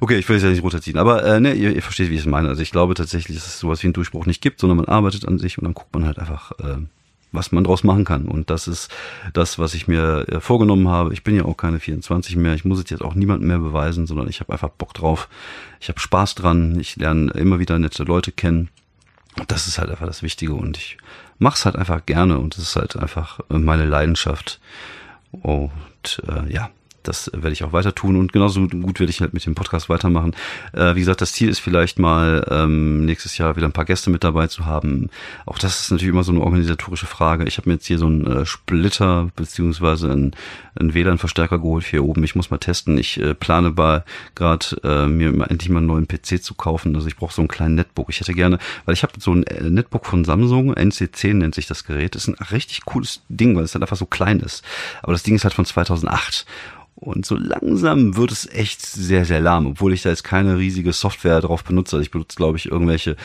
Okay, 0.00 0.18
ich 0.18 0.28
will 0.28 0.36
es 0.36 0.42
ja 0.42 0.50
nicht 0.50 0.62
runterziehen, 0.62 0.98
aber 0.98 1.24
äh, 1.24 1.40
ne, 1.40 1.54
ihr, 1.54 1.74
ihr 1.74 1.82
versteht, 1.82 2.10
wie 2.10 2.14
ich 2.14 2.20
es 2.20 2.26
meine. 2.26 2.48
Also 2.48 2.62
ich 2.62 2.72
glaube 2.72 2.94
tatsächlich, 2.94 3.36
dass 3.36 3.46
es 3.46 3.58
sowas 3.58 3.82
wie 3.82 3.86
einen 3.86 3.94
Durchbruch 3.94 4.26
nicht 4.26 4.42
gibt, 4.42 4.60
sondern 4.60 4.78
man 4.78 4.86
arbeitet 4.86 5.26
an 5.26 5.38
sich 5.38 5.58
und 5.58 5.64
dann 5.64 5.74
guckt 5.74 5.94
man 5.94 6.06
halt 6.06 6.18
einfach, 6.18 6.52
äh, 6.58 6.78
was 7.34 7.52
man 7.52 7.64
draus 7.64 7.84
machen 7.84 8.04
kann. 8.04 8.26
Und 8.26 8.50
das 8.50 8.68
ist 8.68 8.90
das, 9.32 9.58
was 9.58 9.74
ich 9.74 9.88
mir 9.88 10.26
äh, 10.28 10.40
vorgenommen 10.40 10.88
habe. 10.88 11.12
Ich 11.12 11.24
bin 11.24 11.36
ja 11.36 11.44
auch 11.44 11.56
keine 11.56 11.80
24 11.80 12.36
mehr. 12.36 12.54
Ich 12.54 12.64
muss 12.64 12.78
es 12.78 12.90
jetzt 12.90 13.02
auch 13.02 13.14
niemandem 13.14 13.48
mehr 13.48 13.58
beweisen, 13.58 14.06
sondern 14.06 14.28
ich 14.28 14.40
habe 14.40 14.52
einfach 14.52 14.70
Bock 14.70 14.94
drauf. 14.94 15.28
Ich 15.80 15.88
habe 15.88 16.00
Spaß 16.00 16.34
dran. 16.34 16.78
Ich 16.78 16.96
lerne 16.96 17.32
immer 17.32 17.58
wieder 17.58 17.78
nette 17.78 18.04
Leute 18.04 18.32
kennen. 18.32 18.68
Und 19.38 19.50
das 19.50 19.66
ist 19.66 19.78
halt 19.78 19.90
einfach 19.90 20.06
das 20.06 20.22
Wichtige. 20.22 20.54
Und 20.54 20.76
ich 20.76 20.96
mache 21.38 21.56
es 21.56 21.64
halt 21.64 21.76
einfach 21.76 22.06
gerne. 22.06 22.38
Und 22.38 22.56
es 22.56 22.62
ist 22.62 22.76
halt 22.76 22.96
einfach 22.96 23.40
meine 23.48 23.86
Leidenschaft. 23.86 24.60
Und 25.32 26.22
äh, 26.28 26.52
ja, 26.52 26.70
das 27.04 27.30
werde 27.32 27.52
ich 27.52 27.64
auch 27.64 27.72
weiter 27.72 27.94
tun 27.94 28.16
und 28.16 28.32
genauso 28.32 28.66
gut 28.66 29.00
werde 29.00 29.10
ich 29.10 29.20
halt 29.20 29.34
mit 29.34 29.44
dem 29.46 29.54
Podcast 29.54 29.88
weitermachen. 29.88 30.34
Äh, 30.72 30.94
wie 30.94 31.00
gesagt, 31.00 31.20
das 31.20 31.32
Ziel 31.32 31.48
ist 31.48 31.60
vielleicht 31.60 31.98
mal 31.98 32.46
ähm, 32.50 33.04
nächstes 33.04 33.38
Jahr 33.38 33.56
wieder 33.56 33.66
ein 33.66 33.72
paar 33.72 33.84
Gäste 33.84 34.10
mit 34.10 34.24
dabei 34.24 34.46
zu 34.46 34.66
haben. 34.66 35.10
Auch 35.46 35.58
das 35.58 35.82
ist 35.82 35.90
natürlich 35.90 36.12
immer 36.12 36.24
so 36.24 36.32
eine 36.32 36.40
organisatorische 36.40 37.06
Frage. 37.06 37.44
Ich 37.44 37.58
habe 37.58 37.68
mir 37.68 37.74
jetzt 37.74 37.86
hier 37.86 37.98
so 37.98 38.06
einen 38.06 38.26
äh, 38.26 38.46
Splitter 38.46 39.30
beziehungsweise 39.36 40.10
einen, 40.10 40.32
einen 40.74 40.94
WLAN-Verstärker 40.94 41.58
geholt 41.58 41.84
hier 41.84 42.04
oben. 42.04 42.24
Ich 42.24 42.34
muss 42.34 42.50
mal 42.50 42.58
testen. 42.58 42.98
Ich 42.98 43.20
äh, 43.20 43.34
plane 43.34 43.70
bei 43.70 44.02
gerade 44.34 44.66
äh, 44.82 45.06
mir 45.06 45.28
endlich 45.48 45.68
mal 45.68 45.78
einen 45.78 45.86
neuen 45.86 46.08
PC 46.08 46.42
zu 46.42 46.54
kaufen. 46.54 46.94
Also 46.96 47.06
ich 47.08 47.16
brauche 47.16 47.34
so 47.34 47.42
einen 47.42 47.48
kleinen 47.48 47.74
Netbook. 47.74 48.08
Ich 48.10 48.20
hätte 48.20 48.34
gerne, 48.34 48.58
weil 48.84 48.94
ich 48.94 49.02
habe 49.02 49.12
so 49.18 49.32
ein 49.32 49.44
äh, 49.44 49.68
Netbook 49.68 50.06
von 50.06 50.24
Samsung, 50.24 50.74
NC10 50.74 51.34
nennt 51.34 51.54
sich 51.54 51.66
das 51.66 51.84
Gerät. 51.84 52.16
Ist 52.16 52.28
ein 52.28 52.36
richtig 52.50 52.84
cooles 52.84 53.22
Ding, 53.28 53.56
weil 53.56 53.64
es 53.64 53.74
halt 53.74 53.82
einfach 53.82 53.96
so 53.96 54.06
klein 54.06 54.40
ist. 54.40 54.64
Aber 55.02 55.12
das 55.12 55.22
Ding 55.22 55.34
ist 55.34 55.44
halt 55.44 55.54
von 55.54 55.64
2008 55.64 56.46
und 57.04 57.26
so 57.26 57.36
langsam 57.36 58.16
wird 58.16 58.32
es 58.32 58.46
echt 58.46 58.80
sehr, 58.80 59.24
sehr 59.24 59.40
lahm, 59.40 59.66
obwohl 59.66 59.92
ich 59.92 60.02
da 60.02 60.08
jetzt 60.08 60.24
keine 60.24 60.58
riesige 60.58 60.92
Software 60.92 61.40
drauf 61.40 61.62
benutze. 61.62 61.96
Also 61.96 62.02
ich 62.02 62.10
benutze, 62.10 62.36
glaube 62.36 62.56
ich, 62.56 62.70
irgendwelche 62.70 63.16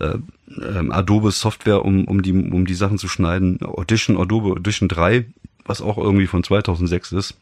äh, 0.00 0.16
äh, 0.48 0.90
Adobe 0.90 1.30
Software, 1.30 1.84
um, 1.84 2.04
um, 2.06 2.22
die, 2.22 2.32
um 2.32 2.66
die 2.66 2.74
Sachen 2.74 2.98
zu 2.98 3.06
schneiden. 3.06 3.60
Audition, 3.62 4.18
Adobe 4.18 4.50
Audition 4.50 4.88
3, 4.88 5.26
was 5.64 5.80
auch 5.80 5.96
irgendwie 5.96 6.26
von 6.26 6.42
2006 6.42 7.12
ist. 7.12 7.34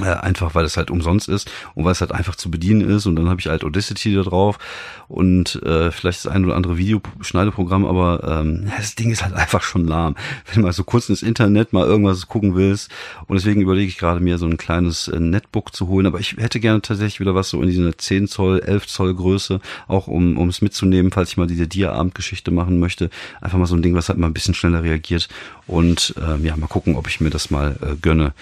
Äh, 0.00 0.06
einfach 0.06 0.54
weil 0.54 0.64
es 0.64 0.78
halt 0.78 0.90
umsonst 0.90 1.28
ist 1.28 1.50
und 1.74 1.84
weil 1.84 1.92
es 1.92 2.00
halt 2.00 2.12
einfach 2.12 2.34
zu 2.34 2.50
bedienen 2.50 2.80
ist. 2.80 3.04
Und 3.04 3.14
dann 3.16 3.28
habe 3.28 3.40
ich 3.40 3.48
halt 3.48 3.62
Audacity 3.62 4.14
da 4.14 4.22
drauf 4.22 4.58
und 5.06 5.62
äh, 5.64 5.90
vielleicht 5.90 6.24
das 6.24 6.32
ein 6.32 6.46
oder 6.46 6.56
andere 6.56 6.78
Videoschneideprogramm, 6.78 7.84
aber 7.84 8.26
ähm, 8.26 8.72
das 8.74 8.94
Ding 8.94 9.10
ist 9.10 9.22
halt 9.22 9.34
einfach 9.34 9.62
schon 9.62 9.86
lahm. 9.86 10.14
Wenn 10.46 10.62
du 10.62 10.66
mal 10.66 10.72
so 10.72 10.84
kurz 10.84 11.10
ins 11.10 11.22
Internet 11.22 11.74
mal 11.74 11.86
irgendwas 11.86 12.26
gucken 12.26 12.54
willst. 12.54 12.90
Und 13.26 13.36
deswegen 13.36 13.60
überlege 13.60 13.88
ich 13.88 13.98
gerade 13.98 14.20
mir 14.20 14.38
so 14.38 14.46
ein 14.46 14.56
kleines 14.56 15.08
äh, 15.08 15.20
Netbook 15.20 15.76
zu 15.76 15.88
holen, 15.88 16.06
aber 16.06 16.20
ich 16.20 16.38
hätte 16.38 16.58
gerne 16.58 16.80
tatsächlich 16.80 17.20
wieder 17.20 17.34
was 17.34 17.50
so 17.50 17.60
in 17.60 17.68
dieser 17.68 17.98
10 17.98 18.28
Zoll, 18.28 18.60
11 18.60 18.86
Zoll 18.86 19.14
Größe, 19.14 19.60
auch 19.88 20.06
um 20.06 20.38
um 20.38 20.48
es 20.48 20.62
mitzunehmen, 20.62 21.12
falls 21.12 21.32
ich 21.32 21.36
mal 21.36 21.46
diese 21.46 21.68
Dia-Abend-Geschichte 21.68 22.50
machen 22.50 22.78
möchte. 22.78 23.10
Einfach 23.42 23.58
mal 23.58 23.66
so 23.66 23.76
ein 23.76 23.82
Ding, 23.82 23.94
was 23.94 24.08
halt 24.08 24.18
mal 24.18 24.28
ein 24.28 24.32
bisschen 24.32 24.54
schneller 24.54 24.82
reagiert. 24.82 25.28
Und 25.66 26.14
äh, 26.16 26.42
ja, 26.46 26.56
mal 26.56 26.66
gucken, 26.66 26.96
ob 26.96 27.08
ich 27.08 27.20
mir 27.20 27.28
das 27.28 27.50
mal 27.50 27.76
äh, 27.82 27.96
gönne 28.00 28.32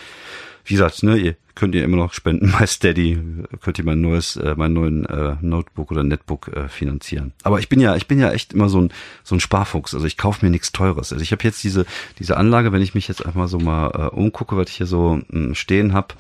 wie 0.71 0.75
gesagt, 0.75 1.03
ne, 1.03 1.17
ihr 1.17 1.37
könnt 1.57 1.75
ihr 1.75 1.83
immer 1.83 1.97
noch 1.97 2.13
spenden 2.13 2.53
bei 2.59 2.67
Steady, 2.67 3.19
könnt 3.61 3.79
ihr 3.79 3.85
mein 3.85 4.01
neues, 4.01 4.37
äh, 4.37 4.55
mein 4.57 4.73
neuen 4.73 5.05
äh, 5.07 5.37
Notebook 5.41 5.91
oder 5.91 6.05
Netbook 6.05 6.49
äh, 6.49 6.69
finanzieren. 6.69 7.33
Aber 7.43 7.59
ich 7.59 7.69
bin 7.69 7.81
ja, 7.81 7.97
ich 7.97 8.07
bin 8.07 8.21
ja 8.21 8.33
echt 8.33 8.53
immer 8.53 8.69
so 8.69 8.81
ein 8.81 8.93
so 9.25 9.35
ein 9.35 9.41
Sparfuchs. 9.41 9.95
Also 9.95 10.07
ich 10.07 10.17
kaufe 10.17 10.45
mir 10.45 10.51
nichts 10.51 10.73
Teures. 10.73 11.13
Also 11.13 11.23
ich 11.23 11.33
habe 11.33 11.43
jetzt 11.43 11.63
diese 11.65 11.87
diese 12.19 12.37
Anlage, 12.37 12.73
wenn 12.73 12.83
ich 12.83 12.95
mich 12.95 13.09
jetzt 13.09 13.27
einfach 13.27 13.49
so 13.49 13.59
mal 13.59 13.91
äh, 13.91 14.15
umgucke, 14.15 14.57
was 14.57 14.71
ich 14.71 14.77
hier 14.77 14.87
so 14.87 15.21
mh, 15.29 15.55
stehen 15.55 15.93
habe 15.93 16.15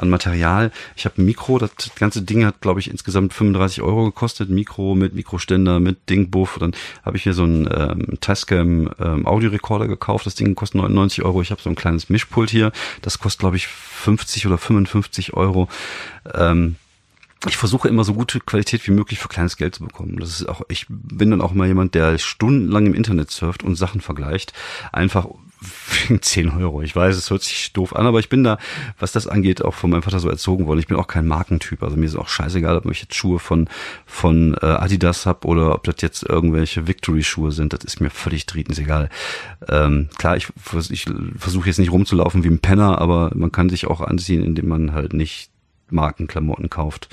an 0.00 0.10
Material. 0.10 0.70
Ich 0.96 1.04
habe 1.04 1.20
ein 1.20 1.26
Mikro, 1.26 1.58
das 1.58 1.70
ganze 1.98 2.22
Ding 2.22 2.44
hat, 2.44 2.60
glaube 2.60 2.80
ich, 2.80 2.90
insgesamt 2.90 3.34
35 3.34 3.82
Euro 3.82 4.04
gekostet. 4.06 4.50
Mikro 4.50 4.94
mit 4.94 5.14
Mikroständer, 5.14 5.80
mit 5.80 6.08
Dingbuff. 6.08 6.58
Dann 6.58 6.72
habe 7.04 7.16
ich 7.16 7.26
mir 7.26 7.34
so 7.34 7.44
einen 7.44 7.68
ähm, 7.72 8.18
Tascam 8.20 8.90
ähm, 8.98 9.26
Audiorekorder 9.26 9.88
gekauft. 9.88 10.26
Das 10.26 10.34
Ding 10.34 10.54
kostet 10.54 10.80
99 10.80 11.24
Euro. 11.24 11.42
Ich 11.42 11.50
habe 11.50 11.60
so 11.60 11.70
ein 11.70 11.76
kleines 11.76 12.08
Mischpult 12.08 12.50
hier. 12.50 12.72
Das 13.02 13.18
kostet, 13.18 13.40
glaube 13.40 13.56
ich, 13.56 13.66
50 13.66 14.46
oder 14.46 14.58
55 14.58 15.34
Euro. 15.34 15.68
Ähm, 16.34 16.76
ich 17.46 17.56
versuche 17.56 17.88
immer 17.88 18.04
so 18.04 18.14
gute 18.14 18.40
Qualität 18.40 18.86
wie 18.86 18.92
möglich 18.92 19.18
für 19.18 19.28
kleines 19.28 19.56
Geld 19.56 19.74
zu 19.74 19.84
bekommen. 19.84 20.18
Das 20.18 20.30
ist 20.30 20.48
auch, 20.48 20.62
ich 20.68 20.86
bin 20.88 21.30
dann 21.30 21.40
auch 21.40 21.52
immer 21.52 21.66
jemand, 21.66 21.94
der 21.94 22.18
stundenlang 22.18 22.86
im 22.86 22.94
Internet 22.94 23.30
surft 23.30 23.62
und 23.62 23.76
Sachen 23.76 24.00
vergleicht. 24.00 24.52
Einfach 24.92 25.26
wegen 26.08 26.22
10 26.22 26.50
Euro. 26.50 26.82
Ich 26.82 26.94
weiß, 26.94 27.16
es 27.16 27.30
hört 27.30 27.42
sich 27.42 27.72
doof 27.72 27.94
an, 27.94 28.06
aber 28.06 28.18
ich 28.18 28.28
bin 28.28 28.44
da, 28.44 28.58
was 28.98 29.12
das 29.12 29.26
angeht, 29.26 29.62
auch 29.62 29.74
von 29.74 29.90
meinem 29.90 30.02
Vater 30.02 30.20
so 30.20 30.28
erzogen 30.28 30.66
worden. 30.66 30.80
Ich 30.80 30.86
bin 30.86 30.96
auch 30.96 31.06
kein 31.06 31.26
Markentyp. 31.26 31.82
Also 31.82 31.96
mir 31.96 32.06
ist 32.06 32.16
auch 32.16 32.28
scheißegal, 32.28 32.76
ob 32.76 32.90
ich 32.90 33.02
jetzt 33.02 33.14
Schuhe 33.14 33.38
von, 33.38 33.68
von 34.06 34.54
äh, 34.60 34.66
Adidas 34.66 35.26
hab 35.26 35.44
oder 35.44 35.74
ob 35.74 35.84
das 35.84 35.96
jetzt 36.00 36.22
irgendwelche 36.22 36.86
Victory-Schuhe 36.86 37.52
sind. 37.52 37.72
Das 37.72 37.84
ist 37.84 38.00
mir 38.00 38.10
völlig 38.10 38.46
egal. 38.54 39.10
Ähm, 39.68 40.08
klar, 40.16 40.36
ich, 40.36 40.48
ich 40.90 41.06
versuche 41.38 41.66
jetzt 41.66 41.78
nicht 41.78 41.92
rumzulaufen 41.92 42.44
wie 42.44 42.48
ein 42.48 42.60
Penner, 42.60 42.98
aber 42.98 43.30
man 43.34 43.52
kann 43.52 43.68
sich 43.68 43.86
auch 43.86 44.00
anziehen, 44.00 44.42
indem 44.42 44.68
man 44.68 44.92
halt 44.92 45.12
nicht 45.12 45.49
Markenklamotten 45.92 46.70
kauft. 46.70 47.08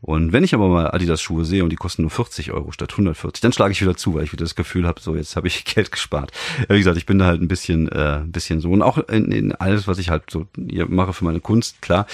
Und 0.00 0.32
wenn 0.32 0.44
ich 0.44 0.54
aber 0.54 0.68
mal 0.68 0.90
Adidas 0.90 1.20
Schuhe 1.20 1.44
sehe 1.44 1.64
und 1.64 1.70
die 1.70 1.76
kosten 1.76 2.02
nur 2.02 2.10
40 2.10 2.52
Euro 2.52 2.72
statt 2.72 2.92
140, 2.92 3.40
dann 3.40 3.52
schlage 3.52 3.72
ich 3.72 3.80
wieder 3.80 3.96
zu, 3.96 4.14
weil 4.14 4.24
ich 4.24 4.32
wieder 4.32 4.44
das 4.44 4.54
Gefühl 4.54 4.86
habe, 4.86 5.00
so 5.00 5.16
jetzt 5.16 5.36
habe 5.36 5.48
ich 5.48 5.64
Geld 5.74 5.90
gespart. 5.90 6.32
Wie 6.68 6.78
gesagt, 6.78 6.96
ich 6.96 7.06
bin 7.06 7.18
da 7.18 7.26
halt 7.26 7.40
ein 7.40 7.48
bisschen, 7.48 7.88
äh, 7.90 8.18
ein 8.18 8.32
bisschen 8.32 8.60
so 8.60 8.70
und 8.70 8.82
auch 8.82 8.98
in, 9.08 9.32
in 9.32 9.52
alles, 9.52 9.88
was 9.88 9.98
ich 9.98 10.10
halt 10.10 10.30
so 10.30 10.46
mache 10.88 11.12
für 11.12 11.24
meine 11.24 11.40
Kunst, 11.40 11.82
klar. 11.82 12.06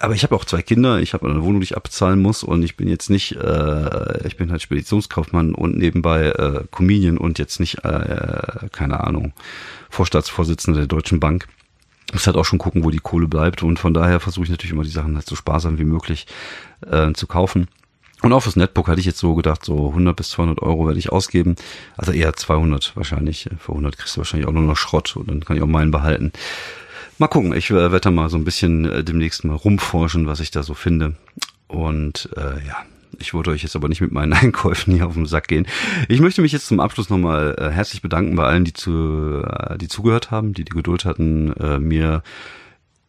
Aber 0.00 0.14
ich 0.14 0.24
habe 0.24 0.34
auch 0.34 0.44
zwei 0.44 0.62
Kinder, 0.62 0.98
ich 0.98 1.14
habe 1.14 1.28
eine 1.28 1.42
Wohnung, 1.44 1.60
die 1.60 1.64
ich 1.64 1.76
abzahlen 1.76 2.20
muss 2.20 2.42
und 2.42 2.62
ich 2.62 2.76
bin 2.76 2.88
jetzt 2.88 3.10
nicht, 3.10 3.36
äh, 3.36 4.26
ich 4.26 4.36
bin 4.36 4.50
halt 4.50 4.60
Speditionskaufmann 4.60 5.54
und 5.54 5.76
nebenbei 5.76 6.30
äh, 6.30 6.64
Comedian 6.70 7.16
und 7.16 7.38
jetzt 7.38 7.60
nicht, 7.60 7.84
äh, 7.84 8.68
keine 8.72 9.04
Ahnung, 9.04 9.32
Vorstaatsvorsitzender 9.90 10.80
der 10.80 10.88
Deutschen 10.88 11.20
Bank 11.20 11.46
muss 12.14 12.26
halt 12.26 12.36
auch 12.36 12.44
schon 12.44 12.58
gucken, 12.58 12.84
wo 12.84 12.90
die 12.90 12.98
Kohle 12.98 13.28
bleibt. 13.28 13.62
Und 13.62 13.78
von 13.78 13.92
daher 13.92 14.20
versuche 14.20 14.44
ich 14.44 14.50
natürlich 14.50 14.72
immer 14.72 14.84
die 14.84 14.90
Sachen 14.90 15.16
halt 15.16 15.26
so 15.26 15.36
sparsam 15.36 15.78
wie 15.78 15.84
möglich 15.84 16.26
äh, 16.90 17.12
zu 17.12 17.26
kaufen. 17.26 17.68
Und 18.22 18.32
auch 18.32 18.40
fürs 18.40 18.56
Netbook 18.56 18.88
hatte 18.88 19.00
ich 19.00 19.06
jetzt 19.06 19.18
so 19.18 19.34
gedacht, 19.34 19.64
so 19.64 19.88
100 19.88 20.16
bis 20.16 20.30
200 20.30 20.62
Euro 20.62 20.86
werde 20.86 20.98
ich 20.98 21.12
ausgeben. 21.12 21.56
Also 21.96 22.12
eher 22.12 22.32
200 22.32 22.96
wahrscheinlich. 22.96 23.50
Für 23.58 23.72
100 23.72 23.98
kriegst 23.98 24.16
du 24.16 24.20
wahrscheinlich 24.20 24.48
auch 24.48 24.52
nur 24.52 24.62
noch 24.62 24.76
Schrott 24.76 25.14
und 25.16 25.28
dann 25.28 25.44
kann 25.44 25.56
ich 25.56 25.62
auch 25.62 25.66
meinen 25.66 25.90
behalten. 25.90 26.32
Mal 27.18 27.28
gucken, 27.28 27.54
ich 27.54 27.70
äh, 27.70 27.74
werde 27.74 28.00
da 28.00 28.10
mal 28.10 28.30
so 28.30 28.38
ein 28.38 28.44
bisschen 28.44 28.86
äh, 28.86 29.04
demnächst 29.04 29.44
mal 29.44 29.54
rumforschen, 29.54 30.26
was 30.26 30.40
ich 30.40 30.50
da 30.50 30.62
so 30.62 30.74
finde. 30.74 31.14
Und 31.68 32.30
äh, 32.36 32.66
ja, 32.66 32.78
ich 33.20 33.34
wollte 33.34 33.50
euch 33.50 33.62
jetzt 33.62 33.76
aber 33.76 33.88
nicht 33.88 34.00
mit 34.00 34.12
meinen 34.12 34.32
Einkäufen 34.34 34.94
hier 34.94 35.06
auf 35.06 35.14
den 35.14 35.26
Sack 35.26 35.48
gehen. 35.48 35.66
Ich 36.08 36.20
möchte 36.20 36.42
mich 36.42 36.52
jetzt 36.52 36.66
zum 36.66 36.80
Abschluss 36.80 37.10
nochmal 37.10 37.54
äh, 37.58 37.70
herzlich 37.70 38.02
bedanken 38.02 38.36
bei 38.36 38.44
allen, 38.44 38.64
die, 38.64 38.72
zu, 38.72 39.42
äh, 39.44 39.78
die 39.78 39.88
zugehört 39.88 40.30
haben, 40.30 40.52
die 40.52 40.64
die 40.64 40.72
Geduld 40.72 41.04
hatten, 41.04 41.52
äh, 41.54 41.78
mir 41.78 42.22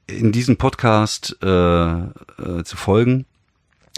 in 0.07 0.31
diesem 0.31 0.57
Podcast 0.57 1.37
äh, 1.41 1.47
äh, 1.47 2.63
zu 2.63 2.77
folgen. 2.77 3.25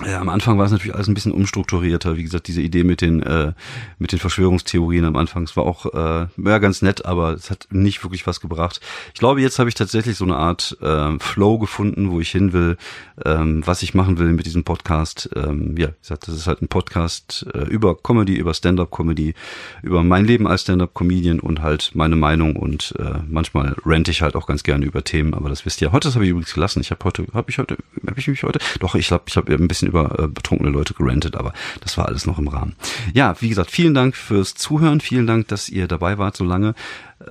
Ja, 0.06 0.22
am 0.22 0.30
Anfang 0.30 0.60
war 0.60 0.66
es 0.66 0.72
natürlich 0.72 0.94
alles 0.94 1.08
ein 1.08 1.16
bisschen 1.16 1.32
umstrukturierter. 1.32 2.18
Wie 2.18 2.24
gesagt, 2.24 2.48
diese 2.48 2.62
Idee 2.62 2.84
mit 2.84 3.02
den 3.02 3.24
äh, 3.24 3.54
mit 3.98 4.12
den 4.12 4.20
Verschwörungstheorien 4.20 5.06
am 5.06 5.16
Anfang, 5.16 5.42
es 5.42 5.58
war 5.58 5.66
auch 5.66 5.88
äh, 5.88 6.28
ja, 6.38 6.58
ganz 6.60 6.84
nett, 6.84 7.06
aber 7.08 7.34
es 7.34 7.50
hat 7.50 7.68
nicht 7.72 8.04
wirklich 8.04 8.28
was 8.28 8.40
gebracht. 8.40 8.80
Ich 9.16 9.20
glaube, 9.20 9.42
jetzt 9.42 9.58
habe 9.58 9.70
ich 9.70 9.76
tatsächlich 9.76 10.16
so 10.16 10.24
eine 10.24 10.36
Art 10.36 10.78
äh, 10.82 11.18
Flow 11.18 11.58
gefunden, 11.58 12.12
wo 12.12 12.20
ich 12.20 12.30
hin 12.30 12.54
will, 12.54 12.78
ähm, 13.26 13.66
was 13.66 13.82
ich 13.82 13.96
machen 13.96 14.20
will 14.20 14.34
mit 14.34 14.46
diesem 14.46 14.64
Podcast. 14.64 15.32
Ähm, 15.36 15.76
ja, 15.80 15.88
wie 15.88 16.02
gesagt, 16.02 16.28
das 16.28 16.36
ist 16.36 16.46
halt 16.46 16.62
ein 16.62 16.68
Podcast 16.68 17.48
äh, 17.56 17.64
über 17.64 17.98
Comedy, 17.98 18.36
über 18.36 18.54
Stand-up-Comedy, 18.54 19.34
über 19.82 20.04
mein 20.04 20.26
Leben 20.26 20.46
als 20.46 20.62
Stand-up-Comedian 20.62 21.40
und 21.40 21.64
halt 21.64 21.92
meine 21.96 22.16
Meinung 22.16 22.56
und 22.56 22.94
äh, 23.00 23.16
manchmal 23.28 23.76
rente 23.84 24.12
ich 24.12 24.22
halt 24.22 24.36
auch 24.36 24.46
ganz 24.46 24.62
gerne 24.62 24.86
über 24.86 25.04
Themen, 25.04 25.34
aber 25.34 25.50
das 25.50 25.66
wisst 25.66 25.82
ihr. 25.82 25.92
Heute 25.92 26.08
das 26.08 26.14
habe 26.14 26.26
ich 26.26 26.30
übrigens 26.30 26.54
gelassen. 26.54 26.82
Ich 26.82 26.92
habe 26.92 27.04
heute, 27.04 27.26
habe 27.34 27.50
ich 27.50 27.58
heute, 27.58 27.78
habe 28.06 28.20
ich 28.20 28.28
mich 28.28 28.44
heute, 28.44 28.60
doch 28.80 28.94
ich 28.94 29.08
glaube, 29.08 29.24
ich 29.26 29.36
habe 29.38 29.52
ein 29.52 29.68
bisschen 29.68 29.87
über 29.88 30.19
äh, 30.19 30.28
betrunkene 30.28 30.69
Leute 30.69 30.93
gerentet, 30.93 31.36
aber 31.36 31.54
das 31.82 31.97
war 31.97 32.08
alles 32.08 32.26
noch 32.26 32.39
im 32.39 32.47
Rahmen. 32.47 32.76
Ja, 33.13 33.36
wie 33.39 33.50
gesagt, 33.50 33.71
vielen 33.71 33.93
Dank 33.93 34.15
fürs 34.15 34.54
Zuhören, 34.56 35.02
vielen 35.02 35.28
Dank, 35.28 35.47
dass 35.47 35.69
ihr 35.69 35.88
dabei 35.88 36.17
wart 36.17 36.38
so 36.38 36.43
lange. 36.43 36.76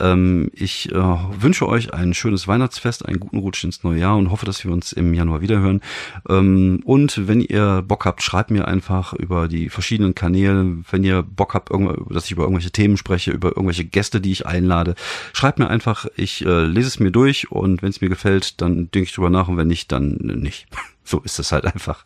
Ähm, 0.00 0.50
ich 0.52 0.90
äh, 0.92 0.94
wünsche 0.94 1.68
euch 1.68 1.94
ein 1.94 2.12
schönes 2.12 2.48
Weihnachtsfest, 2.48 3.06
einen 3.06 3.20
guten 3.20 3.38
Rutsch 3.38 3.62
ins 3.64 3.84
neue 3.84 4.00
Jahr 4.00 4.16
und 4.16 4.30
hoffe, 4.30 4.46
dass 4.46 4.64
wir 4.64 4.72
uns 4.72 4.92
im 4.92 5.14
Januar 5.14 5.40
wiederhören. 5.40 5.80
Ähm, 6.28 6.80
und 6.84 7.28
wenn 7.28 7.40
ihr 7.40 7.82
Bock 7.86 8.04
habt, 8.04 8.22
schreibt 8.22 8.50
mir 8.50 8.66
einfach 8.66 9.12
über 9.12 9.48
die 9.48 9.68
verschiedenen 9.68 10.14
Kanäle. 10.14 10.78
Wenn 10.90 11.04
ihr 11.04 11.22
Bock 11.22 11.54
habt, 11.54 11.70
dass 12.10 12.24
ich 12.24 12.32
über 12.32 12.42
irgendwelche 12.42 12.72
Themen 12.72 12.96
spreche, 12.96 13.30
über 13.30 13.48
irgendwelche 13.48 13.84
Gäste, 13.84 14.20
die 14.20 14.32
ich 14.32 14.46
einlade, 14.46 14.96
schreibt 15.32 15.58
mir 15.58 15.68
einfach. 15.68 16.06
Ich 16.16 16.44
äh, 16.44 16.64
lese 16.64 16.88
es 16.88 16.98
mir 16.98 17.12
durch 17.12 17.50
und 17.50 17.82
wenn 17.82 17.90
es 17.90 18.00
mir 18.00 18.08
gefällt, 18.08 18.60
dann 18.60 18.90
denke 18.90 19.04
ich 19.08 19.14
drüber 19.14 19.30
nach 19.30 19.48
und 19.48 19.56
wenn 19.56 19.68
nicht, 19.68 19.92
dann 19.92 20.16
nicht. 20.16 20.66
So 21.06 21.20
ist 21.20 21.38
es 21.38 21.52
halt 21.52 21.64
einfach. 21.64 22.04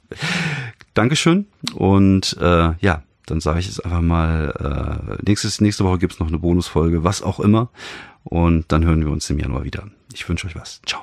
Dankeschön 0.94 1.46
und 1.74 2.36
äh, 2.40 2.74
ja, 2.78 3.02
dann 3.26 3.40
sage 3.40 3.60
ich 3.60 3.68
es 3.68 3.80
einfach 3.80 4.02
mal, 4.02 5.18
äh, 5.18 5.22
nächstes, 5.26 5.60
nächste 5.60 5.84
Woche 5.84 5.98
gibt's 5.98 6.18
noch 6.18 6.28
eine 6.28 6.38
Bonusfolge, 6.38 7.04
was 7.04 7.22
auch 7.22 7.40
immer. 7.40 7.70
Und 8.24 8.70
dann 8.70 8.84
hören 8.84 9.00
wir 9.00 9.10
uns 9.10 9.30
im 9.30 9.38
Januar 9.38 9.64
wieder. 9.64 9.88
Ich 10.12 10.28
wünsche 10.28 10.46
euch 10.46 10.56
was. 10.56 10.82
Ciao. 10.84 11.02